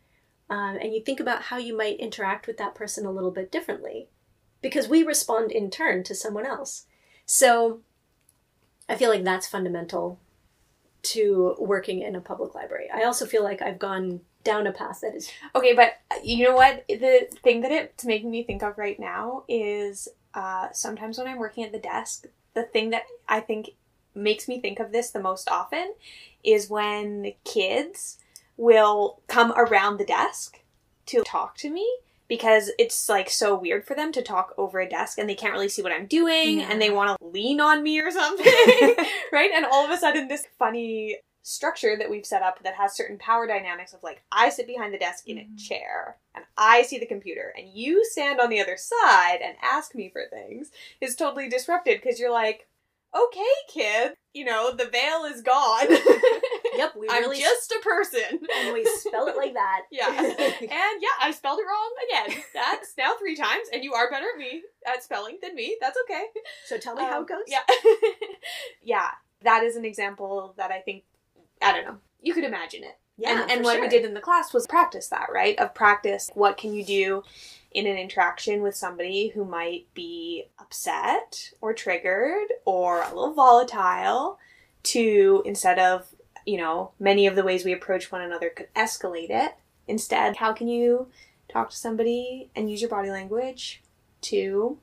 Um, 0.49 0.77
and 0.81 0.93
you 0.93 1.01
think 1.01 1.19
about 1.19 1.43
how 1.43 1.57
you 1.57 1.75
might 1.75 1.99
interact 1.99 2.45
with 2.45 2.57
that 2.57 2.75
person 2.75 3.05
a 3.05 3.11
little 3.11 3.31
bit 3.31 3.51
differently 3.51 4.09
because 4.61 4.87
we 4.87 5.03
respond 5.03 5.51
in 5.51 5.69
turn 5.69 6.03
to 6.03 6.15
someone 6.15 6.45
else. 6.45 6.85
So 7.25 7.81
I 8.89 8.95
feel 8.95 9.09
like 9.09 9.23
that's 9.23 9.47
fundamental 9.47 10.19
to 11.03 11.55
working 11.59 12.01
in 12.01 12.15
a 12.15 12.21
public 12.21 12.55
library. 12.55 12.87
I 12.93 13.03
also 13.03 13.25
feel 13.25 13.43
like 13.43 13.61
I've 13.61 13.79
gone 13.79 14.21
down 14.43 14.67
a 14.67 14.71
path 14.71 15.01
that 15.01 15.15
is 15.15 15.29
okay, 15.55 15.73
but 15.73 15.93
uh, 16.09 16.15
you 16.23 16.45
know 16.45 16.55
what? 16.55 16.85
The 16.87 17.27
thing 17.43 17.61
that 17.61 17.71
it's 17.71 18.05
making 18.05 18.31
me 18.31 18.43
think 18.43 18.63
of 18.63 18.77
right 18.77 18.99
now 18.99 19.43
is 19.47 20.07
uh, 20.33 20.69
sometimes 20.71 21.17
when 21.17 21.27
I'm 21.27 21.37
working 21.37 21.63
at 21.63 21.71
the 21.71 21.79
desk, 21.79 22.27
the 22.53 22.63
thing 22.63 22.91
that 22.91 23.03
I 23.27 23.39
think 23.39 23.71
makes 24.15 24.47
me 24.47 24.59
think 24.59 24.79
of 24.79 24.91
this 24.91 25.11
the 25.11 25.19
most 25.19 25.49
often 25.49 25.93
is 26.43 26.69
when 26.69 27.33
kids 27.43 28.17
will 28.55 29.21
come 29.27 29.51
around 29.51 29.97
the 29.97 30.05
desk 30.05 30.59
to 31.07 31.23
talk 31.23 31.55
to 31.57 31.69
me 31.69 31.87
because 32.27 32.71
it's 32.77 33.07
like 33.09 33.29
so 33.29 33.55
weird 33.57 33.85
for 33.85 33.95
them 33.95 34.11
to 34.11 34.21
talk 34.21 34.53
over 34.57 34.79
a 34.79 34.89
desk 34.89 35.17
and 35.17 35.29
they 35.29 35.35
can't 35.35 35.53
really 35.53 35.69
see 35.69 35.81
what 35.81 35.91
I'm 35.91 36.05
doing 36.05 36.59
yeah. 36.59 36.67
and 36.69 36.81
they 36.81 36.89
want 36.89 37.17
to 37.17 37.25
lean 37.25 37.61
on 37.61 37.83
me 37.83 37.99
or 37.99 38.11
something, 38.11 38.45
right? 39.31 39.51
And 39.53 39.65
all 39.65 39.85
of 39.85 39.91
a 39.91 39.97
sudden, 39.97 40.27
this 40.27 40.47
funny 40.59 41.17
structure 41.47 41.95
that 41.97 42.09
we've 42.09 42.25
set 42.25 42.41
up 42.41 42.61
that 42.61 42.75
has 42.75 42.93
certain 42.93 43.17
power 43.17 43.47
dynamics 43.47 43.93
of 43.93 44.03
like 44.03 44.21
I 44.33 44.49
sit 44.49 44.67
behind 44.67 44.93
the 44.93 44.97
desk 44.97 45.25
in 45.27 45.37
a 45.37 45.41
mm. 45.41 45.57
chair 45.57 46.17
and 46.35 46.43
I 46.57 46.81
see 46.81 46.99
the 46.99 47.05
computer 47.05 47.53
and 47.57 47.69
you 47.73 48.03
stand 48.03 48.41
on 48.41 48.49
the 48.49 48.59
other 48.59 48.75
side 48.75 49.39
and 49.41 49.55
ask 49.63 49.95
me 49.95 50.09
for 50.11 50.23
things 50.29 50.71
is 50.99 51.15
totally 51.15 51.47
disrupted 51.47 52.01
because 52.01 52.19
you're 52.19 52.33
like 52.33 52.67
okay, 53.15 53.43
kid, 53.69 54.13
you 54.33 54.45
know, 54.45 54.71
the 54.71 54.85
veil 54.85 55.25
is 55.25 55.41
gone. 55.41 55.87
yep, 56.75 56.93
we 56.95 57.07
I'm 57.09 57.23
really 57.23 57.39
just 57.39 57.71
a 57.71 57.79
person. 57.83 58.39
And 58.57 58.73
we 58.73 58.85
spell 58.85 59.27
it 59.27 59.35
like 59.35 59.53
that. 59.53 59.81
yeah. 59.91 60.09
And 60.09 60.69
yeah, 61.01 61.17
I 61.21 61.31
spelled 61.31 61.59
it 61.59 61.63
wrong 61.63 62.27
again. 62.29 62.43
That's 62.53 62.93
now 62.97 63.15
three 63.19 63.35
times, 63.35 63.67
and 63.73 63.83
you 63.83 63.93
are 63.93 64.09
better 64.09 64.27
at 64.33 64.39
me 64.39 64.61
at 64.85 65.03
spelling 65.03 65.39
than 65.41 65.55
me. 65.55 65.77
That's 65.81 65.97
okay. 66.03 66.25
So 66.65 66.77
tell 66.77 66.95
me 66.95 67.03
um, 67.03 67.09
how 67.09 67.21
it 67.21 67.27
goes. 67.27 67.43
Yeah. 67.47 67.59
yeah. 68.83 69.07
That 69.43 69.63
is 69.63 69.75
an 69.75 69.85
example 69.85 70.53
that 70.57 70.71
I 70.71 70.79
think 70.79 71.03
I 71.61 71.73
don't 71.73 71.85
know. 71.85 71.97
You 72.21 72.33
could 72.33 72.43
imagine 72.43 72.83
it. 72.83 72.97
Yeah. 73.17 73.41
And, 73.41 73.51
and 73.51 73.63
what 73.63 73.73
sure. 73.73 73.81
we 73.81 73.87
did 73.87 74.05
in 74.05 74.13
the 74.13 74.21
class 74.21 74.53
was 74.53 74.67
practice 74.67 75.07
that, 75.09 75.27
right? 75.33 75.57
Of 75.59 75.73
practice 75.73 76.29
what 76.35 76.57
can 76.57 76.73
you 76.73 76.83
do 76.83 77.23
in 77.77 77.85
an 77.85 77.95
interaction 77.95 78.63
with 78.63 78.75
somebody 78.75 79.27
who 79.27 79.45
might 79.45 79.85
be 79.93 80.45
upset 80.57 81.51
or 81.61 81.75
triggered 81.75 82.47
or 82.65 83.03
a 83.03 83.09
little 83.09 83.35
volatile 83.35 84.39
to 84.81 85.43
instead 85.45 85.77
of, 85.77 86.07
you 86.43 86.57
know, 86.57 86.89
many 86.99 87.27
of 87.27 87.35
the 87.35 87.43
ways 87.43 87.63
we 87.63 87.71
approach 87.71 88.11
one 88.11 88.21
another 88.21 88.49
could 88.49 88.73
escalate 88.73 89.29
it. 89.29 89.53
Instead, 89.87 90.37
how 90.37 90.53
can 90.53 90.67
you 90.67 91.07
talk 91.49 91.69
to 91.69 91.75
somebody 91.77 92.49
and 92.55 92.67
use 92.67 92.81
your 92.81 92.89
body 92.89 93.11
language 93.11 93.83
to 94.21 94.79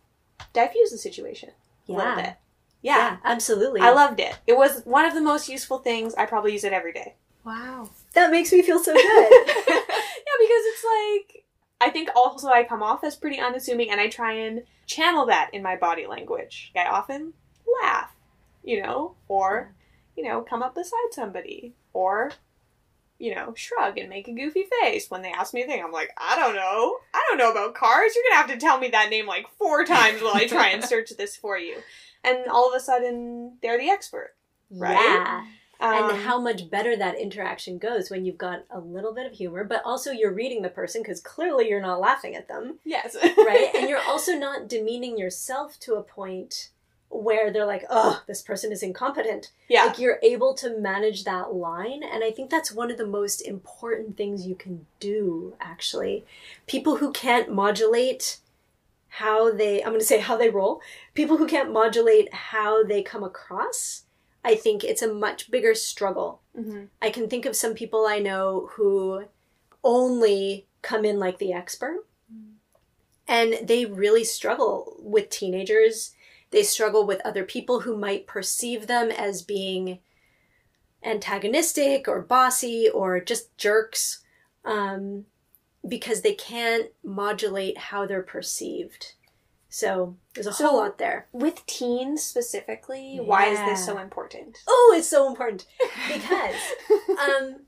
diffuse 0.53 0.93
the 0.93 0.99
situation 0.99 1.51
yeah. 1.89 1.97
a 1.97 1.99
little 1.99 2.15
bit? 2.15 2.37
Yeah. 2.81 2.97
yeah, 2.97 3.17
absolutely. 3.25 3.81
I 3.81 3.91
loved 3.91 4.21
it. 4.21 4.39
It 4.47 4.57
was 4.57 4.83
one 4.85 5.05
of 5.05 5.15
the 5.15 5.21
most 5.21 5.49
useful 5.49 5.79
things. 5.79 6.15
I 6.15 6.27
probably 6.27 6.53
use 6.53 6.63
it 6.63 6.73
every 6.73 6.93
day. 6.93 7.17
Wow. 7.43 7.91
That 8.13 8.31
makes 8.31 8.53
me 8.53 8.63
feel 8.63 8.79
so 8.79 8.95
good. 8.95 9.03
yeah, 9.69 10.39
because 10.39 10.63
it's 10.65 10.85
like 10.85 11.44
I 11.81 11.91
think 11.91 12.09
also 12.15 12.49
I 12.49 12.65
come 12.65 12.83
off 12.83 13.05
as 13.05 13.17
pretty 13.17 13.39
unassuming 13.39 13.91
and 13.91 14.01
I 14.01 14.09
try 14.09 14.33
and 14.33 14.63
channel 14.87 15.27
that 15.27 15.51
in 15.53 15.63
my 15.63 15.77
body 15.77 16.07
language. 16.07 16.73
I 16.77 16.87
often 16.87 17.35
laugh, 17.83 18.15
you 18.63 18.83
know, 18.83 19.15
or, 19.29 19.75
you 20.17 20.25
know, 20.25 20.43
come 20.43 20.63
up 20.63 20.75
beside 20.75 21.13
somebody, 21.13 21.75
or, 21.93 22.33
you 23.19 23.35
know, 23.35 23.55
shrug 23.55 23.99
and 23.99 24.09
make 24.09 24.29
a 24.29 24.33
goofy 24.33 24.65
face 24.81 25.11
when 25.11 25.23
they 25.23 25.31
ask 25.31 25.55
me 25.55 25.63
a 25.63 25.67
thing. 25.67 25.83
I'm 25.83 25.93
like, 25.93 26.11
I 26.17 26.37
don't 26.37 26.55
know. 26.55 26.97
I 27.13 27.25
don't 27.29 27.39
know 27.39 27.51
about 27.51 27.75
cars. 27.75 28.13
You're 28.15 28.25
going 28.25 28.33
to 28.33 28.53
have 28.53 28.59
to 28.59 28.65
tell 28.65 28.79
me 28.79 28.89
that 28.89 29.11
name 29.11 29.27
like 29.27 29.47
four 29.59 29.85
times 29.85 30.23
while 30.23 30.37
I 30.37 30.47
try 30.47 30.69
and 30.69 30.85
search 30.85 31.11
this 31.17 31.37
for 31.37 31.59
you. 31.59 31.77
And 32.23 32.49
all 32.49 32.69
of 32.69 32.75
a 32.75 32.81
sudden, 32.81 33.59
they're 33.63 33.79
the 33.79 33.91
expert, 33.91 34.35
right? 34.71 34.95
Yeah. 34.95 35.45
Um, 35.81 36.11
and 36.11 36.23
how 36.23 36.41
much 36.41 36.71
better 36.71 36.97
that 36.97 37.19
interaction 37.19 37.79
goes 37.79 38.09
when 38.11 38.25
you've 38.25 38.39
got 38.39 38.65
a 38.71 38.79
little 38.79 39.13
bit 39.13 39.27
of 39.27 39.33
humor, 39.33 39.65
but 39.65 39.83
also 39.85 40.11
you're 40.11 40.33
reading 40.33 40.63
the 40.63 40.69
person 40.69 41.03
because 41.03 41.21
clearly 41.21 41.69
you're 41.69 41.81
not 41.81 42.01
laughing 42.01 42.35
at 42.35 42.49
them, 42.49 42.79
yes, 42.85 43.17
right? 43.39 43.71
and 43.75 43.89
you're 43.89 44.03
also 44.09 44.33
not 44.33 44.69
demeaning 44.69 45.19
yourself 45.19 45.79
to 45.81 45.95
a 45.95 46.03
point 46.03 46.71
where 47.11 47.53
they're 47.53 47.67
like, 47.67 47.85
oh, 47.91 48.23
this 48.27 48.43
person 48.43 48.73
is 48.73 48.83
incompetent. 48.83 49.51
yeah, 49.69 49.85
Like 49.85 49.99
you're 49.99 50.19
able 50.23 50.53
to 50.55 50.77
manage 50.79 51.25
that 51.25 51.55
line. 51.55 52.03
And 52.03 52.25
I 52.25 52.31
think 52.33 52.51
that's 52.51 52.73
one 52.73 52.91
of 52.91 52.99
the 52.99 53.07
most 53.07 53.41
important 53.41 54.17
things 54.17 54.47
you 54.47 54.57
can 54.57 54.87
do, 54.99 55.55
actually. 55.61 56.25
People 56.67 56.97
who 56.97 57.13
can't 57.13 57.53
modulate 57.53 58.39
how 59.09 59.53
they, 59.53 59.81
I'm 59.83 59.91
going 59.91 60.01
to 60.01 60.07
say 60.07 60.19
how 60.19 60.37
they 60.37 60.51
roll, 60.51 60.81
people 61.15 61.37
who 61.37 61.47
can't 61.47 61.73
modulate 61.73 62.35
how 62.35 62.83
they 62.83 63.01
come 63.01 63.23
across, 63.23 64.04
I 64.45 64.55
think 64.55 64.85
it's 64.85 65.03
a 65.03 65.13
much 65.13 65.51
bigger 65.51 65.75
struggle. 65.75 66.43
Mhm. 66.57 66.89
I 67.01 67.11
can 67.11 67.29
think 67.29 67.47
of 67.47 67.57
some 67.57 67.75
people 67.75 68.07
I 68.07 68.19
know 68.19 68.69
who 68.73 69.25
only 69.83 70.67
come 70.83 71.05
in 71.05 71.19
like 71.19 71.39
the 71.39 71.53
expert 71.53 72.07
and 73.27 73.67
they 73.67 73.87
really 73.87 74.25
struggle 74.25 74.97
with 74.99 75.31
teenagers. 75.31 76.13
They 76.51 76.63
struggle 76.63 77.07
with 77.07 77.21
other 77.25 77.45
people 77.45 77.81
who 77.81 77.97
might 77.97 78.27
perceive 78.27 78.87
them 78.87 79.11
as 79.11 79.43
being 79.43 80.01
antagonistic 81.03 82.07
or 82.09 82.23
bossy 82.23 82.89
or 82.89 83.21
just 83.21 83.57
jerks 83.57 84.23
um, 84.65 85.27
because 85.87 86.23
they 86.23 86.35
can't 86.35 86.91
modulate 87.03 87.77
how 87.77 88.07
they're 88.07 88.23
perceived. 88.23 89.14
So 89.75 90.17
there's 90.35 90.47
a 90.47 90.53
So- 90.53 90.69
whole 90.69 90.77
lot 90.77 90.99
there. 90.99 91.27
with 91.33 91.67
teens 91.67 92.23
specifically, 92.23 93.19
why 93.19 93.47
is 93.47 93.59
this 93.59 93.85
so 93.85 93.99
important? 93.99 94.59
Oh, 94.69 94.95
it's 94.97 95.09
so 95.09 95.27
important 95.27 95.67
because 96.07 96.55
um, 97.19 97.67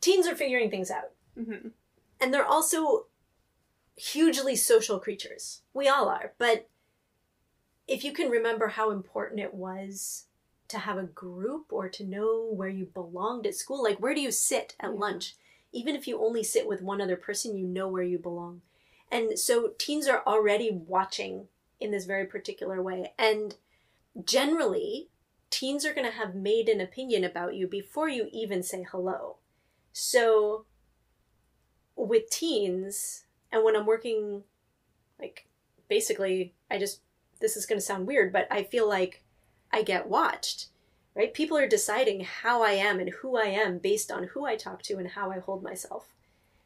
teens 0.00 0.26
are 0.26 0.34
figuring 0.34 0.70
things 0.70 0.90
out. 0.90 1.10
Mhm. 1.36 1.72
and 2.18 2.32
they're 2.32 2.46
also 2.46 3.08
hugely 3.94 4.56
social 4.56 4.98
creatures. 4.98 5.60
We 5.74 5.86
all 5.86 6.08
are. 6.08 6.32
But 6.38 6.70
if 7.86 8.02
you 8.04 8.12
can 8.14 8.30
remember 8.30 8.68
how 8.68 8.90
important 8.90 9.40
it 9.40 9.52
was 9.52 10.24
to 10.68 10.78
have 10.78 10.96
a 10.96 11.02
group 11.02 11.70
or 11.74 11.90
to 11.90 12.04
know 12.06 12.46
where 12.50 12.70
you 12.70 12.86
belonged 12.86 13.46
at 13.46 13.54
school, 13.54 13.82
like 13.82 13.98
where 13.98 14.14
do 14.14 14.22
you 14.22 14.32
sit 14.32 14.74
at 14.80 14.92
Yeah. 14.94 14.98
lunch? 14.98 15.36
Even 15.72 15.94
if 15.94 16.08
you 16.08 16.18
only 16.24 16.42
sit 16.42 16.66
with 16.66 16.80
one 16.80 17.02
other 17.02 17.16
person, 17.18 17.54
you 17.54 17.66
know 17.66 17.86
where 17.86 18.02
you 18.02 18.18
belong. 18.18 18.62
And 19.10 19.38
so 19.38 19.72
teens 19.78 20.08
are 20.08 20.22
already 20.26 20.70
watching 20.70 21.48
in 21.78 21.90
this 21.90 22.06
very 22.06 22.26
particular 22.26 22.82
way. 22.82 23.12
And 23.18 23.54
generally, 24.24 25.08
teens 25.50 25.84
are 25.84 25.94
going 25.94 26.06
to 26.06 26.16
have 26.16 26.34
made 26.34 26.68
an 26.68 26.80
opinion 26.80 27.24
about 27.24 27.54
you 27.54 27.66
before 27.66 28.08
you 28.08 28.28
even 28.32 28.62
say 28.62 28.84
hello. 28.90 29.36
So 29.92 30.66
with 31.96 32.28
teens 32.30 33.24
and 33.50 33.64
when 33.64 33.74
i'm 33.74 33.86
working 33.86 34.42
like 35.18 35.46
basically 35.88 36.54
i 36.70 36.78
just 36.78 37.00
this 37.40 37.56
is 37.56 37.66
going 37.66 37.78
to 37.78 37.84
sound 37.84 38.06
weird 38.06 38.32
but 38.32 38.46
i 38.50 38.62
feel 38.62 38.86
like 38.86 39.24
i 39.72 39.82
get 39.82 40.08
watched 40.08 40.68
right 41.14 41.32
people 41.32 41.56
are 41.56 41.66
deciding 41.66 42.20
how 42.20 42.62
i 42.62 42.72
am 42.72 43.00
and 43.00 43.10
who 43.10 43.36
i 43.36 43.46
am 43.46 43.78
based 43.78 44.12
on 44.12 44.24
who 44.24 44.44
i 44.44 44.54
talk 44.54 44.82
to 44.82 44.98
and 44.98 45.08
how 45.08 45.30
i 45.30 45.38
hold 45.38 45.62
myself 45.62 46.14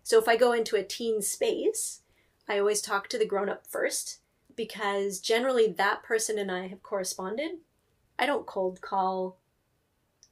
so 0.03 0.19
if 0.19 0.27
i 0.27 0.37
go 0.37 0.53
into 0.53 0.77
a 0.77 0.83
teen 0.83 1.23
space 1.23 2.03
i 2.51 2.59
always 2.59 2.83
talk 2.83 3.09
to 3.09 3.19
the 3.19 3.25
grown 3.25 3.49
up 3.49 3.67
first 3.67 4.21
because 4.55 5.21
generally 5.21 5.67
that 5.67 6.03
person 6.03 6.39
and 6.39 6.51
i 6.51 6.67
have 6.67 6.83
corresponded 6.83 7.53
i 8.19 8.27
don't 8.27 8.47
cold 8.47 8.81
call 8.81 9.39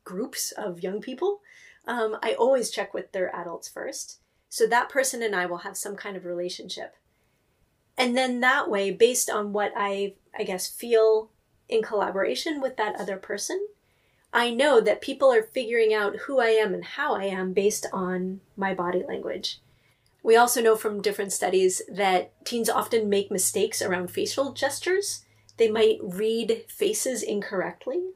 groups 0.04 0.52
of 0.52 0.82
young 0.82 1.00
people 1.00 1.40
um, 1.86 2.16
i 2.22 2.34
always 2.34 2.70
check 2.70 2.92
with 2.92 3.12
their 3.12 3.34
adults 3.34 3.68
first 3.68 4.18
so 4.48 4.66
that 4.66 4.88
person 4.88 5.22
and 5.22 5.34
I 5.34 5.46
will 5.46 5.58
have 5.58 5.76
some 5.76 5.96
kind 5.96 6.16
of 6.16 6.24
relationship. 6.24 6.96
And 7.96 8.16
then 8.16 8.40
that 8.40 8.70
way, 8.70 8.90
based 8.90 9.28
on 9.28 9.52
what 9.52 9.72
I, 9.76 10.14
I 10.38 10.44
guess, 10.44 10.68
feel 10.68 11.30
in 11.68 11.82
collaboration 11.82 12.60
with 12.60 12.76
that 12.76 12.98
other 12.98 13.16
person, 13.16 13.66
I 14.32 14.50
know 14.50 14.80
that 14.80 15.00
people 15.00 15.32
are 15.32 15.42
figuring 15.42 15.92
out 15.92 16.16
who 16.20 16.38
I 16.38 16.48
am 16.48 16.74
and 16.74 16.84
how 16.84 17.14
I 17.14 17.24
am 17.24 17.52
based 17.52 17.86
on 17.92 18.40
my 18.56 18.72
body 18.74 19.04
language. 19.06 19.60
We 20.22 20.36
also 20.36 20.60
know 20.60 20.76
from 20.76 21.00
different 21.00 21.32
studies 21.32 21.80
that 21.88 22.32
teens 22.44 22.68
often 22.68 23.08
make 23.08 23.30
mistakes 23.30 23.80
around 23.80 24.10
facial 24.10 24.52
gestures. 24.52 25.24
They 25.56 25.70
might 25.70 25.98
read 26.02 26.64
faces 26.68 27.22
incorrectly, 27.22 28.10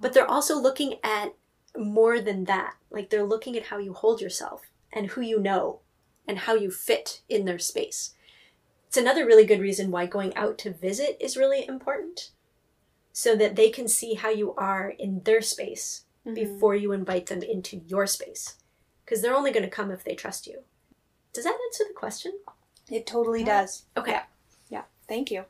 but 0.00 0.12
they're 0.12 0.30
also 0.30 0.58
looking 0.58 0.96
at 1.04 1.34
more 1.76 2.20
than 2.20 2.44
that. 2.44 2.74
Like 2.90 3.10
they're 3.10 3.22
looking 3.24 3.56
at 3.56 3.66
how 3.66 3.78
you 3.78 3.92
hold 3.92 4.20
yourself 4.20 4.62
and 4.92 5.08
who 5.08 5.20
you 5.20 5.38
know 5.38 5.80
and 6.26 6.38
how 6.38 6.54
you 6.54 6.70
fit 6.70 7.22
in 7.28 7.44
their 7.44 7.58
space. 7.58 8.14
It's 8.88 8.96
another 8.96 9.24
really 9.24 9.46
good 9.46 9.60
reason 9.60 9.90
why 9.90 10.06
going 10.06 10.36
out 10.36 10.58
to 10.58 10.72
visit 10.72 11.16
is 11.20 11.36
really 11.36 11.66
important 11.66 12.30
so 13.12 13.36
that 13.36 13.56
they 13.56 13.70
can 13.70 13.88
see 13.88 14.14
how 14.14 14.30
you 14.30 14.54
are 14.54 14.90
in 14.90 15.22
their 15.24 15.42
space 15.42 16.04
Mhm. 16.26 16.34
before 16.34 16.74
you 16.74 16.92
invite 16.92 17.26
them 17.26 17.42
into 17.42 17.82
your 17.86 18.06
space 18.06 18.56
because 19.04 19.20
they're 19.22 19.34
only 19.34 19.50
going 19.50 19.64
to 19.64 19.70
come 19.70 19.90
if 19.90 20.04
they 20.04 20.14
trust 20.14 20.46
you. 20.46 20.64
Does 21.32 21.44
that 21.44 21.58
answer 21.66 21.84
the 21.88 21.94
question? 21.94 22.32
It 22.90 23.06
totally 23.06 23.40
Yeah. 23.40 23.62
does. 23.62 23.84
Okay. 23.96 24.12
Yeah. 24.12 24.24
Yeah. 24.68 24.82
Thank 25.08 25.30
you. 25.30 25.46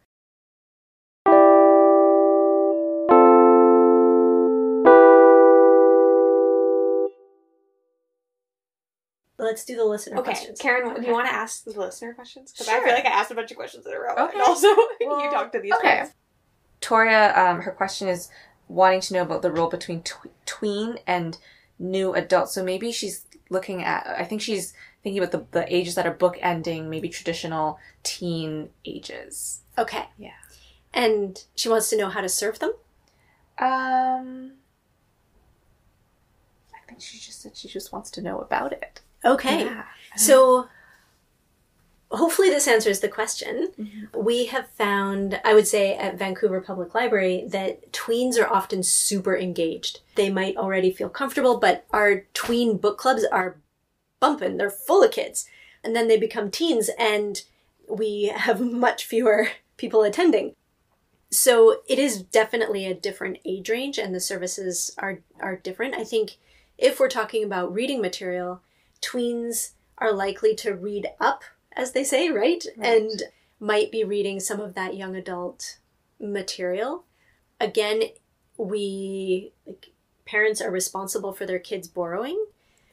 Let's 9.39 9.65
do 9.65 9.75
the 9.75 9.85
listener 9.85 10.19
Okay, 10.19 10.33
questions. 10.33 10.61
Karen, 10.61 10.95
do 11.01 11.07
you 11.07 11.13
want 11.13 11.27
to 11.27 11.35
ask 11.35 11.65
the 11.65 11.73
listener 11.73 12.15
questions? 12.15 12.53
Because 12.53 12.69
I 12.69 12.79
feel 12.85 12.93
like 12.95 13.07
I 13.07 13.09
asked 13.09 13.31
a 13.31 13.35
bunch 13.35 13.51
of 13.51 13.57
questions 13.57 13.85
in 13.87 13.93
a 13.93 13.99
row. 13.99 14.13
Okay. 14.15 14.35
And 14.35 14.43
also, 14.43 14.67
you 15.01 15.09
Well, 15.09 15.31
talk 15.33 15.51
to 15.53 15.61
these 15.61 15.73
okay. 15.73 16.03
ones. 16.03 16.13
Toria, 16.81 17.35
um, 17.37 17.63
her 17.63 17.73
question 17.73 18.09
is 18.09 18.29
wanting 18.69 19.01
to 19.01 19.15
know 19.15 19.23
about 19.23 19.43
the 19.43 19.51
role 19.51 19.69
between 19.69 20.03
tw- 20.03 20.29
tween 20.47 20.99
and 21.07 21.39
new 21.79 22.15
adult. 22.15 22.51
So 22.51 22.63
maybe 22.63 22.93
she's 22.93 23.25
looking 23.51 23.83
at. 23.83 24.07
I 24.07 24.25
think 24.25 24.43
she's 24.43 24.75
thinking 25.03 25.23
about 25.23 25.33
the, 25.33 25.47
the 25.61 25.75
ages 25.75 25.95
that 25.97 26.07
are 26.07 26.15
bookending, 26.15 26.87
maybe 26.89 27.09
traditional 27.09 27.79
teen 28.03 28.71
ages. 28.85 29.61
Okay. 29.79 30.05
Yeah. 30.19 30.31
And 30.95 31.43
she 31.55 31.69
wants 31.69 31.91
to 31.91 31.97
know 31.97 32.09
how 32.09 32.21
to 32.21 32.29
serve 32.29 32.59
them. 32.59 32.73
Um, 33.59 34.53
I 36.75 36.79
think 36.87 37.01
she 37.01 37.19
just 37.19 37.43
said 37.43 37.57
she 37.57 37.69
just 37.69 37.93
wants 37.93 38.11
to 38.13 38.23
know 38.23 38.39
about 38.41 38.73
it. 38.73 39.01
Okay. 39.25 39.65
Yeah. 39.65 39.85
So 40.17 40.69
hopefully 42.11 42.51
this 42.51 42.69
answers 42.69 43.01
the 43.01 43.09
question. 43.09 43.73
Mhm. 43.79 44.15
We 44.23 44.47
have 44.47 44.69
found, 44.69 45.41
I 45.45 45.55
would 45.55 45.67
say 45.67 45.97
at 45.97 46.19
Vancouver 46.19 46.61
Public 46.61 46.95
Library, 46.95 47.47
that 47.49 47.91
tweens 47.93 48.39
are 48.39 48.53
often 48.53 48.83
super 48.83 49.37
engaged. 49.37 50.01
They 50.15 50.29
might 50.31 50.57
already 50.57 50.93
feel 50.93 51.09
comfortable, 51.09 51.59
but 51.59 51.87
our 51.91 52.25
tween 52.35 52.77
book 52.77 52.99
clubs 52.99 53.25
are 53.25 53.57
bumping. 54.23 54.57
They're 54.57 54.71
full 54.71 55.03
of 55.03 55.11
kids. 55.11 55.47
And 55.85 55.95
then 55.97 56.07
they 56.07 56.17
become 56.17 56.51
teens 56.51 56.89
and 56.97 57.43
we 57.89 58.33
have 58.35 58.61
much 58.87 59.05
fewer 59.05 59.49
people 59.77 60.03
attending. 60.03 60.55
So 61.31 61.81
it 61.89 61.99
is 61.99 62.23
definitely 62.23 62.87
a 62.87 62.95
different 62.95 63.39
age 63.45 63.69
range 63.69 63.99
and 63.99 64.15
the 64.15 64.21
services 64.21 64.95
are 64.99 65.19
are 65.41 65.57
different. 65.57 65.95
I 65.95 66.05
think 66.05 66.37
if 66.79 67.01
we're 67.01 67.09
talking 67.09 67.43
about 67.43 67.75
reading 67.75 68.01
material, 68.01 68.63
tweens 69.01 69.73
are 69.99 70.13
likely 70.13 70.55
to 70.57 70.75
read 70.75 71.09
up, 71.21 71.43
as 71.75 71.93
they 71.93 72.05
say, 72.05 72.29
right? 72.29 72.65
Right. 72.77 72.87
And 72.87 73.23
might 73.59 73.91
be 73.91 74.05
reading 74.05 74.41
some 74.41 74.61
of 74.61 74.75
that 74.75 74.97
young 74.97 75.17
adult 75.17 75.79
material. 76.21 77.05
Again, 77.61 78.03
we 78.59 79.53
like 79.67 79.93
parents 80.27 80.61
are 80.61 80.71
responsible 80.71 81.33
for 81.33 81.47
their 81.47 81.59
kids 81.59 81.89
borrowing. 81.89 82.45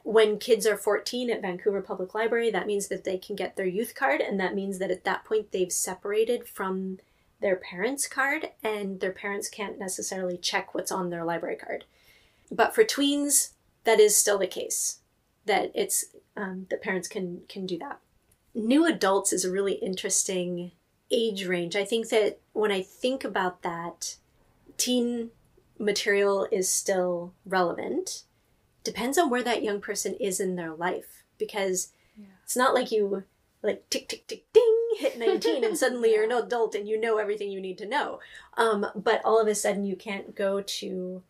When 0.02 0.38
kids 0.38 0.66
are 0.66 0.76
14 0.76 1.30
at 1.30 1.42
Vancouver 1.42 1.82
Public 1.82 2.14
Library, 2.14 2.50
that 2.50 2.66
means 2.66 2.88
that 2.88 3.04
they 3.04 3.18
can 3.18 3.36
get 3.36 3.56
their 3.56 3.66
youth 3.66 3.94
card, 3.94 4.20
and 4.20 4.40
that 4.40 4.54
means 4.54 4.78
that 4.78 4.90
at 4.90 5.04
that 5.04 5.24
point 5.24 5.52
they've 5.52 5.72
separated 5.72 6.48
from 6.48 6.98
their 7.40 7.56
parents' 7.56 8.08
card, 8.08 8.50
and 8.62 9.00
their 9.00 9.12
parents 9.12 9.48
can't 9.48 9.78
necessarily 9.78 10.36
check 10.36 10.74
what's 10.74 10.92
on 10.92 11.10
their 11.10 11.24
library 11.24 11.56
card. 11.56 11.84
But 12.50 12.74
for 12.74 12.84
tweens, 12.84 13.50
that 13.84 14.00
is 14.00 14.16
still 14.16 14.38
the 14.38 14.46
case 14.46 14.98
that 15.46 15.70
it's 15.74 16.04
um, 16.36 16.66
parents 16.82 17.08
can 17.08 17.42
can 17.48 17.66
do 17.66 17.78
that. 17.78 18.00
New 18.54 18.86
adults 18.86 19.32
is 19.32 19.44
a 19.44 19.50
really 19.50 19.74
interesting 19.74 20.72
age 21.10 21.46
range. 21.46 21.76
I 21.76 21.84
think 21.84 22.08
that 22.08 22.38
when 22.52 22.70
I 22.70 22.82
think 22.82 23.24
about 23.24 23.62
that, 23.62 24.16
teen 24.76 25.30
material 25.78 26.46
is 26.50 26.68
still 26.68 27.32
relevant. 27.44 28.24
Depends 28.84 29.18
on 29.18 29.30
where 29.30 29.42
that 29.42 29.62
young 29.62 29.80
person 29.80 30.14
is 30.14 30.40
in 30.40 30.56
their 30.56 30.72
life 30.74 31.24
because 31.38 31.92
Yeah. 32.16 32.26
it's 32.44 32.56
not 32.56 32.74
like 32.74 32.90
you 32.90 33.24
like 33.62 33.88
tick 33.90 34.08
tick 34.08 34.26
tick 34.26 34.44
ding 34.52 34.76
hit 34.98 35.18
19 35.18 35.64
and 35.64 35.76
suddenly 35.76 36.12
you're 36.14 36.24
an 36.24 36.32
adult 36.32 36.74
and 36.74 36.88
you 36.88 36.98
know 36.98 37.18
everything 37.18 37.50
you 37.50 37.60
need 37.60 37.78
to 37.78 37.86
know. 37.86 38.20
Um, 38.56 38.86
but 38.94 39.20
all 39.24 39.40
of 39.40 39.46
a 39.48 39.54
sudden 39.54 39.84
you 39.84 39.96
can't 39.96 40.34
go 40.34 40.62
to 40.62 41.22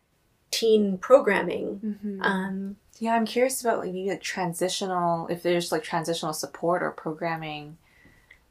teen 0.49 0.97
programming. 0.97 1.79
Mm-hmm. 1.83 2.21
Um, 2.21 2.75
Yeah, 2.99 3.15
I'm 3.15 3.25
curious 3.25 3.61
about 3.61 3.79
like 3.79 3.93
like 3.93 4.21
transitional, 4.21 5.27
if 5.27 5.43
there's 5.43 5.71
like 5.71 5.83
transitional 5.83 6.33
support 6.33 6.81
or 6.83 6.91
programming. 6.91 7.77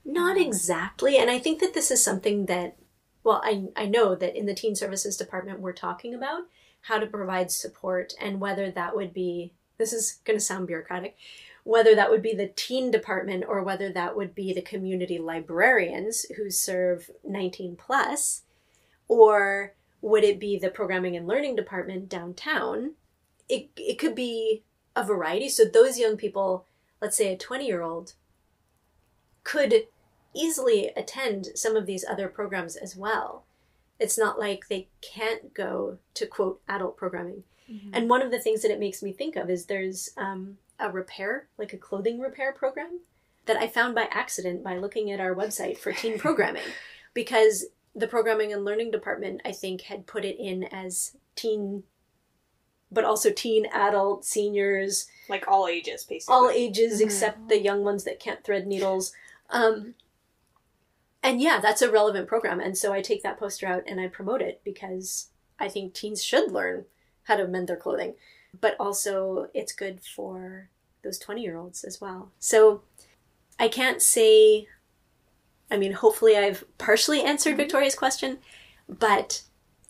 Not 0.05 0.37
exactly. 0.39 1.19
And 1.19 1.31
I 1.31 1.39
think 1.39 1.61
that 1.61 1.75
this 1.75 1.91
is 1.91 2.03
something 2.03 2.47
that, 2.47 2.77
well, 3.23 3.43
I, 3.45 3.65
I 3.77 3.87
know 3.87 4.15
that 4.15 4.35
in 4.37 4.47
the 4.47 4.55
Teen 4.55 4.75
Services 4.75 5.17
Department 5.17 5.61
we're 5.61 5.73
talking 5.73 6.15
about 6.15 6.43
how 6.83 6.99
to 6.99 7.07
provide 7.07 7.51
support 7.51 8.13
and 8.21 8.41
whether 8.41 8.71
that 8.71 8.95
would 8.95 9.13
be, 9.13 9.53
this 9.79 9.93
is 9.93 10.21
going 10.25 10.39
to 10.39 10.45
sound 10.45 10.67
bureaucratic, 10.67 11.17
whether 11.65 11.95
that 11.95 12.11
would 12.11 12.23
be 12.23 12.35
the 12.35 12.49
teen 12.49 12.91
department 12.91 13.45
or 13.47 13.63
whether 13.63 13.93
that 13.93 14.17
would 14.17 14.35
be 14.35 14.53
the 14.53 14.63
community 14.63 15.19
librarians 15.19 16.27
who 16.37 16.51
serve 16.51 17.11
19 17.25 17.77
plus, 17.77 18.43
or 19.09 19.75
would 20.01 20.25
it 20.25 20.41
be 20.41 20.59
the 20.59 20.71
programming 20.71 21.17
and 21.17 21.27
learning 21.27 21.57
department 21.57 22.09
downtown? 22.09 22.93
It, 23.49 23.69
it 23.77 23.99
could 23.99 24.15
be 24.15 24.63
a 24.97 25.05
variety. 25.05 25.49
So 25.49 25.65
those 25.65 25.99
young 25.99 26.17
people, 26.17 26.67
let's 27.01 27.17
say 27.17 27.33
a 27.33 27.37
20 27.37 27.67
year 27.67 27.83
old, 27.83 28.15
could 29.45 29.87
easily 30.35 30.93
attend 30.97 31.49
some 31.55 31.77
of 31.77 31.87
these 31.87 32.05
other 32.05 32.29
programs 32.29 32.77
as 32.77 32.97
well. 32.97 33.45
It's 34.01 34.19
not 34.19 34.39
like 34.39 34.67
they 34.69 34.89
can't 35.03 35.53
go 35.55 35.99
to 36.15 36.27
quote 36.27 36.61
adult 36.69 36.97
programming. 36.97 37.45
And 37.93 38.11
one 38.11 38.21
of 38.21 38.33
the 38.33 38.41
things 38.41 38.63
that 38.63 38.73
it 38.73 38.81
makes 38.81 39.01
me 39.01 39.13
think 39.13 39.37
of 39.37 39.49
is 39.49 39.67
there's 39.67 40.11
um, 40.17 40.59
a 40.81 40.91
repair, 40.91 41.47
like 41.57 41.73
a 41.73 41.77
clothing 41.79 42.19
repair 42.19 42.51
program, 42.51 42.99
that 43.47 43.57
I 43.59 43.69
found 43.69 43.95
by 43.95 44.09
accident 44.11 44.65
by 44.65 44.77
looking 44.77 45.13
at 45.13 45.21
our 45.21 45.37
website 45.37 45.79
for 45.79 45.93
teen 45.93 46.19
programming. 46.27 46.65
Because 47.15 47.67
the 47.95 48.09
programming 48.09 48.53
and 48.53 48.65
learning 48.65 48.91
department, 48.91 49.41
I 49.45 49.53
think, 49.53 49.83
had 49.83 50.09
put 50.09 50.25
it 50.25 50.37
in 50.37 50.65
as 50.65 51.17
teen, 51.37 51.85
but 52.91 53.05
also 53.05 53.31
teen, 53.31 53.67
adult, 53.73 54.25
seniors, 54.25 55.07
Like 55.29 55.47
all 55.47 55.69
ages, 55.69 56.03
basically. 56.03 56.35
all 56.35 56.51
ages 56.51 57.01
Mhm. 57.01 57.05
except 57.05 57.49
the 57.49 57.61
young 57.61 57.85
ones 57.85 58.03
that 58.03 58.19
can't 58.19 58.43
thread 58.43 58.67
needles. 58.67 59.13
Um, 59.49 59.95
and 61.23 61.41
yeah, 61.41 61.61
that's 61.61 61.83
a 61.83 61.91
relevant 61.91 62.29
program. 62.29 62.61
And 62.61 62.77
so 62.77 62.93
I 62.93 63.03
take 63.03 63.23
that 63.23 63.39
poster 63.39 63.67
out 63.67 63.83
and 63.87 64.01
I 64.01 64.09
promote 64.09 64.41
it 64.41 64.61
because 64.65 65.29
I 65.59 65.69
think 65.69 65.93
teens 65.93 66.23
should 66.23 66.51
learn 66.51 66.87
how 67.25 67.37
to 67.37 67.47
mend 67.47 67.69
their 67.69 67.77
clothing. 67.77 68.15
But 68.59 68.77
also, 68.81 69.49
it's 69.55 69.73
good 69.73 70.01
for 70.01 70.69
those 71.05 71.19
20 71.19 71.43
year 71.43 71.57
olds 71.57 71.85
as 71.85 72.01
well. 72.01 72.31
So 72.39 72.83
I 73.59 73.69
can't 73.69 74.03
say, 74.03 74.67
I 75.71 75.77
mean, 75.77 75.93
hopefully 75.93 76.37
I've 76.37 76.65
partially 76.79 77.23
answered 77.23 77.57
Victoria's 77.57 77.95
question, 77.95 78.39
but 78.89 79.43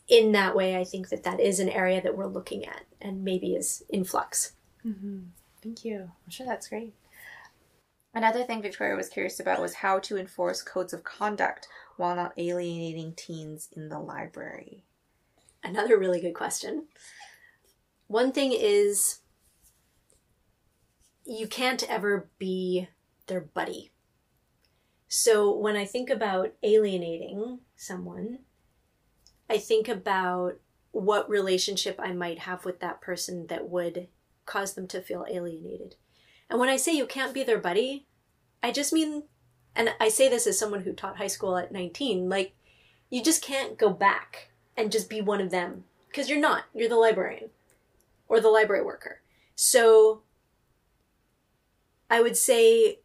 in 0.09 0.33
that 0.33 0.57
way, 0.57 0.77
I 0.77 0.85
think 0.85 1.09
that 1.09 1.23
that 1.23 1.41
is 1.41 1.61
an 1.61 1.69
area 1.69 2.03
that 2.03 2.17
we're 2.17 2.27
looking 2.27 2.67
at 2.67 2.83
and 3.01 3.25
maybe 3.25 3.55
is 3.55 3.85
in 3.89 4.05
flux. 4.05 4.53
Mm-hmm. 4.85 5.21
Thank 5.63 5.85
you. 5.85 6.11
I'm 6.25 6.31
sure 6.31 6.47
that's 6.47 6.69
great. 6.69 6.93
Another 8.13 8.43
thing 8.43 8.61
Victoria 8.61 8.97
was 8.97 9.09
curious 9.09 9.39
about 9.39 9.61
was 9.61 9.75
how 9.75 9.99
to 10.01 10.17
enforce 10.17 10.63
codes 10.63 10.93
of 10.93 11.05
conduct 11.05 11.69
while 11.97 12.17
not 12.17 12.33
alienating 12.37 13.15
teens 13.15 13.69
in 13.77 13.89
the 13.89 14.01
library. 14.01 14.85
Another 15.63 15.99
really 15.99 16.21
good 16.21 16.35
question. 16.35 16.87
One 18.09 18.33
thing 18.33 18.53
is 18.53 19.21
you 21.25 21.47
can't 21.47 21.89
ever 21.89 22.29
be 22.39 22.89
their 23.29 23.41
buddy. 23.41 23.93
So 25.07 25.57
when 25.57 25.77
I 25.77 25.85
think 25.85 26.11
about 26.11 26.55
alienating 26.63 27.61
someone, 27.77 28.41
I 29.49 29.59
think 29.59 29.89
about 29.89 30.55
what 30.91 31.31
relationship 31.31 32.01
I 32.03 32.13
might 32.13 32.41
have 32.41 32.65
with 32.65 32.81
that 32.81 33.01
person 33.01 33.47
that 33.49 33.69
would 33.69 34.09
cause 34.47 34.75
them 34.75 34.89
to 34.89 35.01
feel 35.01 35.25
alienated. 35.31 35.95
And 36.51 36.59
when 36.59 36.69
I 36.69 36.77
say 36.77 36.93
you 36.93 37.07
can't 37.07 37.33
be 37.33 37.45
their 37.45 37.59
buddy, 37.59 38.07
I 38.61 38.73
just 38.73 38.93
mean, 38.93 39.23
and 39.77 39.95
I 40.01 40.09
say 40.09 40.29
this 40.29 40.49
as 40.49 40.59
someone 40.59 40.83
who 40.83 40.93
taught 40.93 41.17
high 41.17 41.29
school 41.29 41.57
at 41.57 41.71
19, 41.71 42.29
like, 42.29 42.55
you 43.09 43.23
just 43.23 43.43
can't 43.43 43.79
go 43.79 43.91
back 43.91 44.51
and 44.77 44.91
just 44.91 45.09
be 45.09 45.21
one 45.21 45.41
of 45.41 45.51
them 45.51 45.85
because 46.09 46.29
you're 46.29 46.41
not. 46.41 46.65
You're 46.75 46.89
the 46.89 46.97
librarian 46.97 47.51
or 48.29 48.41
the 48.41 48.49
library 48.49 48.85
worker. 48.85 49.21
So 49.55 50.23
I 52.09 52.21
would 52.21 52.37
say 52.37 52.99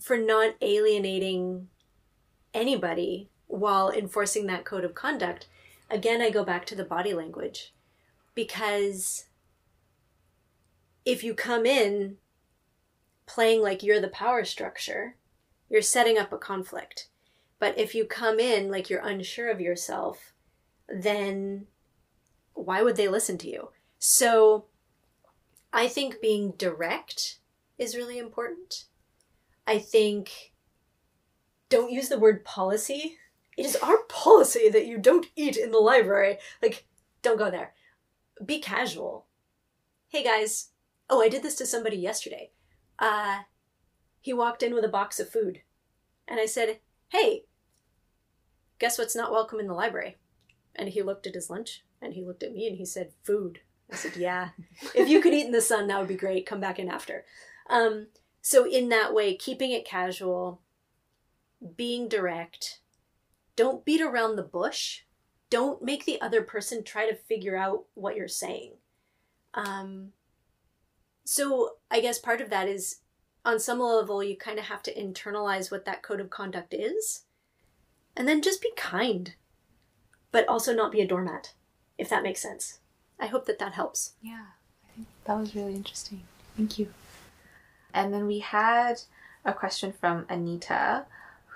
for 0.00 0.16
not 0.16 0.54
alienating 0.60 1.68
anybody 2.52 3.28
while 3.46 3.90
enforcing 3.90 4.46
that 4.46 4.64
code 4.64 4.84
of 4.84 4.94
conduct, 4.94 5.46
again, 5.90 6.20
I 6.20 6.30
go 6.30 6.44
back 6.44 6.66
to 6.66 6.74
the 6.74 6.84
body 6.84 7.14
language 7.14 7.72
because 8.34 9.26
if 11.04 11.22
you 11.22 11.34
come 11.34 11.64
in 11.64 12.16
playing 13.28 13.62
like 13.62 13.82
you're 13.84 14.00
the 14.00 14.08
power 14.08 14.44
structure, 14.44 15.14
you're 15.68 15.82
setting 15.82 16.18
up 16.18 16.32
a 16.32 16.38
conflict. 16.38 17.08
But 17.60 17.78
if 17.78 17.94
you 17.94 18.04
come 18.04 18.40
in 18.40 18.70
like 18.70 18.90
you're 18.90 19.04
unsure 19.04 19.50
of 19.50 19.60
yourself, 19.60 20.32
then 20.88 21.66
why 22.54 22.82
would 22.82 22.96
they 22.96 23.08
listen 23.08 23.38
to 23.38 23.48
you? 23.48 23.68
So 23.98 24.64
I 25.72 25.86
think 25.86 26.20
being 26.20 26.54
direct 26.56 27.38
is 27.78 27.96
really 27.96 28.18
important. 28.18 28.84
I 29.66 29.78
think 29.78 30.52
don't 31.68 31.92
use 31.92 32.08
the 32.08 32.18
word 32.18 32.44
policy. 32.44 33.18
It 33.56 33.66
is 33.66 33.76
our 33.76 33.98
policy 34.08 34.68
that 34.70 34.86
you 34.86 34.98
don't 34.98 35.26
eat 35.36 35.56
in 35.56 35.70
the 35.70 35.78
library. 35.78 36.38
Like, 36.62 36.86
don't 37.22 37.38
go 37.38 37.50
there. 37.50 37.74
Be 38.44 38.60
casual. 38.60 39.26
Hey 40.08 40.24
guys, 40.24 40.70
oh, 41.10 41.20
I 41.20 41.28
did 41.28 41.42
this 41.42 41.56
to 41.56 41.66
somebody 41.66 41.96
yesterday. 41.96 42.52
Uh, 42.98 43.40
he 44.20 44.32
walked 44.32 44.62
in 44.62 44.74
with 44.74 44.84
a 44.84 44.88
box 44.88 45.20
of 45.20 45.30
food. 45.30 45.62
And 46.26 46.38
I 46.40 46.46
said, 46.46 46.80
hey, 47.08 47.44
guess 48.78 48.98
what's 48.98 49.16
not 49.16 49.32
welcome 49.32 49.60
in 49.60 49.66
the 49.66 49.74
library? 49.74 50.16
And 50.74 50.88
he 50.88 51.02
looked 51.02 51.26
at 51.26 51.34
his 51.34 51.50
lunch 51.50 51.84
and 52.02 52.14
he 52.14 52.24
looked 52.24 52.42
at 52.42 52.52
me 52.52 52.66
and 52.66 52.76
he 52.76 52.84
said, 52.84 53.12
food. 53.24 53.60
I 53.90 53.96
said, 53.96 54.16
yeah. 54.16 54.50
if 54.94 55.08
you 55.08 55.20
could 55.20 55.32
eat 55.32 55.46
in 55.46 55.52
the 55.52 55.60
sun, 55.60 55.86
that 55.88 55.98
would 55.98 56.08
be 56.08 56.14
great. 56.14 56.46
Come 56.46 56.60
back 56.60 56.78
in 56.78 56.88
after. 56.88 57.24
Um, 57.70 58.08
so, 58.42 58.66
in 58.68 58.88
that 58.90 59.14
way, 59.14 59.34
keeping 59.34 59.72
it 59.72 59.84
casual, 59.84 60.62
being 61.76 62.08
direct, 62.08 62.80
don't 63.56 63.84
beat 63.84 64.00
around 64.00 64.36
the 64.36 64.42
bush. 64.42 65.02
Don't 65.50 65.82
make 65.82 66.04
the 66.04 66.20
other 66.20 66.42
person 66.42 66.84
try 66.84 67.08
to 67.08 67.16
figure 67.16 67.56
out 67.56 67.84
what 67.94 68.16
you're 68.16 68.28
saying. 68.28 68.74
Um, 69.54 70.12
so, 71.30 71.72
I 71.90 72.00
guess 72.00 72.18
part 72.18 72.40
of 72.40 72.48
that 72.48 72.68
is 72.68 73.00
on 73.44 73.60
some 73.60 73.80
level, 73.80 74.24
you 74.24 74.34
kind 74.34 74.58
of 74.58 74.64
have 74.64 74.82
to 74.84 74.94
internalize 74.94 75.70
what 75.70 75.84
that 75.84 76.02
code 76.02 76.20
of 76.20 76.30
conduct 76.30 76.72
is. 76.72 77.24
And 78.16 78.26
then 78.26 78.40
just 78.40 78.62
be 78.62 78.72
kind, 78.78 79.34
but 80.32 80.48
also 80.48 80.72
not 80.72 80.90
be 80.90 81.02
a 81.02 81.06
doormat, 81.06 81.52
if 81.98 82.08
that 82.08 82.22
makes 82.22 82.40
sense. 82.40 82.78
I 83.20 83.26
hope 83.26 83.44
that 83.44 83.58
that 83.58 83.74
helps. 83.74 84.14
Yeah, 84.22 84.46
I 84.82 84.96
think 84.96 85.06
that 85.26 85.38
was 85.38 85.54
really 85.54 85.74
interesting. 85.74 86.22
Thank 86.56 86.78
you. 86.78 86.88
And 87.92 88.14
then 88.14 88.26
we 88.26 88.38
had 88.38 89.02
a 89.44 89.52
question 89.52 89.92
from 89.92 90.24
Anita 90.30 91.04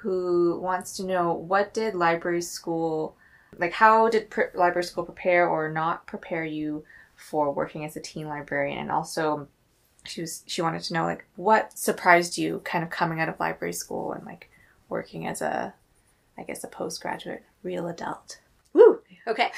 who 0.03 0.61
wants 0.61 0.99
to 0.99 1.05
know 1.07 1.33
what 1.33 1.73
did 1.73 1.95
library 1.95 2.43
school 2.43 3.17
like 3.59 3.73
how 3.73 4.11
did 4.11 4.31
library 4.55 4.85
school 4.85 5.05
prepare 5.05 5.49
or 5.49 5.71
not 5.71 6.07
prepare 6.07 6.45
you 6.45 6.85
for 7.17 7.53
working 7.53 7.85
as 7.85 7.97
a 7.97 8.01
teen 8.01 8.29
librarian 8.29 8.79
and 8.79 8.91
also 8.91 9.49
she 10.05 10.21
was 10.21 10.43
she 10.47 10.63
wanted 10.63 10.83
to 10.83 10.95
know 10.95 11.05
like 11.05 11.25
what 11.37 11.79
surprised 11.79 12.37
you 12.37 12.61
kind 12.65 12.83
of 12.83 12.91
coming 12.91 13.21
out 13.21 13.29
of 13.29 13.39
library 13.39 13.73
school 13.73 14.13
and 14.13 14.25
like 14.27 14.51
working 14.89 15.27
as 15.27 15.41
a 15.41 15.75
I 16.37 16.43
guess 16.43 16.65
a 16.65 16.69
postgraduate 16.69 17.45
real 17.63 17.87
adult. 17.87 18.41
Woo! 18.73 19.01
Okay. 19.27 19.53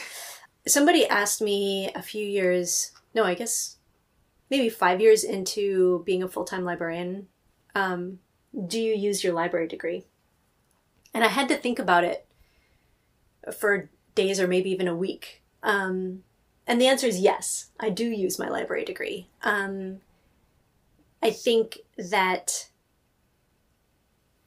Somebody 0.66 1.06
asked 1.06 1.40
me 1.40 1.90
a 1.94 2.02
few 2.02 2.24
years, 2.24 2.92
no, 3.14 3.24
I 3.24 3.34
guess 3.34 3.76
maybe 4.50 4.68
five 4.68 5.00
years 5.00 5.24
into 5.24 6.02
being 6.04 6.22
a 6.22 6.28
full 6.28 6.44
time 6.44 6.64
librarian, 6.64 7.28
um, 7.74 8.18
do 8.66 8.80
you 8.80 8.94
use 8.94 9.24
your 9.24 9.32
library 9.32 9.68
degree? 9.68 10.04
And 11.12 11.24
I 11.24 11.28
had 11.28 11.48
to 11.48 11.56
think 11.56 11.78
about 11.78 12.04
it 12.04 12.26
for 13.56 13.88
days 14.14 14.40
or 14.40 14.46
maybe 14.46 14.70
even 14.70 14.88
a 14.88 14.96
week. 14.96 15.42
Um, 15.62 16.24
and 16.66 16.80
the 16.80 16.86
answer 16.86 17.06
is 17.06 17.20
yes, 17.20 17.66
I 17.78 17.90
do 17.90 18.04
use 18.04 18.38
my 18.38 18.48
library 18.48 18.84
degree. 18.84 19.28
Um, 19.42 20.00
I 21.24 21.30
think 21.30 21.78
that 21.96 22.68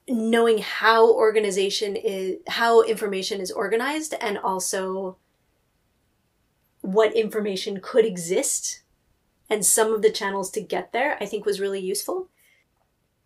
knowing 0.08 0.60
how 0.60 1.12
organization 1.12 1.96
is 1.96 2.38
how 2.48 2.84
information 2.84 3.42
is 3.42 3.52
organized 3.52 4.14
and 4.22 4.38
also 4.38 5.18
what 6.82 7.14
information 7.14 7.80
could 7.82 8.06
exist 8.06 8.84
and 9.50 9.66
some 9.66 9.92
of 9.92 10.02
the 10.02 10.12
channels 10.12 10.50
to 10.52 10.62
get 10.62 10.94
there 10.94 11.18
i 11.20 11.26
think 11.26 11.46
was 11.46 11.60
really 11.60 11.82
useful. 11.82 12.30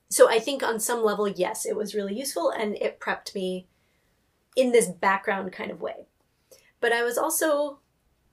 So 0.09 0.27
i 0.29 0.39
think 0.39 0.63
on 0.63 0.79
some 0.79 1.03
level 1.03 1.27
yes 1.27 1.65
it 1.65 1.75
was 1.75 1.93
really 1.93 2.17
useful 2.17 2.49
and 2.49 2.75
it 2.77 2.99
prepped 2.99 3.35
me 3.35 3.67
in 4.55 4.71
this 4.71 4.87
background 4.87 5.51
kind 5.51 5.69
of 5.69 5.81
way. 5.81 6.07
But 6.79 6.93
i 6.93 7.03
was 7.03 7.17
also 7.17 7.79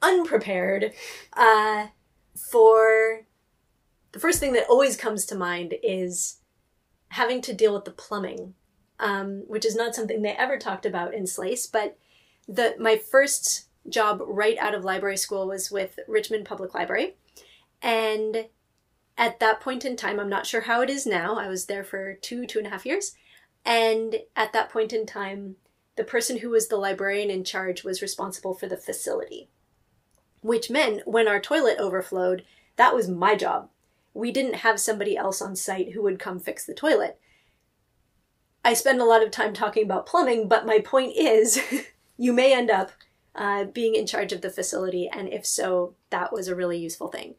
unprepared 0.01 0.93
uh, 1.35 1.89
for 2.51 3.27
the 4.13 4.21
first 4.21 4.41
thing 4.41 4.53
that 4.55 4.69
always 4.69 4.97
comes 4.97 5.27
to 5.27 5.37
mind 5.37 5.75
is 5.83 6.39
having 7.11 7.41
to 7.43 7.55
deal 7.55 7.75
with 7.75 7.85
the 7.85 7.91
plumbing, 7.91 8.55
um, 8.99 9.45
which 9.47 9.65
is 9.65 9.77
not 9.77 9.95
something 9.95 10.23
they 10.23 10.31
ever 10.31 10.59
talked 10.59 10.87
about 10.87 11.15
in 11.15 11.27
SLAIS. 11.27 11.67
But 11.67 11.99
the 12.47 12.75
my 12.79 12.97
first 12.97 13.67
job 13.89 14.23
right 14.27 14.57
out 14.59 14.75
of 14.75 14.85
library 14.85 15.17
school 15.17 15.47
was 15.47 15.71
with 15.71 15.99
Richmond 16.09 16.47
Public 16.47 16.75
Library, 16.75 17.17
and 17.83 18.47
at 19.17 19.41
that 19.41 19.61
point 19.61 19.85
in 19.85 19.97
time, 19.97 20.21
I'm 20.21 20.29
not 20.29 20.47
sure 20.47 20.63
how 20.63 20.81
it 20.81 20.91
is 20.91 21.07
now. 21.07 21.37
I 21.37 21.49
was 21.49 21.67
there 21.67 21.85
for 21.85 22.15
two 22.15 22.47
two 22.47 22.59
and 22.59 22.67
a 22.67 22.71
half 22.71 22.87
years, 22.87 23.15
and 23.65 24.17
at 24.37 24.53
that 24.53 24.71
point 24.71 24.93
in 24.93 25.05
time, 25.07 25.57
the 25.97 26.05
person 26.05 26.39
who 26.39 26.51
was 26.51 26.69
the 26.69 26.77
librarian 26.77 27.31
in 27.31 27.45
charge 27.45 27.85
was 27.85 28.03
responsible 28.03 28.55
for 28.55 28.67
the 28.67 28.77
facility, 28.77 29.51
which 30.41 30.71
meant 30.71 31.07
when 31.07 31.29
our 31.29 31.41
toilet 31.41 31.79
overflowed, 31.79 32.45
that 32.77 32.95
was 32.95 33.09
my 33.09 33.35
job 33.35 33.69
we 34.15 34.33
didn't 34.33 34.57
have 34.57 34.81
somebody 34.81 35.17
else 35.17 35.41
on 35.41 35.57
site 35.57 35.93
who 35.93 36.03
would 36.03 36.19
come 36.19 36.39
fix 36.39 36.65
the 36.65 36.75
toilet. 36.75 37.19
I 38.65 38.75
spend 38.75 39.01
a 39.01 39.05
lot 39.05 39.23
of 39.23 39.31
time 39.31 39.55
talking 39.55 39.85
about 39.85 40.07
plumbing, 40.07 40.49
but 40.49 40.67
my 40.67 40.79
point 40.81 41.13
is 41.17 41.61
you 42.17 42.33
may 42.33 42.53
end 42.53 42.71
up 42.71 42.93
uh, 43.35 43.65
being 43.65 43.95
in 43.95 44.07
charge 44.07 44.33
of 44.33 44.41
the 44.41 44.51
facility, 44.51 45.09
and 45.09 45.29
if 45.29 45.47
so, 45.47 45.95
that 46.11 46.33
was 46.33 46.49
a 46.49 46.57
really 46.57 46.79
useful 46.79 47.09
thing. 47.09 47.37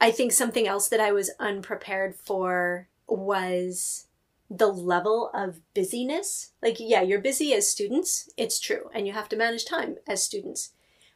I 0.00 0.10
think 0.10 0.32
something 0.32 0.68
else 0.68 0.88
that 0.88 1.00
I 1.00 1.12
was 1.12 1.30
unprepared 1.40 2.14
for 2.14 2.88
was 3.08 4.06
the 4.50 4.68
level 4.68 5.30
of 5.34 5.60
busyness. 5.74 6.52
Like, 6.62 6.76
yeah, 6.78 7.02
you're 7.02 7.20
busy 7.20 7.52
as 7.54 7.68
students, 7.68 8.30
it's 8.36 8.60
true, 8.60 8.90
and 8.94 9.06
you 9.06 9.12
have 9.12 9.28
to 9.30 9.36
manage 9.36 9.64
time 9.64 9.96
as 10.06 10.22
students. 10.22 10.70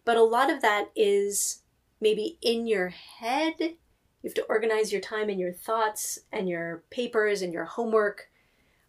But 0.04 0.16
a 0.16 0.22
lot 0.22 0.50
of 0.50 0.62
that 0.62 0.90
is 0.96 1.62
maybe 2.00 2.38
in 2.40 2.66
your 2.66 2.88
head 2.88 3.76
you 4.22 4.28
have 4.28 4.34
to 4.34 4.46
organize 4.48 4.92
your 4.92 5.00
time 5.00 5.28
and 5.28 5.38
your 5.38 5.52
thoughts 5.52 6.18
and 6.32 6.48
your 6.48 6.82
papers 6.90 7.42
and 7.42 7.52
your 7.52 7.64
homework. 7.64 8.28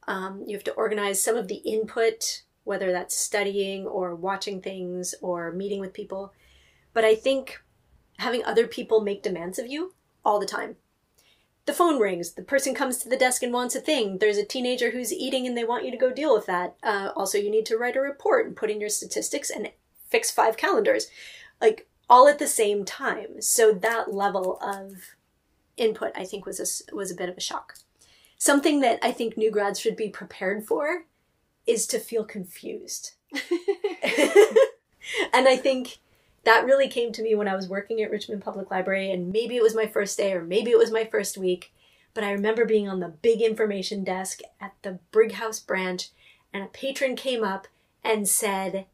Um, 0.07 0.43
you 0.47 0.55
have 0.55 0.63
to 0.63 0.73
organize 0.73 1.21
some 1.21 1.35
of 1.35 1.47
the 1.47 1.57
input, 1.57 2.43
whether 2.63 2.91
that's 2.91 3.15
studying 3.15 3.85
or 3.85 4.15
watching 4.15 4.61
things 4.61 5.13
or 5.21 5.51
meeting 5.51 5.79
with 5.79 5.93
people. 5.93 6.33
But 6.93 7.05
I 7.05 7.13
think 7.13 7.61
having 8.17 8.43
other 8.43 8.65
people 8.65 9.01
make 9.01 9.21
demands 9.21 9.59
of 9.59 9.67
you 9.67 9.93
all 10.25 10.39
the 10.39 10.45
time. 10.45 10.77
The 11.67 11.73
phone 11.73 11.99
rings, 11.99 12.31
the 12.31 12.41
person 12.41 12.73
comes 12.73 12.97
to 12.97 13.09
the 13.09 13.17
desk 13.17 13.43
and 13.43 13.53
wants 13.53 13.75
a 13.75 13.79
thing. 13.79 14.17
There's 14.17 14.39
a 14.39 14.45
teenager 14.45 14.89
who's 14.89 15.13
eating 15.13 15.45
and 15.45 15.55
they 15.55 15.63
want 15.63 15.85
you 15.85 15.91
to 15.91 15.97
go 15.97 16.11
deal 16.11 16.33
with 16.33 16.47
that. 16.47 16.75
Uh, 16.81 17.11
also, 17.15 17.37
you 17.37 17.51
need 17.51 17.67
to 17.67 17.77
write 17.77 17.95
a 17.95 18.01
report 18.01 18.47
and 18.47 18.55
put 18.55 18.71
in 18.71 18.81
your 18.81 18.89
statistics 18.89 19.51
and 19.51 19.69
fix 20.09 20.31
five 20.31 20.57
calendars. 20.57 21.07
Like, 21.61 21.87
all 22.09 22.27
at 22.27 22.39
the 22.39 22.47
same 22.47 22.83
time. 22.83 23.41
So 23.41 23.71
that 23.71 24.13
level 24.13 24.57
of 24.61 25.15
input, 25.79 26.11
I 26.15 26.25
think, 26.25 26.45
was 26.45 26.59
a, 26.59 26.95
was 26.95 27.11
a 27.11 27.15
bit 27.15 27.29
of 27.29 27.37
a 27.37 27.41
shock. 27.41 27.75
Something 28.37 28.81
that 28.81 28.99
I 29.01 29.11
think 29.11 29.35
new 29.35 29.51
grads 29.51 29.79
should 29.79 29.95
be 29.95 30.09
prepared 30.09 30.65
for 30.65 31.05
is 31.65 31.85
to 31.87 31.99
feel 31.99 32.23
confused. 32.23 33.11
and 35.33 35.47
I 35.47 35.57
think 35.57 35.99
that 36.43 36.65
really 36.65 36.87
came 36.87 37.11
to 37.13 37.21
me 37.21 37.35
when 37.35 37.47
I 37.47 37.55
was 37.55 37.67
working 37.67 38.01
at 38.01 38.11
Richmond 38.11 38.43
Public 38.43 38.71
Library, 38.71 39.11
and 39.11 39.31
maybe 39.31 39.55
it 39.55 39.63
was 39.63 39.75
my 39.75 39.87
first 39.87 40.17
day 40.17 40.33
or 40.33 40.43
maybe 40.43 40.71
it 40.71 40.77
was 40.77 40.91
my 40.91 41.05
first 41.05 41.37
week, 41.37 41.73
but 42.13 42.23
I 42.23 42.31
remember 42.31 42.65
being 42.65 42.87
on 42.87 42.99
the 42.99 43.09
big 43.09 43.41
information 43.41 44.03
desk 44.03 44.39
at 44.59 44.73
the 44.81 44.99
Brighouse 45.11 45.59
branch, 45.59 46.09
and 46.53 46.63
a 46.63 46.67
patron 46.67 47.15
came 47.15 47.43
up 47.43 47.67
and 48.03 48.27
said, 48.27 48.85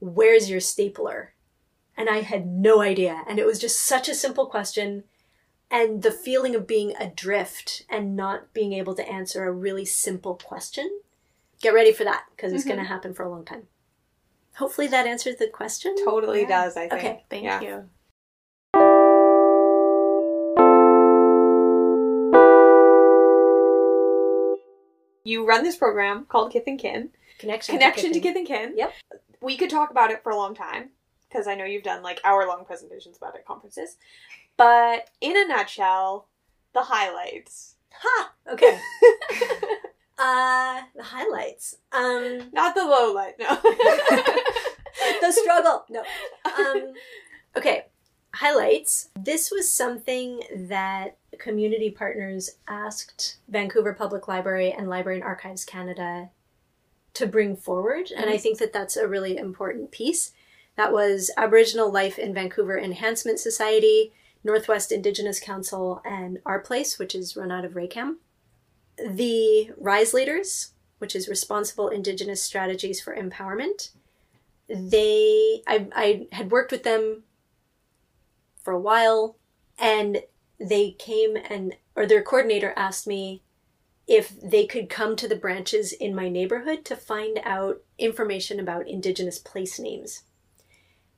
Where's 0.00 0.50
your 0.50 0.60
stapler? 0.60 1.34
And 1.96 2.08
I 2.08 2.20
had 2.20 2.46
no 2.46 2.80
idea. 2.80 3.22
And 3.28 3.38
it 3.38 3.46
was 3.46 3.58
just 3.58 3.80
such 3.80 4.08
a 4.08 4.14
simple 4.14 4.46
question 4.46 5.04
and 5.70 6.02
the 6.02 6.10
feeling 6.10 6.54
of 6.54 6.66
being 6.66 6.94
adrift 6.98 7.84
and 7.88 8.16
not 8.16 8.52
being 8.52 8.72
able 8.72 8.94
to 8.94 9.08
answer 9.08 9.44
a 9.44 9.52
really 9.52 9.84
simple 9.84 10.34
question. 10.34 11.00
Get 11.60 11.74
ready 11.74 11.92
for 11.92 12.04
that 12.04 12.24
because 12.30 12.52
it's 12.52 12.62
mm-hmm. 12.62 12.70
going 12.70 12.80
to 12.80 12.88
happen 12.88 13.14
for 13.14 13.22
a 13.22 13.30
long 13.30 13.44
time. 13.44 13.64
Hopefully 14.56 14.86
that 14.88 15.06
answers 15.06 15.36
the 15.36 15.48
question. 15.48 15.94
Totally 16.04 16.42
yeah. 16.42 16.48
does, 16.48 16.76
I 16.76 16.88
think. 16.88 16.92
Okay, 16.92 17.24
thank 17.28 17.44
yeah. 17.44 17.60
you. 17.60 17.88
You 25.24 25.46
run 25.46 25.64
this 25.64 25.76
program 25.76 26.26
called 26.26 26.52
Kith 26.52 26.64
and 26.66 26.78
Kin. 26.78 27.10
Connection. 27.38 27.74
Connection 27.74 28.12
to 28.12 28.20
Kith, 28.20 28.36
and 28.36 28.46
Kin. 28.46 28.74
Yep. 28.76 28.92
We 29.40 29.56
could 29.56 29.70
talk 29.70 29.90
about 29.90 30.10
it 30.10 30.22
for 30.22 30.30
a 30.30 30.36
long 30.36 30.54
time 30.54 30.90
because 31.28 31.48
I 31.48 31.54
know 31.54 31.64
you've 31.64 31.82
done 31.82 32.02
like 32.02 32.20
hour 32.24 32.46
long 32.46 32.64
presentations 32.64 33.16
about 33.16 33.34
it 33.34 33.38
at 33.38 33.46
conferences. 33.46 33.96
But 34.56 35.10
in 35.20 35.36
a 35.36 35.46
nutshell, 35.46 36.28
the 36.72 36.82
highlights. 36.82 37.74
Ha! 37.92 38.32
Okay. 38.52 38.78
uh 40.18 40.82
the 40.94 41.02
highlights. 41.02 41.76
Um 41.92 42.50
not 42.52 42.74
the 42.74 42.84
low 42.84 43.12
light, 43.12 43.34
no. 43.38 43.56
the 45.20 45.32
struggle. 45.32 45.84
No. 45.88 46.02
Um 46.58 46.94
okay. 47.56 47.86
Highlights. 48.34 49.10
This 49.18 49.50
was 49.50 49.70
something 49.70 50.42
that 50.56 51.18
community 51.38 51.90
partners 51.90 52.50
asked 52.66 53.38
Vancouver 53.48 53.94
Public 53.94 54.26
Library 54.26 54.72
and 54.72 54.88
Library 54.88 55.18
and 55.18 55.24
Archives 55.24 55.64
Canada 55.64 56.30
to 57.14 57.26
bring 57.26 57.56
forward. 57.56 58.10
And 58.10 58.26
I 58.26 58.34
mm-hmm. 58.34 58.42
think 58.42 58.58
that 58.58 58.72
that's 58.72 58.96
a 58.96 59.08
really 59.08 59.36
important 59.36 59.92
piece. 59.92 60.32
That 60.76 60.92
was 60.92 61.30
Aboriginal 61.36 61.90
Life 61.90 62.18
in 62.18 62.34
Vancouver 62.34 62.76
Enhancement 62.76 63.38
Society, 63.38 64.12
Northwest 64.44 64.92
Indigenous 64.92 65.40
Council, 65.40 66.02
and 66.04 66.38
Our 66.44 66.60
Place, 66.60 66.98
which 66.98 67.14
is 67.14 67.36
run 67.36 67.50
out 67.50 67.64
of 67.64 67.72
Raycam. 67.72 68.16
The 68.98 69.72
Rise 69.78 70.12
Leaders, 70.12 70.72
which 70.98 71.16
is 71.16 71.28
Responsible 71.28 71.88
Indigenous 71.88 72.42
Strategies 72.42 73.00
for 73.00 73.16
Empowerment. 73.16 73.90
They, 74.68 75.62
I, 75.66 75.88
I 75.94 76.26
had 76.32 76.50
worked 76.50 76.70
with 76.70 76.84
them 76.84 77.24
for 78.62 78.72
a 78.72 78.80
while, 78.80 79.36
and 79.78 80.22
they 80.60 80.92
came 80.92 81.36
and, 81.36 81.74
or 81.96 82.06
their 82.06 82.22
coordinator 82.22 82.74
asked 82.76 83.06
me 83.06 83.42
if 84.06 84.38
they 84.40 84.66
could 84.66 84.90
come 84.90 85.16
to 85.16 85.26
the 85.26 85.36
branches 85.36 85.92
in 85.92 86.14
my 86.14 86.28
neighborhood 86.28 86.84
to 86.84 86.96
find 86.96 87.40
out 87.44 87.80
information 87.98 88.60
about 88.60 88.86
Indigenous 88.86 89.38
place 89.38 89.78
names. 89.78 90.24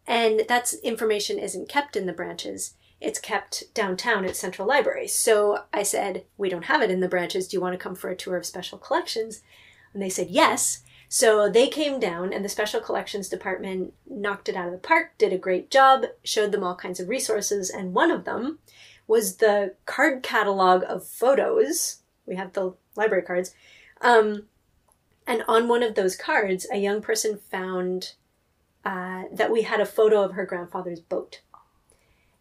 And 0.07 0.43
that's 0.49 0.75
information 0.75 1.39
isn't 1.39 1.69
kept 1.69 1.97
in 1.97 2.07
the 2.07 2.13
branches 2.13 2.75
it's 3.01 3.19
kept 3.19 3.75
downtown 3.75 4.25
at 4.25 4.37
Central 4.37 4.67
Library. 4.67 5.09
So 5.09 5.65
I 5.73 5.83
said, 5.83 6.25
We 6.37 6.49
don't 6.49 6.65
have 6.65 6.83
it 6.83 6.91
in 6.91 7.01
the 7.01 7.09
branches. 7.09 7.49
Do 7.49 7.57
you 7.57 7.61
want 7.61 7.75
to 7.75 7.79
come 7.79 7.95
for 7.95 8.11
a 8.11 8.17
tour 8.17 8.37
of 8.37 8.47
special 8.47 8.79
collections? 8.79 9.43
And 9.93 10.03
they 10.03 10.09
said, 10.09 10.29
Yes. 10.31 10.83
So 11.09 11.49
they 11.49 11.69
came 11.69 12.01
down, 12.01 12.33
and 12.33 12.45
the 12.45 12.49
special 12.49 12.81
collections 12.81 13.29
department 13.29 13.95
knocked 14.09 14.49
it 14.49 14.57
out 14.57 14.67
of 14.67 14.73
the 14.73 14.79
park, 14.79 15.13
did 15.19 15.33
a 15.33 15.39
great 15.39 15.71
job, 15.71 16.07
showed 16.25 16.51
them 16.51 16.65
all 16.65 16.75
kinds 16.75 16.99
of 16.99 17.09
resources, 17.09 17.71
and 17.71 17.95
one 17.95 18.11
of 18.11 18.25
them 18.25 18.59
was 19.07 19.37
the 19.37 19.75
card 19.85 20.25
catalog 20.25 20.83
of 20.89 21.07
photos. 21.07 21.99
We 22.27 22.35
have 22.35 22.55
the 22.55 22.75
library 22.97 23.23
cards. 23.23 23.55
Um, 24.01 24.47
and 25.27 25.45
on 25.47 25.69
one 25.69 25.85
of 25.85 25.95
those 25.95 26.17
cards, 26.17 26.67
a 26.73 26.79
young 26.79 27.01
person 27.01 27.39
found 27.39 28.15
uh, 28.85 29.25
that 29.33 29.51
we 29.51 29.63
had 29.63 29.81
a 29.81 29.87
photo 29.87 30.23
of 30.23 30.33
her 30.33 30.47
grandfather's 30.47 31.01
boat. 31.01 31.41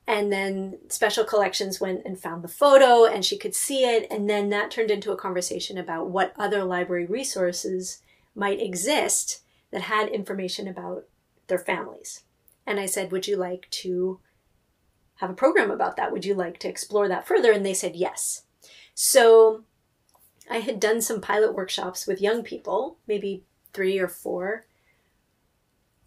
And 0.07 0.31
then 0.31 0.77
special 0.87 1.23
collections 1.23 1.81
went 1.81 2.03
and 2.05 2.19
found 2.19 2.43
the 2.43 2.47
photo 2.47 3.05
and 3.05 3.25
she 3.25 3.37
could 3.37 3.55
see 3.55 3.83
it. 3.83 4.07
And 4.11 4.29
then 4.29 4.49
that 4.49 4.69
turned 4.69 4.91
into 4.91 5.11
a 5.11 5.17
conversation 5.17 5.77
about 5.77 6.09
what 6.09 6.33
other 6.37 6.63
library 6.63 7.05
resources 7.05 8.01
might 8.35 8.61
exist 8.61 9.41
that 9.71 9.81
had 9.81 10.09
information 10.09 10.67
about 10.67 11.05
their 11.47 11.57
families. 11.57 12.23
And 12.67 12.79
I 12.79 12.85
said, 12.85 13.11
Would 13.11 13.27
you 13.27 13.35
like 13.35 13.67
to 13.71 14.19
have 15.15 15.29
a 15.29 15.35
program 15.35 15.71
about 15.71 15.97
that? 15.97 16.11
Would 16.11 16.25
you 16.25 16.35
like 16.35 16.59
to 16.59 16.67
explore 16.67 17.07
that 17.07 17.27
further? 17.27 17.51
And 17.51 17.65
they 17.65 17.73
said 17.73 17.95
yes. 17.95 18.43
So 18.93 19.63
I 20.49 20.59
had 20.59 20.79
done 20.79 21.01
some 21.01 21.21
pilot 21.21 21.55
workshops 21.55 22.05
with 22.05 22.21
young 22.21 22.43
people, 22.43 22.97
maybe 23.07 23.43
three 23.73 23.99
or 23.99 24.07
four, 24.07 24.65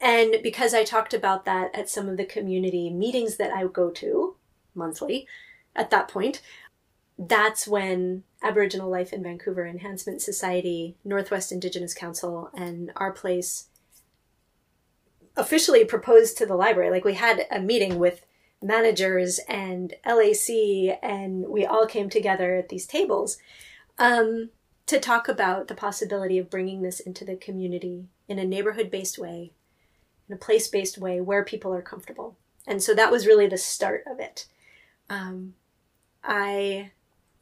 and 0.01 0.37
because 0.43 0.75
I 0.75 0.85
talked 0.85 1.13
about 1.13 1.45
that 1.45 1.75
at 1.75 1.89
some 1.89 2.09
of 2.09 2.17
the 2.17 2.25
community 2.25 2.91
meetings 2.91 3.37
that 3.37 3.53
I 3.53 3.67
go 3.67 3.91
to 3.91 4.37
monthly 4.75 5.27
at 5.75 5.91
that 5.91 6.09
point, 6.09 6.41
that's 7.19 7.67
when 7.67 8.23
Aboriginal 8.43 8.89
Life 8.89 9.13
in 9.13 9.25
Vancouver 9.25 9.67
Enhancement 9.67 10.23
Society, 10.23 10.97
Northwest 11.05 11.51
Indigenous 11.51 11.95
Council, 11.95 12.51
and 12.55 12.93
our 12.97 13.13
place 13.13 13.67
officially 15.37 15.85
proposed 15.85 16.39
to 16.39 16.47
the 16.47 16.55
library. 16.55 16.91
Like 16.91 17.05
we 17.05 17.15
had 17.15 17.47
a 17.51 17.61
meeting 17.61 17.99
with 17.99 18.25
managers 18.63 19.41
and 19.49 19.95
LAC, 20.07 20.99
and 21.03 21.49
we 21.49 21.67
all 21.67 21.87
came 21.87 22.09
together 22.09 22.55
at 22.57 22.69
these 22.69 22.87
tables 22.87 23.39
um, 23.99 24.51
to 24.87 25.01
talk 25.01 25.29
about 25.29 25.67
the 25.67 25.75
possibility 25.75 26.39
of 26.39 26.51
bringing 26.51 26.83
this 26.83 27.01
into 27.01 27.25
the 27.25 27.37
community 27.37 28.07
in 28.29 28.39
a 28.39 28.45
neighborhood 28.45 28.91
based 28.91 29.19
way 29.19 29.53
in 30.29 30.35
a 30.35 30.39
place 30.39 30.69
based 30.69 30.99
way 30.99 31.21
where 31.21 31.45
people 31.45 31.73
are 31.73 31.83
comfortable. 31.83 32.37
And 32.67 32.83
so 32.83 32.95
that 32.95 33.11
was 33.11 33.27
really 33.27 33.47
the 33.47 33.57
start 33.57 34.05
of 34.07 34.21
it. 34.21 34.47
Um, 35.09 35.55
I, 36.23 36.91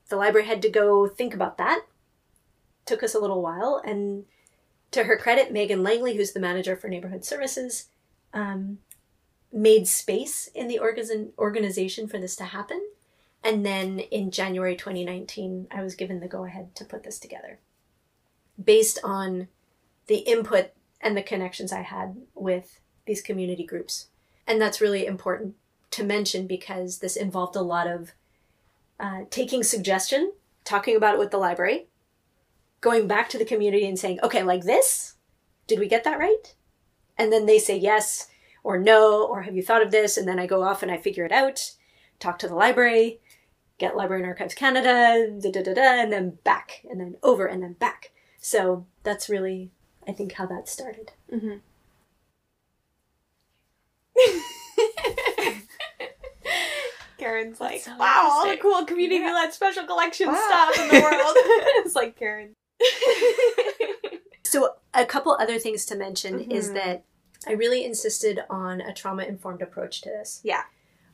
the 0.08 0.16
library 0.16 0.46
had 0.46 0.62
to 0.62 0.70
go 0.70 1.06
think 1.08 1.34
about 1.34 1.58
that. 1.58 1.84
Took 2.84 3.02
us 3.02 3.14
a 3.14 3.18
little 3.18 3.42
while. 3.42 3.82
And 3.84 4.24
to 4.92 5.04
her 5.04 5.16
credit, 5.16 5.52
Megan 5.52 5.82
Langley, 5.82 6.16
who's 6.16 6.32
the 6.32 6.40
manager 6.40 6.76
for 6.76 6.88
neighborhood 6.88 7.24
services, 7.24 7.88
um, 8.32 8.78
made 9.52 9.88
space 9.88 10.48
in 10.54 10.68
the 10.68 10.78
organ- 10.78 11.32
organization 11.38 12.06
for 12.06 12.18
this 12.18 12.36
to 12.36 12.44
happen. 12.44 12.80
And 13.42 13.64
then 13.64 13.98
in 13.98 14.30
January 14.30 14.76
2019, 14.76 15.68
I 15.70 15.82
was 15.82 15.94
given 15.94 16.20
the 16.20 16.28
go 16.28 16.44
ahead 16.44 16.74
to 16.76 16.84
put 16.84 17.02
this 17.02 17.18
together 17.18 17.58
based 18.62 18.98
on 19.04 19.48
the 20.06 20.18
input 20.18 20.70
and 21.00 21.16
the 21.16 21.22
connections 21.22 21.72
I 21.72 21.82
had 21.82 22.16
with 22.34 22.80
these 23.06 23.22
community 23.22 23.64
groups. 23.64 24.08
And 24.46 24.60
that's 24.60 24.80
really 24.80 25.06
important 25.06 25.54
to 25.92 26.04
mention 26.04 26.46
because 26.46 26.98
this 26.98 27.16
involved 27.16 27.56
a 27.56 27.62
lot 27.62 27.86
of 27.86 28.12
uh, 28.98 29.22
taking 29.30 29.62
suggestion, 29.62 30.32
talking 30.64 30.96
about 30.96 31.14
it 31.14 31.18
with 31.18 31.30
the 31.30 31.38
library, 31.38 31.88
going 32.80 33.06
back 33.06 33.28
to 33.30 33.38
the 33.38 33.44
community 33.44 33.86
and 33.86 33.98
saying, 33.98 34.18
okay, 34.22 34.42
like 34.42 34.64
this, 34.64 35.14
did 35.66 35.78
we 35.78 35.88
get 35.88 36.04
that 36.04 36.18
right? 36.18 36.54
And 37.18 37.32
then 37.32 37.46
they 37.46 37.58
say 37.58 37.76
yes 37.76 38.28
or 38.62 38.78
no, 38.78 39.24
or 39.24 39.42
have 39.42 39.54
you 39.54 39.62
thought 39.62 39.82
of 39.82 39.90
this? 39.90 40.16
And 40.16 40.26
then 40.26 40.38
I 40.38 40.46
go 40.46 40.62
off 40.62 40.82
and 40.82 40.90
I 40.90 40.96
figure 40.96 41.24
it 41.24 41.32
out, 41.32 41.72
talk 42.18 42.38
to 42.40 42.48
the 42.48 42.54
library, 42.54 43.20
get 43.78 43.96
Library 43.96 44.22
and 44.22 44.28
Archives 44.28 44.54
Canada, 44.54 45.38
da 45.40 45.50
da 45.50 45.62
da 45.62 45.80
and 45.80 46.12
then 46.12 46.38
back, 46.44 46.82
and 46.90 47.00
then 47.00 47.16
over, 47.22 47.46
and 47.46 47.62
then 47.62 47.74
back. 47.74 48.12
So 48.38 48.86
that's 49.02 49.28
really, 49.28 49.70
I 50.08 50.12
think, 50.12 50.32
how 50.32 50.46
that 50.46 50.68
started. 50.68 51.12
Mm-hmm. 51.32 51.56
Karen's 57.18 57.60
like, 57.60 57.80
so 57.80 57.96
wow, 57.96 58.28
all 58.30 58.48
the 58.48 58.56
cool 58.58 58.84
community 58.84 59.20
Yeah. 59.22 59.32
led 59.32 59.52
special 59.54 59.84
collection 59.86 60.28
Wow. 60.28 60.70
stuff 60.74 60.78
in 60.78 60.88
the 60.88 61.00
world. 61.00 61.14
it's 61.84 61.94
like 61.94 62.16
Karen. 62.16 62.54
So, 64.44 64.74
a 64.94 65.04
couple 65.06 65.32
other 65.32 65.58
things 65.58 65.84
to 65.86 65.96
mention 65.96 66.50
is 66.50 66.70
Mhm. 66.70 66.74
that 66.74 67.04
I 67.46 67.52
really 67.52 67.84
insisted 67.84 68.40
on 68.50 68.80
a 68.80 68.92
trauma 68.92 69.24
informed 69.24 69.62
approach 69.62 70.02
to 70.02 70.08
this. 70.10 70.40
Yeah. 70.44 70.64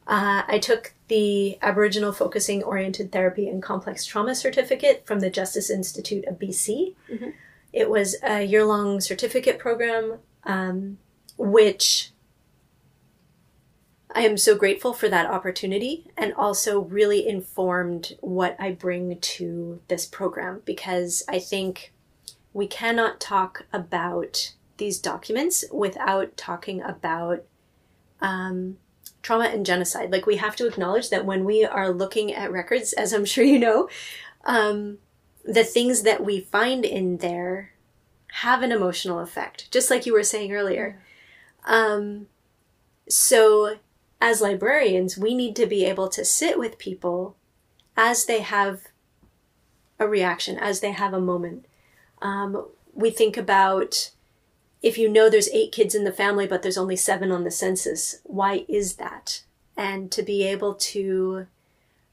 Uh, 0.06 0.42
I 0.48 0.58
took 0.58 0.92
the 1.08 1.56
Aboriginal 1.62 2.12
Focusing 2.12 2.62
Oriented 2.64 3.12
Therapy 3.12 3.48
and 3.48 3.62
Complex 3.62 4.04
Trauma 4.04 4.34
Certificate 4.34 5.06
from 5.06 5.20
the 5.20 5.30
Justice 5.30 5.70
Institute 5.70 6.24
of 6.26 6.38
BC. 6.38 6.96
Mhm. 7.08 7.34
It 7.72 7.88
was 7.88 8.16
a 8.22 8.42
year 8.42 8.64
long 8.64 9.00
certificate 9.00 9.58
program, 9.58 10.18
um, 10.44 10.98
which 11.36 12.12
I 14.14 14.22
am 14.22 14.36
so 14.36 14.54
grateful 14.54 14.92
for 14.92 15.08
that 15.08 15.30
opportunity 15.30 16.10
and 16.16 16.34
also 16.34 16.80
really 16.80 17.26
informed 17.26 18.16
what 18.20 18.56
I 18.58 18.72
bring 18.72 19.18
to 19.18 19.80
this 19.88 20.04
program 20.04 20.60
because 20.64 21.22
I 21.28 21.38
think 21.38 21.92
we 22.52 22.66
cannot 22.66 23.20
talk 23.20 23.64
about 23.72 24.52
these 24.76 24.98
documents 24.98 25.64
without 25.72 26.36
talking 26.36 26.82
about 26.82 27.44
um, 28.20 28.76
trauma 29.22 29.44
and 29.44 29.64
genocide. 29.64 30.12
Like, 30.12 30.26
we 30.26 30.36
have 30.36 30.56
to 30.56 30.66
acknowledge 30.66 31.08
that 31.10 31.24
when 31.24 31.44
we 31.44 31.64
are 31.64 31.90
looking 31.90 32.34
at 32.34 32.52
records, 32.52 32.92
as 32.92 33.12
I'm 33.12 33.24
sure 33.24 33.44
you 33.44 33.58
know, 33.58 33.88
um, 34.44 34.98
the 35.44 35.64
things 35.64 36.02
that 36.02 36.24
we 36.24 36.40
find 36.40 36.84
in 36.84 37.18
there 37.18 37.72
have 38.32 38.62
an 38.62 38.72
emotional 38.72 39.20
effect, 39.20 39.70
just 39.70 39.90
like 39.90 40.06
you 40.06 40.12
were 40.12 40.22
saying 40.22 40.52
earlier. 40.52 41.00
Um, 41.64 42.28
so, 43.08 43.78
as 44.20 44.40
librarians, 44.40 45.18
we 45.18 45.34
need 45.34 45.54
to 45.56 45.66
be 45.66 45.84
able 45.84 46.08
to 46.08 46.24
sit 46.24 46.58
with 46.58 46.78
people 46.78 47.36
as 47.96 48.24
they 48.24 48.40
have 48.40 48.88
a 49.98 50.08
reaction, 50.08 50.58
as 50.58 50.80
they 50.80 50.92
have 50.92 51.12
a 51.12 51.20
moment. 51.20 51.66
Um, 52.20 52.68
we 52.94 53.10
think 53.10 53.36
about 53.36 54.12
if 54.80 54.98
you 54.98 55.08
know 55.08 55.28
there's 55.28 55.48
eight 55.50 55.72
kids 55.72 55.94
in 55.94 56.04
the 56.04 56.12
family, 56.12 56.46
but 56.46 56.62
there's 56.62 56.78
only 56.78 56.96
seven 56.96 57.30
on 57.30 57.44
the 57.44 57.50
census, 57.50 58.20
why 58.24 58.64
is 58.68 58.96
that? 58.96 59.42
And 59.76 60.10
to 60.12 60.22
be 60.22 60.42
able 60.44 60.74
to 60.74 61.46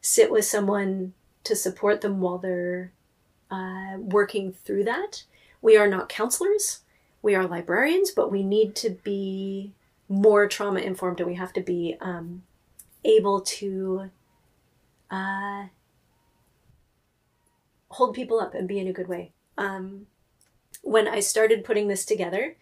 sit 0.01 0.31
with 0.31 0.45
someone 0.45 1.13
to 1.43 1.55
support 1.55 2.01
them 2.01 2.21
while 2.21 2.37
they're 2.37 2.91
uh, 3.51 3.97
working 3.97 4.51
through 4.51 4.83
that. 4.85 5.23
We 5.61 5.77
are 5.77 5.87
not 5.87 6.09
counselors, 6.09 6.81
we 7.21 7.35
are 7.35 7.45
librarians, 7.45 8.11
but 8.11 8.31
we 8.31 8.43
need 8.43 8.75
to 8.77 8.91
be 8.91 9.73
more 10.07 10.47
trauma 10.47 10.79
informed 10.79 11.19
and 11.19 11.29
we 11.29 11.35
have 11.35 11.53
to 11.53 11.61
be 11.61 11.95
um, 12.01 12.43
able 13.03 13.41
to 13.41 14.09
uh, 15.11 15.65
hold 17.89 18.15
people 18.15 18.39
up 18.39 18.53
and 18.53 18.67
be 18.67 18.79
in 18.79 18.87
a 18.87 18.93
good 18.93 19.07
way. 19.07 19.31
Um, 19.57 20.07
when 20.81 21.07
I 21.07 21.19
started 21.19 21.65
putting 21.65 21.87
this 21.87 22.05
together, 22.05 22.55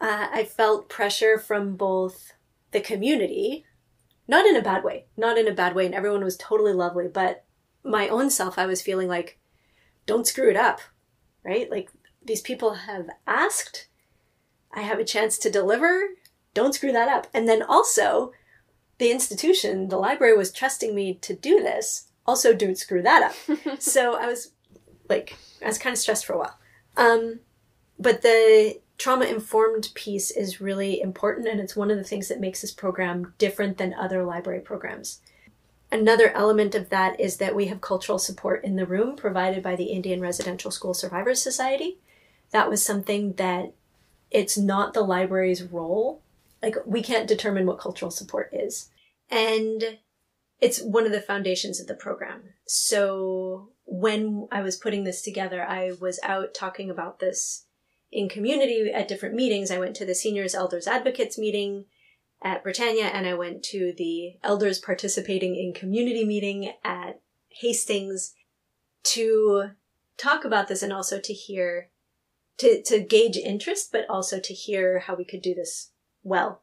uh, 0.00 0.28
I 0.32 0.44
felt 0.44 0.88
pressure 0.88 1.38
from 1.38 1.76
both 1.76 2.32
the 2.72 2.80
community, 2.80 3.64
not 4.28 4.46
in 4.46 4.56
a 4.56 4.62
bad 4.62 4.84
way, 4.84 5.06
not 5.16 5.38
in 5.38 5.48
a 5.48 5.54
bad 5.54 5.74
way, 5.74 5.86
and 5.86 5.94
everyone 5.94 6.24
was 6.24 6.36
totally 6.36 6.72
lovely, 6.72 7.08
but 7.08 7.44
my 7.84 8.08
own 8.08 8.30
self, 8.30 8.58
I 8.58 8.66
was 8.66 8.82
feeling 8.82 9.08
like, 9.08 9.38
don't 10.06 10.26
screw 10.26 10.50
it 10.50 10.56
up, 10.56 10.80
right? 11.44 11.70
Like, 11.70 11.90
these 12.24 12.40
people 12.40 12.74
have 12.74 13.08
asked, 13.26 13.88
I 14.72 14.82
have 14.82 14.98
a 14.98 15.04
chance 15.04 15.38
to 15.38 15.50
deliver, 15.50 16.02
don't 16.54 16.74
screw 16.74 16.92
that 16.92 17.08
up. 17.08 17.26
And 17.34 17.48
then 17.48 17.62
also, 17.62 18.32
the 18.98 19.10
institution, 19.10 19.88
the 19.88 19.98
library 19.98 20.36
was 20.36 20.52
trusting 20.52 20.94
me 20.94 21.14
to 21.14 21.34
do 21.34 21.60
this, 21.60 22.08
also 22.26 22.54
don't 22.54 22.78
screw 22.78 23.02
that 23.02 23.22
up 23.22 23.80
so 23.80 24.16
I 24.16 24.26
was 24.26 24.52
like, 25.08 25.36
I 25.62 25.66
was 25.66 25.78
kind 25.78 25.92
of 25.92 25.98
stressed 25.98 26.24
for 26.24 26.34
a 26.34 26.38
while. 26.38 26.58
Um, 26.96 27.40
but 27.98 28.22
the 28.22 28.80
trauma 28.98 29.24
informed 29.24 29.90
piece 29.94 30.30
is 30.30 30.60
really 30.60 31.00
important, 31.00 31.48
and 31.48 31.60
it's 31.60 31.76
one 31.76 31.90
of 31.90 31.96
the 31.96 32.04
things 32.04 32.28
that 32.28 32.40
makes 32.40 32.60
this 32.60 32.72
program 32.72 33.34
different 33.38 33.78
than 33.78 33.94
other 33.94 34.24
library 34.24 34.60
programs. 34.60 35.20
Another 35.92 36.30
element 36.30 36.74
of 36.74 36.88
that 36.88 37.20
is 37.20 37.36
that 37.36 37.54
we 37.54 37.66
have 37.66 37.82
cultural 37.82 38.18
support 38.18 38.64
in 38.64 38.76
the 38.76 38.86
room 38.86 39.14
provided 39.14 39.62
by 39.62 39.76
the 39.76 39.92
Indian 39.92 40.22
Residential 40.22 40.70
School 40.70 40.94
Survivors 40.94 41.42
Society. 41.42 41.98
That 42.50 42.70
was 42.70 42.82
something 42.82 43.34
that 43.34 43.74
it's 44.30 44.56
not 44.56 44.94
the 44.94 45.02
library's 45.02 45.62
role. 45.62 46.22
Like, 46.62 46.76
we 46.86 47.02
can't 47.02 47.28
determine 47.28 47.66
what 47.66 47.78
cultural 47.78 48.10
support 48.10 48.48
is. 48.54 48.88
And 49.30 49.98
it's 50.62 50.80
one 50.80 51.04
of 51.04 51.12
the 51.12 51.20
foundations 51.20 51.78
of 51.78 51.88
the 51.88 51.94
program. 51.94 52.54
So 52.66 53.68
when 53.84 54.48
I 54.50 54.62
was 54.62 54.76
putting 54.76 55.04
this 55.04 55.20
together, 55.20 55.62
I 55.62 55.92
was 56.00 56.18
out 56.22 56.54
talking 56.54 56.88
about 56.88 57.18
this 57.18 57.66
in 58.10 58.30
community 58.30 58.90
at 58.90 59.08
different 59.08 59.34
meetings. 59.34 59.70
I 59.70 59.78
went 59.78 59.94
to 59.96 60.06
the 60.06 60.14
Seniors 60.14 60.54
Elders 60.54 60.86
Advocates 60.86 61.36
meeting 61.36 61.84
at 62.42 62.62
Britannia 62.62 63.06
and 63.06 63.26
I 63.26 63.34
went 63.34 63.62
to 63.64 63.92
the 63.96 64.34
elders 64.42 64.78
participating 64.78 65.56
in 65.56 65.72
community 65.72 66.24
meeting 66.24 66.72
at 66.84 67.20
Hastings 67.48 68.34
to 69.04 69.70
talk 70.16 70.44
about 70.44 70.68
this 70.68 70.82
and 70.82 70.92
also 70.92 71.18
to 71.20 71.32
hear 71.32 71.90
to 72.58 72.82
to 72.82 73.00
gauge 73.00 73.36
interest 73.36 73.90
but 73.92 74.08
also 74.08 74.38
to 74.38 74.54
hear 74.54 75.00
how 75.00 75.14
we 75.14 75.24
could 75.24 75.42
do 75.42 75.54
this 75.54 75.90
well. 76.22 76.62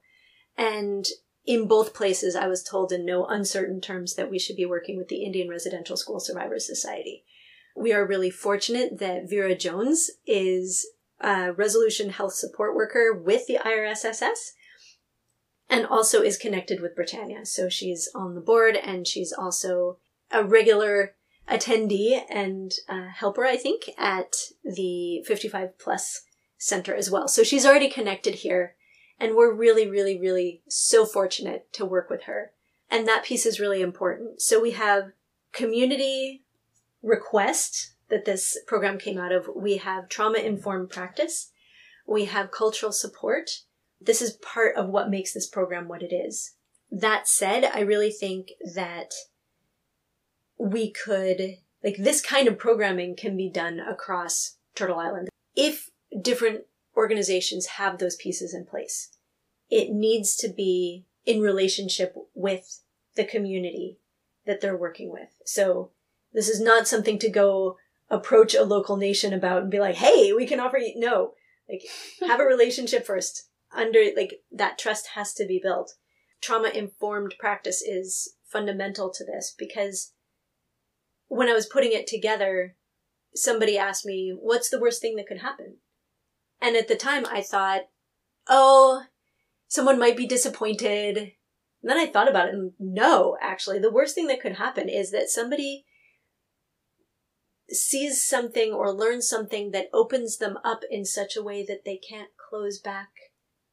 And 0.58 1.06
in 1.46 1.68
both 1.68 1.94
places, 1.94 2.36
I 2.36 2.48
was 2.48 2.64
told 2.64 2.92
in 2.92 3.06
no 3.06 3.26
uncertain 3.26 3.82
terms 3.82 4.16
that 4.16 4.30
we 4.30 4.38
should 4.38 4.56
be 4.56 4.66
working 4.66 4.98
with 4.98 5.08
the 5.08 5.24
Indian 5.24 5.50
Residential 5.50 5.98
School 5.98 6.20
Survivors 6.20 6.66
Society. 6.66 7.24
We 7.76 7.94
are 7.94 8.06
really 8.06 8.30
fortunate 8.30 9.00
that 9.00 9.30
Vera 9.30 9.56
Jones 9.56 10.12
is 10.28 10.86
a 11.22 11.54
resolution 11.54 12.10
health 12.10 12.34
support 12.34 12.76
worker 12.76 13.14
with 13.14 13.48
the 13.48 13.58
IRSSS 13.66 14.52
and 15.70 15.86
also 15.86 16.22
is 16.22 16.38
connected 16.38 16.82
with 16.82 16.96
Britannia. 16.96 17.46
So 17.46 17.70
she's 17.70 18.10
on 18.16 18.36
the 18.36 18.42
board 18.42 18.76
and 18.76 19.06
she's 19.06 19.32
also 19.32 19.98
a 20.32 20.44
regular 20.44 21.16
attendee 21.48 22.22
and 22.30 22.72
uh, 22.88 23.08
helper, 23.14 23.46
I 23.46 23.58
think, 23.58 23.90
at 23.98 24.36
the 24.64 25.24
55 25.26 25.78
plus 25.78 26.24
center 26.58 26.96
as 26.96 27.10
well. 27.10 27.28
So 27.28 27.44
she's 27.44 27.66
already 27.66 27.90
connected 27.90 28.36
here 28.36 28.76
and 29.20 29.36
we're 29.36 29.54
really, 29.54 29.90
really, 29.90 30.20
really 30.20 30.62
so 30.68 31.06
fortunate 31.06 31.72
to 31.74 31.86
work 31.86 32.10
with 32.10 32.24
her. 32.24 32.52
And 32.90 33.08
that 33.08 33.24
piece 33.24 33.46
is 33.46 33.60
really 33.60 33.82
important. 33.82 34.42
So 34.42 34.60
we 34.60 34.72
have 34.72 35.12
community 35.52 36.44
request 37.04 37.94
that 38.10 38.26
this 38.26 38.58
program 38.66 38.98
came 38.98 39.18
out 39.18 39.32
of. 39.32 39.50
We 39.56 39.78
have 39.78 40.10
trauma 40.10 40.40
informed 40.40 40.90
practice. 40.90 41.52
We 42.08 42.26
have 42.26 42.52
cultural 42.52 42.92
support. 42.92 43.62
This 44.02 44.22
is 44.22 44.34
part 44.34 44.76
of 44.76 44.90
what 44.90 45.10
makes 45.10 45.34
this 45.34 45.48
program 45.48 45.88
what 45.88 46.02
it 46.02 46.14
is. 46.14 46.54
That 46.92 47.28
said, 47.28 47.66
I 47.66 47.82
really 47.82 48.12
think 48.12 48.52
that 48.76 49.14
we 50.58 50.92
could, 50.92 51.58
like, 51.84 51.98
this 51.98 52.22
kind 52.22 52.48
of 52.48 52.58
programming 52.58 53.16
can 53.16 53.38
be 53.38 53.50
done 53.50 53.80
across 53.80 54.58
Turtle 54.76 55.00
Island 55.00 55.30
if 55.56 55.90
different 56.22 56.62
organizations 56.96 57.66
have 57.78 57.98
those 57.98 58.16
pieces 58.16 58.54
in 58.54 58.66
place. 58.66 59.10
it 59.70 59.92
needs 59.92 60.36
to 60.36 60.50
be 60.50 61.06
in 61.26 61.42
relationship 61.42 62.16
with 62.34 62.82
the 63.16 63.24
community 63.24 64.00
that 64.46 64.62
they're 64.62 64.76
working 64.76 65.12
with. 65.12 65.30
So 65.46 65.92
this 66.34 66.50
is 66.50 66.60
not 66.60 66.88
something 66.88 67.20
to 67.20 67.30
go 67.30 67.78
approach 68.10 68.56
a 68.56 68.64
local 68.64 68.98
nation 68.98 69.32
about 69.34 69.62
and 69.62 69.70
be 69.70 69.80
like, 69.80 69.96
hey, 69.96 70.34
we 70.34 70.48
can 70.48 70.60
offer 70.60 70.78
you. 70.78 70.94
No, 70.96 71.34
like 71.70 71.84
have 72.28 72.40
a 72.40 72.46
relationship 72.56 73.06
first. 73.06 73.49
Under, 73.76 74.04
like, 74.16 74.42
that 74.52 74.78
trust 74.78 75.10
has 75.16 75.34
to 75.36 75.46
be 75.46 75.60
built. 75.62 75.94
Trauma 76.42 76.70
informed 76.70 77.36
practice 77.38 77.82
is 77.82 78.36
fundamental 78.46 79.12
to 79.12 79.24
this 79.24 79.54
because 79.58 80.14
when 81.28 81.50
I 81.50 81.54
was 81.54 81.68
putting 81.68 81.92
it 81.92 82.08
together, 82.08 82.76
somebody 83.36 83.78
asked 83.78 84.06
me, 84.06 84.36
what's 84.40 84.70
the 84.70 84.80
worst 84.80 85.02
thing 85.02 85.16
that 85.16 85.28
could 85.28 85.42
happen? 85.42 85.78
And 86.62 86.76
at 86.76 86.88
the 86.88 86.96
time 86.96 87.26
I 87.30 87.42
thought, 87.42 87.82
oh, 88.48 89.04
someone 89.68 90.00
might 90.00 90.18
be 90.18 90.26
disappointed. 90.26 91.18
And 91.18 91.90
then 91.90 91.98
I 91.98 92.08
thought 92.08 92.30
about 92.30 92.50
it 92.50 92.56
and 92.56 92.74
no, 92.80 93.38
actually, 93.42 93.80
the 93.80 93.92
worst 93.92 94.16
thing 94.16 94.28
that 94.28 94.42
could 94.42 94.56
happen 94.56 94.90
is 94.90 95.12
that 95.12 95.30
somebody 95.30 95.86
sees 97.70 98.26
something 98.26 98.74
or 98.74 98.92
learns 98.92 99.30
something 99.30 99.72
that 99.72 99.90
opens 99.94 100.38
them 100.38 100.58
up 100.64 100.82
in 100.90 101.06
such 101.06 101.36
a 101.36 101.44
way 101.44 101.64
that 101.64 101.86
they 101.86 101.98
can't 101.98 102.30
close 102.50 102.80
back 102.80 103.10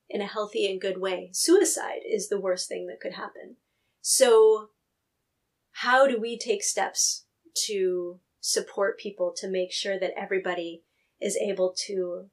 in 0.08 0.20
a 0.20 0.26
healthy 0.26 0.70
and 0.70 0.80
good 0.80 0.98
way. 0.98 1.30
Suicide 1.32 2.00
is 2.08 2.28
the 2.28 2.40
worst 2.40 2.68
thing 2.68 2.86
that 2.86 3.00
could 3.00 3.14
happen. 3.14 3.56
So, 4.00 4.70
how 5.82 6.06
do 6.06 6.18
we 6.18 6.38
take 6.38 6.62
steps 6.62 7.24
to 7.66 8.20
support 8.40 8.98
people 8.98 9.34
to 9.36 9.48
make 9.48 9.72
sure 9.72 9.98
that 9.98 10.14
everybody 10.16 10.82
is 11.20 11.36
able 11.36 11.74
to 11.86 12.26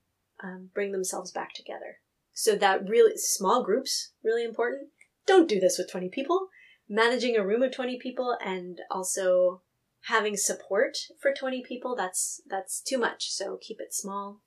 um, 0.43 0.69
bring 0.73 0.91
themselves 0.91 1.31
back 1.31 1.53
together? 1.53 1.97
So 2.33 2.55
that 2.55 2.87
really 2.89 3.13
small 3.15 3.63
groups 3.63 4.11
really 4.23 4.43
important. 4.43 4.89
Don't 5.25 5.47
do 5.47 5.59
this 5.59 5.77
with 5.77 5.91
20 5.91 6.09
people. 6.09 6.49
Managing 6.89 7.35
a 7.35 7.45
room 7.45 7.63
of 7.63 7.71
20 7.71 7.99
people 7.99 8.35
and 8.43 8.79
also 8.91 9.61
having 10.07 10.35
support 10.35 10.97
for 11.21 11.31
20 11.31 11.63
people 11.63 11.95
that's 11.95 12.41
that's 12.49 12.81
too 12.81 12.97
much. 12.97 13.31
So 13.31 13.57
keep 13.61 13.79
it 13.79 13.93
small. 13.93 14.41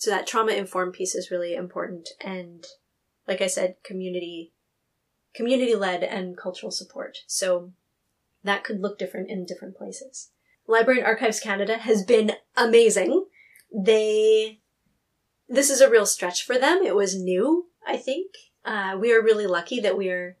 So 0.00 0.10
that 0.10 0.26
trauma 0.26 0.52
informed 0.52 0.94
piece 0.94 1.14
is 1.14 1.30
really 1.30 1.54
important 1.54 2.08
and 2.22 2.66
like 3.28 3.42
I 3.42 3.48
said 3.48 3.76
community 3.84 4.54
community 5.34 5.74
led 5.74 6.02
and 6.02 6.38
cultural 6.38 6.72
support. 6.72 7.18
So 7.26 7.72
that 8.42 8.64
could 8.64 8.80
look 8.80 8.98
different 8.98 9.28
in 9.28 9.44
different 9.44 9.76
places. 9.76 10.30
Library 10.66 11.00
and 11.00 11.06
Archives 11.06 11.38
Canada 11.38 11.76
has 11.76 12.02
been 12.02 12.32
amazing. 12.56 13.26
They 13.70 14.60
this 15.50 15.68
is 15.68 15.82
a 15.82 15.90
real 15.90 16.06
stretch 16.06 16.46
for 16.46 16.56
them. 16.56 16.80
It 16.82 16.96
was 16.96 17.14
new, 17.14 17.66
I 17.86 17.98
think. 17.98 18.32
Uh, 18.64 18.96
we 18.98 19.12
are 19.12 19.22
really 19.22 19.46
lucky 19.46 19.80
that 19.80 19.98
we 19.98 20.08
are. 20.08 20.38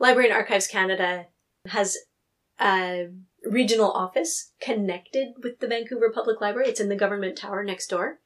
Library 0.00 0.28
and 0.28 0.36
Archives 0.36 0.66
Canada 0.66 1.26
has 1.68 1.96
a 2.60 3.10
regional 3.44 3.92
office 3.92 4.50
connected 4.60 5.34
with 5.40 5.60
the 5.60 5.68
Vancouver 5.68 6.10
Public 6.12 6.40
Library. 6.40 6.68
It's 6.68 6.80
in 6.80 6.88
the 6.88 6.96
government 6.96 7.38
tower 7.38 7.62
next 7.62 7.86
door. 7.86 8.18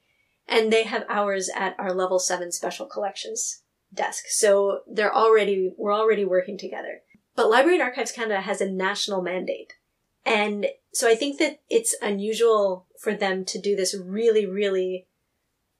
And 0.48 0.72
they 0.72 0.84
have 0.84 1.04
hours 1.08 1.50
at 1.54 1.74
our 1.78 1.92
level 1.92 2.18
seven 2.18 2.52
special 2.52 2.86
collections 2.86 3.62
desk. 3.92 4.24
So 4.28 4.80
they're 4.86 5.14
already, 5.14 5.72
we're 5.76 5.94
already 5.94 6.24
working 6.24 6.58
together. 6.58 7.00
But 7.34 7.50
Library 7.50 7.76
and 7.76 7.82
Archives 7.82 8.12
Canada 8.12 8.40
has 8.40 8.60
a 8.60 8.70
national 8.70 9.22
mandate. 9.22 9.74
And 10.24 10.66
so 10.92 11.08
I 11.08 11.14
think 11.14 11.38
that 11.38 11.60
it's 11.68 11.94
unusual 12.02 12.86
for 13.00 13.14
them 13.14 13.44
to 13.46 13.60
do 13.60 13.76
this 13.76 13.94
really, 13.94 14.46
really 14.46 15.06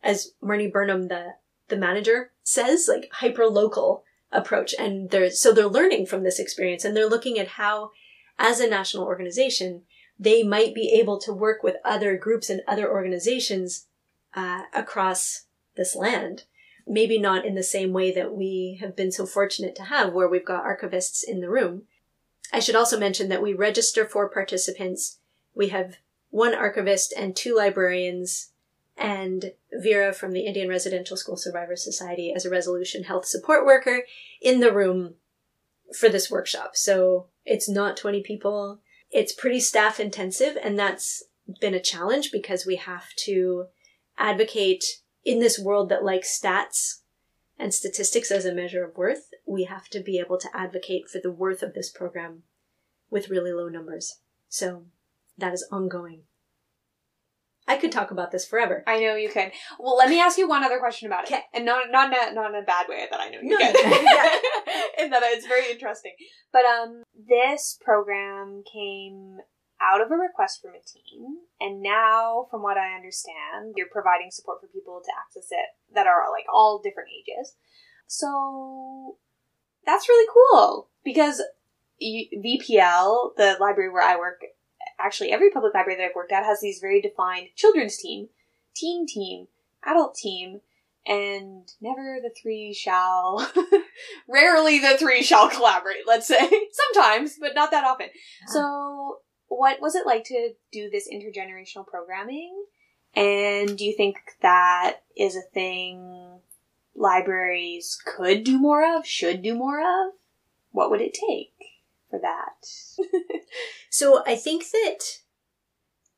as 0.03 0.33
Marnie 0.43 0.73
Burnham, 0.73 1.09
the 1.09 1.35
the 1.69 1.77
manager, 1.77 2.31
says, 2.45 2.87
like 2.89 3.09
hyper 3.13 3.47
local 3.47 4.05
approach. 4.31 4.75
And 4.79 5.11
they're 5.11 5.31
so 5.31 5.53
they're 5.53 5.67
learning 5.67 6.07
from 6.07 6.23
this 6.23 6.39
experience 6.39 6.85
and 6.85 6.97
they're 6.97 7.09
looking 7.09 7.39
at 7.39 7.49
how, 7.49 7.91
as 8.39 8.61
a 8.61 8.69
national 8.69 9.05
organization, 9.05 9.83
they 10.19 10.43
might 10.43 10.75
be 10.75 10.97
able 11.01 11.19
to 11.21 11.33
work 11.33 11.63
with 11.63 11.77
other 11.85 12.17
groups 12.17 12.49
and 12.49 12.61
other 12.69 12.89
organizations 12.89 13.87
uh, 14.37 14.63
across 14.75 15.47
this 15.77 15.97
land. 15.97 16.45
Maybe 16.87 17.19
not 17.19 17.45
in 17.45 17.57
the 17.57 17.65
same 17.65 17.93
way 17.93 18.13
that 18.13 18.35
we 18.35 18.79
have 18.81 18.95
been 18.95 19.11
so 19.11 19.27
fortunate 19.27 19.75
to 19.77 19.85
have, 19.85 20.13
where 20.13 20.29
we've 20.29 20.45
got 20.45 20.65
archivists 20.65 21.25
in 21.27 21.41
the 21.41 21.51
room. 21.51 21.83
I 22.53 22.61
should 22.61 22.77
also 22.77 22.99
mention 22.99 23.29
that 23.31 23.43
we 23.43 23.55
register 23.55 24.05
four 24.05 24.29
participants. 24.29 25.19
We 25.55 25.69
have 25.69 25.97
one 26.31 26.55
archivist 26.55 27.13
and 27.17 27.35
two 27.35 27.57
librarians 27.57 28.53
and 28.97 29.53
Vera 29.73 30.13
from 30.13 30.33
the 30.33 30.47
Indian 30.47 30.69
Residential 30.69 31.17
School 31.17 31.37
Survivors 31.37 31.83
Society 31.83 32.33
as 32.35 32.45
a 32.45 32.51
resolution 32.51 33.05
health 33.05 33.27
support 33.27 33.67
worker 33.67 34.05
in 34.41 34.61
the 34.61 34.73
room 34.73 35.15
for 35.99 36.09
this 36.09 36.31
workshop. 36.31 36.77
So 36.77 37.27
it's 37.45 37.69
not 37.69 37.97
20 37.97 38.23
people. 38.23 38.81
It's 39.11 39.33
pretty 39.33 39.61
staff 39.61 40.01
intensive 40.01 40.57
and 40.63 40.79
that's 40.79 41.25
been 41.61 41.75
a 41.75 41.81
challenge 41.81 42.33
because 42.33 42.67
we 42.67 42.77
have 42.77 43.15
to 43.17 43.67
advocate 44.19 44.85
in 45.25 45.41
this 45.41 45.59
world 45.59 45.89
that 45.89 46.05
likes 46.05 46.39
stats 46.41 47.01
and 47.59 47.73
statistics 47.73 48.31
as 48.31 48.45
a 48.45 48.55
measure 48.55 48.85
of 48.85 48.97
worth. 48.97 49.29
We 49.47 49.65
have 49.65 49.89
to 49.89 50.01
be 50.01 50.19
able 50.19 50.39
to 50.39 50.49
advocate 50.55 51.09
for 51.11 51.21
the 51.23 51.31
worth 51.33 51.63
of 51.63 51.75
this 51.75 51.91
program 51.91 52.43
with 53.11 53.29
really 53.31 53.53
low 53.53 53.69
numbers. 53.69 54.21
So 54.49 54.87
that 55.39 55.53
is 55.53 55.67
ongoing. 55.73 56.23
I 57.69 57.77
could 57.77 57.91
talk 57.91 58.13
about 58.13 58.31
this 58.31 58.47
forever. 58.47 58.85
I 58.87 59.01
know 59.01 59.17
you 59.17 59.29
could. 59.29 59.51
Well, 59.81 59.97
let 59.97 60.09
me 60.09 60.21
ask 60.21 60.39
you 60.39 60.49
one 60.49 60.63
other 60.63 60.79
question 60.79 61.09
about 61.09 61.25
it, 61.25 61.33
Okay. 61.33 61.43
and 61.53 61.65
not 61.67 61.91
not 61.91 62.13
in 62.13 62.31
a, 62.31 62.33
not 62.33 62.51
in 62.55 62.63
a 62.63 62.65
bad 62.65 62.87
way 62.89 63.07
that 63.11 63.19
I 63.21 63.29
know 63.29 63.41
you 63.43 63.49
No, 63.51 63.59
can. 63.59 63.73
no, 63.75 63.83
no, 63.83 64.01
yeah. 64.03 64.29
in 65.05 65.11
that 65.11 65.23
it's 65.25 65.47
very 65.49 65.69
interesting. 65.73 66.13
But 66.53 66.65
um, 66.65 67.03
this 67.29 67.77
program 67.85 68.63
came 68.73 69.39
out 69.81 70.01
of 70.01 70.11
a 70.11 70.15
request 70.15 70.63
from 70.63 70.73
a 70.73 70.81
team. 70.81 71.39
and 71.61 71.83
now, 71.83 72.47
from 72.51 72.63
what 72.63 72.77
I 72.77 72.95
understand, 72.95 73.75
you're 73.77 73.89
providing 73.91 74.31
support 74.31 74.61
for 74.61 74.69
people 74.69 75.01
to 75.05 75.13
access 75.19 75.49
it 75.51 75.95
that 75.95 76.07
are 76.07 76.31
like 76.31 76.47
all 76.53 76.81
different 76.83 77.11
ages. 77.11 77.57
So 78.07 79.17
that's 79.85 80.09
really 80.09 80.29
cool 80.33 80.89
because 81.05 81.43
VPL, 82.03 83.37
the 83.37 83.57
library 83.61 83.91
where 83.91 84.03
I 84.03 84.17
work, 84.17 84.43
actually 84.99 85.33
every 85.33 85.51
public 85.51 85.75
library 85.75 85.99
that 85.99 86.07
I've 86.07 86.17
worked 86.17 86.33
at 86.33 86.45
has 86.45 86.61
these 86.61 86.81
very 86.81 87.01
defined 87.01 87.49
children's 87.55 87.97
team, 87.97 88.29
teen 88.75 89.07
team, 89.07 89.49
adult 89.85 90.15
team, 90.15 90.61
and 91.07 91.69
never 91.81 92.19
the 92.21 92.35
three 92.41 92.75
shall, 92.75 93.51
rarely 94.29 94.81
the 94.81 94.97
three 94.99 95.23
shall 95.23 95.49
collaborate, 95.49 96.07
let's 96.07 96.27
say. 96.27 96.39
Sometimes, 96.95 97.37
but 97.41 97.55
not 97.55 97.71
that 97.71 97.85
often. 97.85 98.09
So, 98.49 99.21
what 99.49 99.81
was 99.81 99.95
it 99.95 100.07
like 100.07 100.25
to 100.25 100.53
do 100.73 100.91
this 100.91 101.09
intergenerational 101.13 101.87
programming? 101.87 102.65
And 103.15 103.79
do 103.79 103.85
you 103.85 103.97
think 103.97 104.17
that 104.43 105.03
is 105.17 105.37
a 105.37 105.41
thing 105.41 106.41
libraries 106.95 107.99
could 108.05 108.45
do 108.45 108.59
more 108.59 108.97
of, 108.97 109.07
should 109.07 109.43
do 109.43 109.55
more 109.55 109.81
of? 109.81 110.13
What 110.73 110.91
would 110.91 111.01
it 111.01 111.15
take 111.15 111.55
for 112.11 112.21
that? 112.21 112.67
So 113.97 114.23
I 114.27 114.37
think 114.37 114.65
that, 114.73 114.99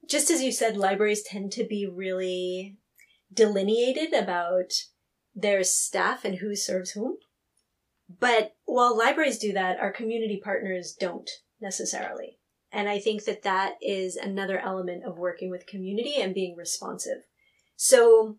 just 0.08 0.32
as 0.32 0.42
you 0.42 0.50
said, 0.50 0.76
libraries 0.76 1.22
tend 1.22 1.52
to 1.52 1.62
be 1.62 1.86
really 1.86 2.76
delineated 3.32 4.12
about 4.12 4.72
their 5.32 5.62
staff 5.62 6.24
and 6.24 6.38
who 6.38 6.56
serves 6.56 6.90
whom. 6.90 7.18
But 8.08 8.56
while 8.64 8.98
libraries 8.98 9.38
do 9.38 9.52
that, 9.52 9.78
our 9.78 9.92
community 9.92 10.40
partners 10.42 10.92
don't 10.92 11.30
necessarily. 11.60 12.37
And 12.70 12.88
I 12.88 12.98
think 12.98 13.24
that 13.24 13.42
that 13.42 13.74
is 13.80 14.16
another 14.16 14.58
element 14.58 15.04
of 15.04 15.18
working 15.18 15.50
with 15.50 15.66
community 15.66 16.16
and 16.20 16.34
being 16.34 16.56
responsive. 16.56 17.22
So 17.76 18.36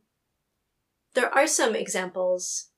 there 1.15 1.33
are 1.33 1.47
some 1.47 1.75
examples 1.75 2.69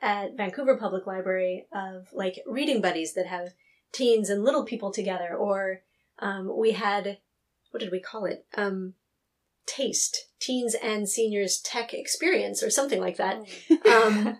at 0.00 0.36
Vancouver 0.36 0.76
Public 0.76 1.06
Library 1.06 1.66
of 1.72 2.08
like 2.12 2.42
reading 2.46 2.80
buddies 2.80 3.14
that 3.14 3.26
have 3.26 3.50
teens 3.92 4.28
and 4.28 4.44
little 4.44 4.64
people 4.64 4.92
together, 4.92 5.34
or 5.36 5.82
um, 6.18 6.50
we 6.56 6.72
had 6.72 7.18
what 7.70 7.80
did 7.80 7.92
we 7.92 8.00
call 8.00 8.24
it? 8.24 8.46
Um, 8.56 8.94
taste 9.66 10.28
teens 10.40 10.74
and 10.82 11.08
seniors 11.08 11.60
tech 11.60 11.92
experience 11.92 12.62
or 12.62 12.70
something 12.70 13.00
like 13.00 13.16
that. 13.18 13.42
Um, 13.88 14.38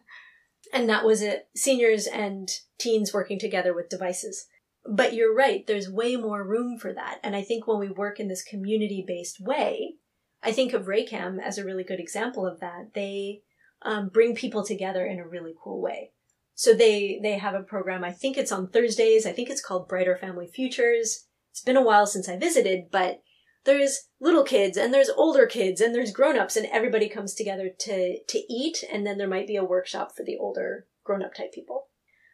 and 0.73 0.89
that 0.89 1.05
was 1.05 1.23
it 1.23 1.49
seniors 1.55 2.07
and 2.07 2.49
teens 2.79 3.13
working 3.13 3.39
together 3.39 3.75
with 3.75 3.89
devices. 3.89 4.47
But 4.91 5.12
you're 5.12 5.34
right, 5.34 5.66
there's 5.66 5.91
way 5.91 6.16
more 6.16 6.43
room 6.43 6.78
for 6.78 6.95
that. 6.95 7.18
And 7.22 7.36
I 7.36 7.43
think 7.43 7.66
when 7.66 7.78
we 7.78 7.91
work 7.91 8.18
in 8.18 8.28
this 8.28 8.43
community 8.43 9.05
based 9.07 9.39
way, 9.39 9.97
I 10.43 10.53
think 10.53 10.72
of 10.72 10.86
Raycam 10.86 11.39
as 11.43 11.59
a 11.59 11.64
really 11.64 11.84
good 11.84 12.01
example 12.01 12.47
of 12.47 12.61
that. 12.61 12.95
They 12.95 13.43
um, 13.82 14.09
bring 14.09 14.34
people 14.34 14.64
together 14.64 15.05
in 15.05 15.18
a 15.18 15.28
really 15.28 15.53
cool 15.62 15.82
way. 15.82 16.12
So 16.55 16.72
they 16.72 17.20
they 17.22 17.39
have 17.39 17.55
a 17.55 17.62
program. 17.62 18.03
I 18.03 18.12
think 18.12 18.36
it's 18.36 18.51
on 18.51 18.68
Thursdays. 18.68 19.26
I 19.26 19.32
think 19.32 19.51
it's 19.51 19.64
called 19.64 19.89
Brighter 19.89 20.16
Family 20.16 20.47
Futures. 20.47 21.26
It's 21.51 21.62
been 21.62 21.76
a 21.76 21.84
while 21.84 22.07
since 22.07 22.28
I 22.28 22.36
visited, 22.36 22.91
but 22.91 23.22
there's 23.64 24.09
little 24.20 24.45
kids 24.45 24.76
and 24.76 24.93
there's 24.93 25.11
older 25.11 25.47
kids 25.47 25.80
and 25.80 25.95
there's 25.95 26.12
grown-ups 26.12 26.57
and 26.57 26.66
everybody 26.66 27.09
comes 27.09 27.34
together 27.34 27.70
to 27.80 28.18
to 28.24 28.39
eat 28.53 28.82
and 28.91 29.07
then 29.07 29.18
there 29.18 29.28
might 29.28 29.47
be 29.47 29.57
a 29.57 29.64
workshop 29.64 30.12
for 30.16 30.24
the 30.24 30.39
older 30.39 30.86
grown 31.05 31.22
up 31.22 31.34
type 31.34 31.53
people. 31.53 31.88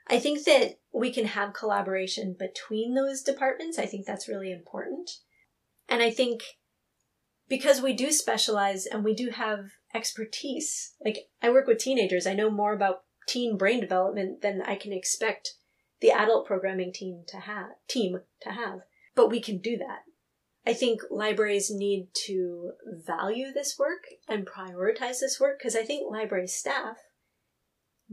I 0.06 0.18
think 0.18 0.44
that 0.44 0.78
we 0.92 1.12
can 1.12 1.26
have 1.26 1.54
collaboration 1.54 2.36
between 2.38 2.94
those 2.94 3.22
departments. 3.22 3.78
I 3.78 3.86
think 3.86 4.06
that's 4.06 4.28
really 4.28 4.52
important. 4.52 5.10
And 5.88 6.02
I 6.02 6.10
think 6.10 6.42
because 7.48 7.80
we 7.80 7.92
do 7.92 8.10
specialize 8.10 8.86
and 8.86 9.04
we 9.04 9.14
do 9.14 9.30
have 9.30 9.70
expertise, 9.94 10.94
like 11.04 11.28
I 11.42 11.50
work 11.50 11.66
with 11.66 11.78
teenagers, 11.78 12.26
I 12.26 12.34
know 12.34 12.50
more 12.50 12.74
about 12.74 13.02
teen 13.26 13.56
brain 13.56 13.80
development 13.80 14.42
than 14.42 14.62
I 14.62 14.76
can 14.76 14.92
expect 14.92 15.54
the 16.00 16.10
adult 16.10 16.46
programming 16.46 16.92
team 16.92 17.24
to 17.28 17.38
have 17.38 17.70
team 17.88 18.20
to 18.42 18.50
have. 18.50 18.80
But 19.14 19.30
we 19.30 19.40
can 19.40 19.58
do 19.58 19.78
that. 19.78 20.00
I 20.66 20.72
think 20.72 21.00
libraries 21.10 21.70
need 21.70 22.08
to 22.26 22.72
value 22.86 23.52
this 23.52 23.76
work 23.78 24.04
and 24.28 24.46
prioritize 24.46 25.20
this 25.20 25.38
work 25.38 25.58
because 25.58 25.76
I 25.76 25.84
think 25.84 26.10
library 26.10 26.46
staff 26.46 26.96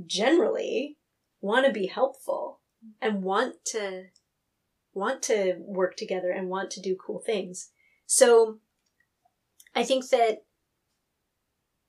generally 0.06 0.98
want 1.42 1.66
to 1.66 1.72
be 1.72 1.88
helpful 1.88 2.60
and 3.02 3.24
want 3.24 3.56
to 3.66 4.06
want 4.94 5.22
to 5.24 5.56
work 5.60 5.96
together 5.96 6.32
and 6.32 6.50
want 6.50 6.70
to 6.72 6.82
do 6.82 6.96
cool 6.96 7.20
things. 7.20 7.72
So 8.06 8.60
I 9.74 9.84
think 9.84 10.10
that 10.10 10.44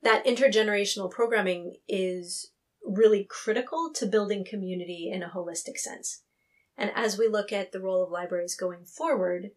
that 0.03 0.25
intergenerational 0.25 1.11
programming 1.11 1.77
is 1.89 2.53
really 2.85 3.25
critical 3.29 3.91
to 3.95 4.07
building 4.07 4.45
community 4.45 5.11
in 5.13 5.23
a 5.23 5.29
holistic 5.29 5.79
sense. 5.79 6.23
And 6.77 6.91
as 6.95 7.19
we 7.19 7.29
look 7.29 7.53
at 7.53 7.73
the 7.73 7.81
role 7.81 8.03
of 8.03 8.11
libraries 8.11 8.57
going 8.57 8.85
forward, 8.85 9.51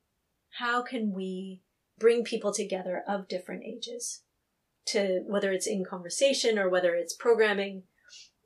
how 0.59 0.81
can 0.81 1.13
we 1.13 1.61
bring 1.97 2.23
people 2.23 2.53
together 2.53 3.03
of 3.07 3.27
different 3.27 3.63
ages 3.63 4.21
to 4.87 5.23
whether 5.25 5.51
it's 5.51 5.67
in 5.67 5.83
conversation 5.83 6.59
or 6.59 6.69
whether 6.69 6.93
it's 6.93 7.15
programming? 7.15 7.83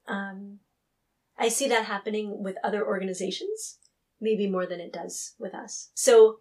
Um, 0.07 0.59
I 1.39 1.47
see 1.49 1.67
that 1.69 1.85
happening 1.85 2.43
with 2.43 2.57
other 2.63 2.85
organizations, 2.85 3.79
maybe 4.19 4.45
more 4.49 4.65
than 4.65 4.79
it 4.81 4.91
does 4.91 5.35
with 5.39 5.55
us. 5.55 5.89
So, 5.93 6.39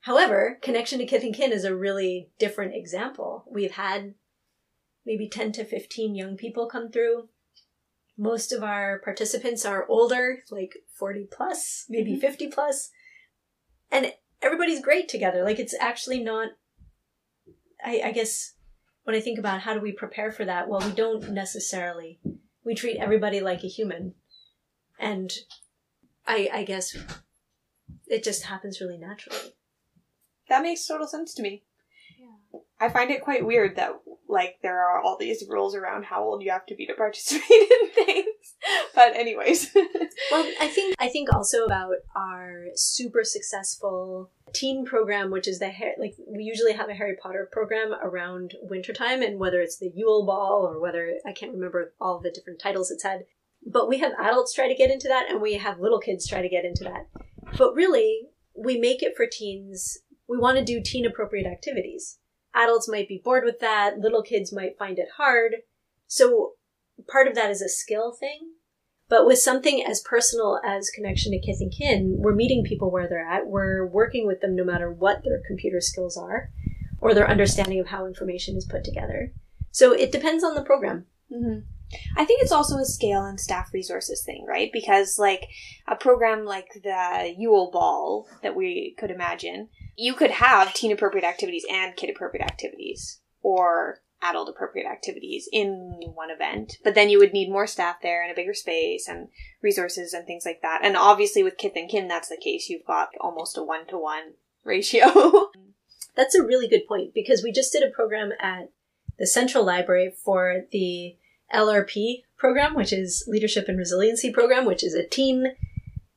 however, 0.00 0.58
Connection 0.60 0.98
to 0.98 1.06
Kith 1.06 1.22
and 1.22 1.34
Kin 1.34 1.50
is 1.52 1.64
a 1.64 1.74
really 1.74 2.30
different 2.38 2.74
example. 2.74 3.44
We've 3.50 3.72
had 3.72 4.14
maybe 5.06 5.28
10 5.28 5.52
to 5.52 5.64
15 5.64 6.14
young 6.14 6.36
people 6.36 6.66
come 6.68 6.90
through. 6.90 7.28
Most 8.18 8.52
of 8.52 8.62
our 8.62 9.00
participants 9.00 9.64
are 9.64 9.88
older, 9.88 10.44
like 10.50 10.74
40 10.92 11.26
plus, 11.32 11.86
maybe 11.88 12.12
Mhm. 12.12 12.20
50 12.20 12.46
plus. 12.48 12.90
And 13.90 14.14
everybody's 14.42 14.80
great 14.80 15.08
together. 15.08 15.42
Like 15.42 15.58
it's 15.58 15.74
actually 15.80 16.22
not, 16.22 16.50
I, 17.82 18.02
I 18.04 18.12
guess 18.12 18.54
when 19.04 19.16
I 19.16 19.20
think 19.20 19.38
about 19.38 19.60
how 19.60 19.74
do 19.74 19.80
we 19.80 19.92
prepare 19.92 20.30
for 20.30 20.44
that, 20.44 20.68
well, 20.68 20.80
we 20.80 20.92
don't 20.94 21.30
necessarily, 21.30 22.20
we 22.64 22.74
treat 22.74 22.98
everybody 22.98 23.40
like 23.40 23.64
a 23.64 23.68
human. 23.68 24.14
And 24.98 25.32
I, 26.26 26.48
I 26.52 26.64
guess 26.64 26.96
it 28.06 28.24
just 28.24 28.44
happens 28.44 28.80
really 28.80 28.98
naturally. 28.98 29.54
That 30.48 30.62
makes 30.62 30.86
total 30.86 31.06
sense 31.06 31.34
to 31.34 31.42
me. 31.42 31.64
I 32.80 32.88
find 32.88 33.10
it 33.10 33.22
quite 33.22 33.46
weird 33.46 33.76
that 33.76 33.92
like 34.28 34.56
there 34.62 34.80
are 34.80 35.00
all 35.00 35.16
these 35.18 35.44
rules 35.48 35.74
around 35.74 36.04
how 36.04 36.22
old 36.22 36.42
you 36.42 36.50
have 36.50 36.66
to 36.66 36.74
be 36.74 36.86
to 36.86 36.94
participate 36.94 37.50
in 37.50 37.90
things. 37.90 38.26
But 38.94 39.16
anyways. 39.16 39.74
Well, 40.30 40.50
I 40.60 40.68
think 40.68 40.94
I 40.98 41.08
think 41.08 41.32
also 41.32 41.64
about 41.64 41.96
our 42.16 42.66
super 42.76 43.24
successful 43.24 44.30
teen 44.52 44.84
program, 44.84 45.30
which 45.30 45.48
is 45.48 45.58
the 45.58 45.70
Har- 45.70 45.96
like 45.98 46.14
we 46.26 46.44
usually 46.44 46.72
have 46.72 46.88
a 46.88 46.94
Harry 46.94 47.16
Potter 47.20 47.48
program 47.50 47.94
around 48.00 48.54
wintertime, 48.62 49.22
and 49.22 49.38
whether 49.38 49.60
it's 49.60 49.78
the 49.78 49.92
Yule 49.94 50.24
Ball 50.24 50.66
or 50.66 50.80
whether 50.80 51.14
I 51.26 51.32
can't 51.32 51.52
remember 51.52 51.92
all 52.00 52.20
the 52.20 52.30
different 52.30 52.60
titles 52.60 52.90
it's 52.90 53.02
had, 53.02 53.24
but 53.66 53.88
we 53.88 53.98
have 53.98 54.12
adults 54.18 54.52
try 54.52 54.68
to 54.68 54.74
get 54.74 54.90
into 54.90 55.08
that, 55.08 55.30
and 55.30 55.40
we 55.40 55.54
have 55.54 55.80
little 55.80 56.00
kids 56.00 56.26
try 56.26 56.42
to 56.42 56.48
get 56.48 56.64
into 56.64 56.84
that. 56.84 57.06
But 57.56 57.74
really, 57.74 58.28
we 58.56 58.78
make 58.78 59.02
it 59.02 59.16
for 59.16 59.26
teens. 59.26 59.98
We 60.28 60.38
want 60.38 60.58
to 60.58 60.64
do 60.64 60.82
teen 60.82 61.06
appropriate 61.06 61.46
activities. 61.46 62.18
Adults 62.54 62.88
might 62.88 63.08
be 63.08 63.20
bored 63.22 63.44
with 63.44 63.60
that. 63.60 63.98
Little 63.98 64.22
kids 64.22 64.52
might 64.52 64.78
find 64.78 64.98
it 64.98 65.08
hard. 65.16 65.56
So 66.06 66.52
part 67.08 67.26
of 67.26 67.34
that 67.34 67.50
is 67.50 67.60
a 67.60 67.68
skill 67.68 68.12
thing. 68.12 68.52
But 69.08 69.26
with 69.26 69.38
something 69.38 69.84
as 69.84 70.00
personal 70.00 70.60
as 70.64 70.90
connection 70.90 71.32
to 71.32 71.40
kith 71.40 71.60
and 71.60 71.72
kin, 71.72 72.16
we're 72.18 72.34
meeting 72.34 72.64
people 72.64 72.90
where 72.90 73.08
they're 73.08 73.28
at. 73.28 73.46
We're 73.46 73.86
working 73.86 74.26
with 74.26 74.40
them 74.40 74.56
no 74.56 74.64
matter 74.64 74.90
what 74.90 75.24
their 75.24 75.42
computer 75.46 75.80
skills 75.80 76.16
are 76.16 76.50
or 77.00 77.12
their 77.12 77.28
understanding 77.28 77.80
of 77.80 77.88
how 77.88 78.06
information 78.06 78.56
is 78.56 78.64
put 78.64 78.82
together. 78.82 79.32
So 79.72 79.92
it 79.92 80.10
depends 80.10 80.42
on 80.42 80.54
the 80.54 80.62
program. 80.62 81.06
hmm 81.30 81.60
I 82.16 82.24
think 82.24 82.42
it's 82.42 82.52
also 82.52 82.76
a 82.78 82.84
scale 82.84 83.24
and 83.24 83.38
staff 83.38 83.70
resources 83.72 84.22
thing, 84.24 84.44
right? 84.48 84.70
Because 84.72 85.18
like 85.18 85.46
a 85.86 85.94
program 85.94 86.44
like 86.44 86.68
the 86.82 87.34
Yule 87.36 87.70
Ball 87.70 88.26
that 88.42 88.56
we 88.56 88.94
could 88.98 89.10
imagine, 89.10 89.68
you 89.96 90.14
could 90.14 90.32
have 90.32 90.74
teen 90.74 90.92
appropriate 90.92 91.24
activities 91.24 91.64
and 91.70 91.96
kid 91.96 92.10
appropriate 92.10 92.44
activities, 92.44 93.20
or 93.42 94.00
adult 94.22 94.48
appropriate 94.48 94.86
activities 94.86 95.48
in 95.52 96.00
one 96.14 96.30
event. 96.30 96.78
But 96.82 96.94
then 96.94 97.10
you 97.10 97.18
would 97.18 97.32
need 97.32 97.50
more 97.50 97.66
staff 97.66 97.96
there 98.02 98.22
and 98.22 98.32
a 98.32 98.34
bigger 98.34 98.54
space 98.54 99.06
and 99.06 99.28
resources 99.62 100.14
and 100.14 100.26
things 100.26 100.46
like 100.46 100.62
that. 100.62 100.80
And 100.82 100.96
obviously 100.96 101.42
with 101.42 101.58
kith 101.58 101.74
and 101.76 101.90
kin, 101.90 102.08
that's 102.08 102.28
the 102.28 102.40
case. 102.42 102.68
You've 102.68 102.86
got 102.86 103.10
almost 103.20 103.58
a 103.58 103.62
one 103.62 103.86
to 103.88 103.98
one 103.98 104.32
ratio. 104.64 105.50
That's 106.16 106.34
a 106.34 106.42
really 106.42 106.68
good 106.68 106.86
point 106.88 107.12
because 107.14 107.42
we 107.42 107.52
just 107.52 107.72
did 107.72 107.82
a 107.82 107.90
program 107.90 108.30
at 108.40 108.70
the 109.18 109.26
Central 109.26 109.64
Library 109.64 110.12
for 110.24 110.62
the 110.72 111.16
LRP 111.52 112.22
program, 112.36 112.74
which 112.74 112.92
is 112.92 113.24
Leadership 113.26 113.68
and 113.68 113.78
Resiliency 113.78 114.32
Program, 114.32 114.64
which 114.64 114.84
is 114.84 114.94
a 114.94 115.06
teen. 115.06 115.52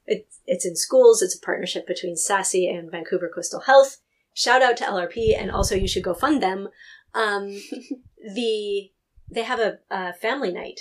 It's, 0.06 0.40
it's 0.46 0.66
in 0.66 0.76
schools. 0.76 1.22
It's 1.22 1.36
a 1.36 1.46
partnership 1.46 1.88
between 1.88 2.16
SASE 2.16 2.70
and 2.70 2.92
Vancouver 2.92 3.32
Coastal 3.34 3.62
Health. 3.62 3.98
Shout 4.34 4.62
out 4.62 4.78
to 4.78 4.84
LRP, 4.84 5.38
and 5.38 5.52
also 5.52 5.76
you 5.76 5.88
should 5.88 6.04
go 6.04 6.14
fund 6.14 6.42
them. 6.42 6.70
Um, 7.14 7.60
the 8.34 8.92
they 9.30 9.44
have 9.44 9.60
a, 9.60 9.80
a 9.90 10.14
family 10.14 10.54
night, 10.54 10.80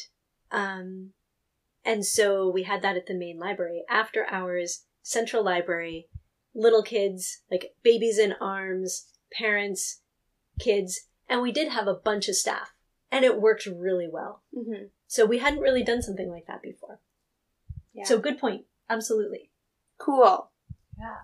um, 0.53 1.13
and 1.85 2.05
so 2.05 2.49
we 2.51 2.65
had 2.65 2.83
that 2.83 2.97
at 2.97 3.07
the 3.07 3.15
main 3.15 3.39
library 3.39 3.83
after 3.89 4.27
hours. 4.31 4.85
Central 5.03 5.45
Library, 5.45 6.09
little 6.53 6.83
kids, 6.83 7.43
like 7.49 7.75
babies 7.85 8.19
in 8.19 8.35
arms, 8.41 9.07
parents, 9.33 10.01
kids, 10.59 11.03
and 11.29 11.43
we 11.43 11.53
did 11.53 11.69
have 11.69 11.87
a 11.87 11.95
bunch 11.95 12.29
of 12.29 12.35
staff, 12.35 12.73
and 13.11 13.25
it 13.25 13.41
worked 13.41 13.67
really 13.67 14.09
well. 14.11 14.43
mm-hmm. 14.57 14.87
So 15.07 15.25
we 15.25 15.39
hadn't 15.39 15.61
really 15.61 15.85
done 15.85 16.03
something 16.03 16.31
like 16.31 16.47
that 16.47 16.63
before. 16.63 17.01
Yeah. 17.93 18.05
So 18.05 18.19
good 18.19 18.39
point. 18.39 18.65
Absolutely. 18.89 19.51
cool. 19.99 20.51
Yeah. 20.99 21.17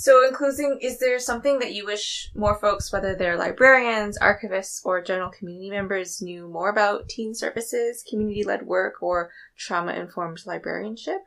So, 0.00 0.24
in 0.24 0.32
closing, 0.32 0.78
is 0.80 1.00
there 1.00 1.18
something 1.18 1.58
that 1.58 1.74
you 1.74 1.84
wish 1.84 2.30
more 2.36 2.54
folks, 2.60 2.92
whether 2.92 3.16
they're 3.16 3.36
librarians, 3.36 4.16
archivists, 4.20 4.80
or 4.84 5.02
general 5.02 5.28
community 5.28 5.70
members, 5.70 6.22
knew 6.22 6.46
more 6.46 6.70
about 6.70 7.08
teen 7.08 7.34
services, 7.34 8.04
community 8.08 8.44
led 8.44 8.64
work, 8.64 9.02
or 9.02 9.32
trauma 9.58 9.94
informed 9.94 10.38
librarianship, 10.46 11.22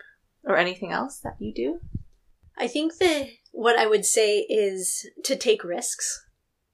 or 0.45 0.55
anything 0.55 0.93
else 0.93 1.19
that 1.19 1.35
you 1.37 1.53
do? 1.53 1.81
I 2.57 2.67
think 2.67 2.97
that 2.97 3.29
what 3.51 3.77
I 3.77 3.87
would 3.87 4.05
say 4.05 4.39
is 4.39 5.07
to 5.23 5.35
take 5.35 5.63
risks, 5.63 6.25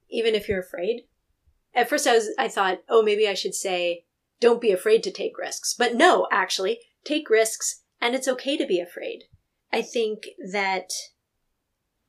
even 0.10 0.36
if 0.36 0.48
you're 0.48 0.60
afraid. 0.60 1.04
At 1.74 1.90
first, 1.90 2.08
I 2.08 2.14
was 2.14 2.30
I 2.38 2.48
thought, 2.48 2.80
oh, 2.90 3.04
maybe 3.04 3.28
I 3.28 3.34
should 3.34 3.56
say, 3.56 4.06
don't 4.40 4.62
be 4.62 4.72
afraid 4.72 5.04
to 5.04 5.12
take 5.12 5.38
risks. 5.38 5.76
But 5.78 5.96
no, 5.96 6.28
actually, 6.32 6.80
take 7.04 7.30
risks, 7.30 7.84
and 8.02 8.16
it's 8.16 8.28
okay 8.28 8.58
to 8.58 8.66
be 8.66 8.80
afraid. 8.80 9.24
I 9.72 9.82
think 9.82 10.28
that, 10.52 10.90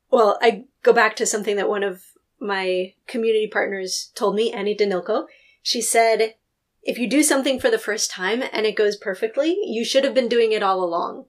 well, 0.09 0.37
I 0.41 0.65
go 0.83 0.93
back 0.93 1.15
to 1.17 1.25
something 1.25 1.55
that 1.57 1.69
one 1.69 1.83
of 1.83 2.03
my 2.39 2.93
community 3.07 3.47
partners 3.51 4.11
told 4.15 4.35
me, 4.35 4.51
Annie 4.51 4.75
Danilko. 4.75 5.27
She 5.61 5.81
said, 5.81 6.35
if 6.81 6.97
you 6.97 7.09
do 7.09 7.21
something 7.21 7.59
for 7.59 7.69
the 7.69 7.77
first 7.77 8.09
time 8.09 8.41
and 8.53 8.65
it 8.65 8.77
goes 8.77 8.95
perfectly, 8.95 9.57
you 9.65 9.83
should 9.83 10.03
have 10.05 10.13
been 10.13 10.29
doing 10.29 10.53
it 10.53 10.63
all 10.63 10.83
along. 10.83 11.25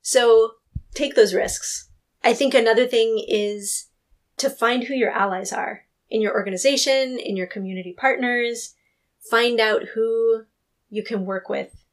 So 0.00 0.52
take 0.96 1.14
those 1.14 1.34
risks. 1.34 1.88
I 2.24 2.32
think 2.32 2.54
another 2.54 2.86
thing 2.86 3.24
is 3.28 3.88
to 4.38 4.50
find 4.50 4.84
who 4.84 4.94
your 4.94 5.10
allies 5.10 5.52
are 5.52 5.84
in 6.10 6.20
your 6.20 6.34
organization, 6.34 7.18
in 7.18 7.36
your 7.36 7.46
community 7.46 7.94
partners. 7.96 8.74
Find 9.30 9.60
out 9.60 9.82
who 9.94 10.44
you 10.88 11.02
can 11.02 11.24
work 11.24 11.48
with 11.48 11.84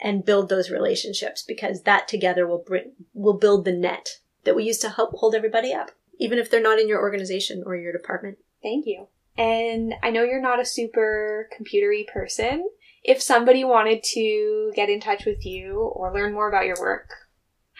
and 0.00 0.24
build 0.24 0.48
those 0.48 0.70
relationships 0.70 1.42
because 1.42 1.82
that 1.82 2.08
together 2.08 2.46
will 2.46 2.64
bring, 2.66 2.92
will 3.14 3.38
build 3.38 3.64
the 3.64 3.72
net 3.72 4.18
that 4.44 4.56
we 4.56 4.64
use 4.64 4.78
to 4.78 4.90
help 4.90 5.12
hold 5.14 5.34
everybody 5.34 5.72
up, 5.72 5.92
even 6.18 6.38
if 6.38 6.50
they're 6.50 6.60
not 6.60 6.78
in 6.78 6.88
your 6.88 7.00
organization 7.00 7.62
or 7.64 7.76
your 7.76 7.92
department. 7.92 8.38
Thank 8.62 8.86
you. 8.86 9.06
And 9.38 9.94
I 10.02 10.10
know 10.10 10.24
you're 10.24 10.42
not 10.42 10.60
a 10.60 10.66
super 10.66 11.48
computery 11.58 12.06
person. 12.06 12.68
If 13.02 13.22
somebody 13.22 13.64
wanted 13.64 14.02
to 14.12 14.72
get 14.74 14.90
in 14.90 15.00
touch 15.00 15.24
with 15.24 15.46
you 15.46 15.78
or 15.78 16.12
learn 16.12 16.34
more 16.34 16.48
about 16.48 16.66
your 16.66 16.76
work, 16.80 17.10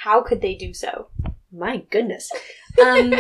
how 0.03 0.21
could 0.21 0.41
they 0.41 0.55
do 0.55 0.75
so? 0.75 1.09
My 1.53 1.85
goodness. 1.91 2.31
Um, 2.83 3.13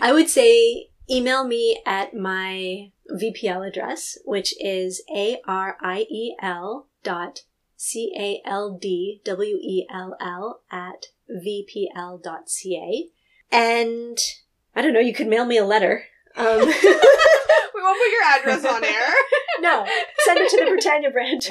I 0.00 0.12
would 0.12 0.28
say 0.28 0.90
email 1.10 1.44
me 1.44 1.82
at 1.84 2.14
my 2.14 2.92
VPL 3.10 3.66
address, 3.66 4.16
which 4.24 4.54
is 4.62 5.02
A 5.12 5.40
R 5.44 5.76
I 5.82 6.06
E 6.08 6.36
L 6.40 6.86
dot 7.02 7.42
C 7.74 8.12
A 8.16 8.48
L 8.48 8.78
D 8.80 9.20
W 9.24 9.56
E 9.60 9.88
L 9.92 10.16
L 10.20 10.60
at 10.70 11.06
vpl 11.28 12.22
dot 12.22 12.48
ca, 12.48 13.10
And 13.50 14.18
I 14.76 14.82
don't 14.82 14.92
know, 14.92 15.00
you 15.00 15.12
could 15.12 15.26
mail 15.26 15.46
me 15.46 15.58
a 15.58 15.64
letter. 15.64 16.04
Um, 16.36 16.60
we 16.60 16.64
won't 16.64 17.98
put 17.98 18.12
your 18.12 18.22
address 18.36 18.64
on 18.64 18.84
air. 18.84 19.14
no, 19.60 19.84
send 20.20 20.38
it 20.38 20.48
to 20.50 20.64
the 20.64 20.70
Britannia 20.70 21.10
branch. 21.10 21.50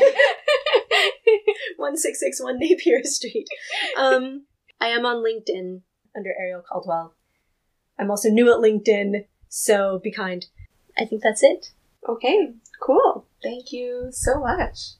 1661 1.75 2.59
Napier 2.59 3.03
Street. 3.03 3.49
Um, 3.97 4.45
I 4.79 4.87
am 4.87 5.05
on 5.05 5.23
LinkedIn 5.23 5.81
under 6.15 6.33
Ariel 6.39 6.61
Caldwell. 6.67 7.13
I'm 7.97 8.09
also 8.11 8.29
new 8.29 8.51
at 8.51 8.59
LinkedIn, 8.59 9.25
so 9.47 9.99
be 10.03 10.11
kind. 10.11 10.45
I 10.97 11.05
think 11.05 11.21
that's 11.23 11.43
it. 11.43 11.71
Okay, 12.07 12.53
cool. 12.81 13.25
Thank 13.41 13.71
you 13.71 14.09
so 14.11 14.39
much. 14.39 14.91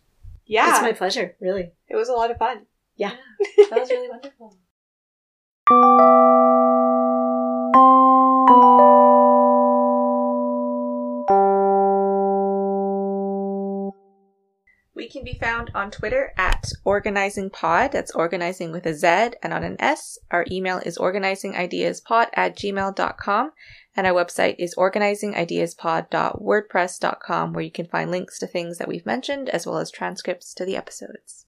Yeah, 0.45 0.69
It's 0.71 0.81
my 0.81 0.93
pleasure, 0.93 1.35
really. 1.39 1.71
it 1.87 1.95
was 1.95 2.09
a 2.09 2.13
lot 2.13 2.31
of 2.31 2.37
fun. 2.37 2.65
Yeah. 2.95 3.13
That 3.69 3.79
was 3.79 3.89
really 3.89 4.09
wonderful. 4.09 4.57
We 15.05 15.11
can 15.11 15.23
be 15.23 15.35
found 15.35 15.69
on 15.75 15.91
Twitter 15.91 16.33
at 16.35 16.71
organizingpod. 16.83 17.91
That's 17.91 18.09
organizing 18.15 18.71
with 18.71 18.87
a 18.87 18.95
Z 18.95 19.35
and 19.43 19.53
on 19.53 19.63
an 19.63 19.75
S. 19.77 20.17
Our 20.31 20.45
email 20.49 20.79
is 20.79 20.97
organizingideaspod 20.97 22.29
at 22.33 22.57
gmail.com. 22.57 23.51
And 23.95 24.07
our 24.07 24.13
website 24.13 24.55
is 24.57 24.73
organizingideaspod.wordpress.com, 24.73 27.53
where 27.53 27.63
you 27.63 27.69
can 27.69 27.85
find 27.85 28.09
links 28.09 28.39
to 28.39 28.47
things 28.47 28.79
that 28.79 28.87
we've 28.87 29.05
mentioned, 29.05 29.47
as 29.49 29.67
well 29.67 29.77
as 29.77 29.91
transcripts 29.91 30.55
to 30.55 30.65
the 30.65 30.75
episodes. 30.75 31.43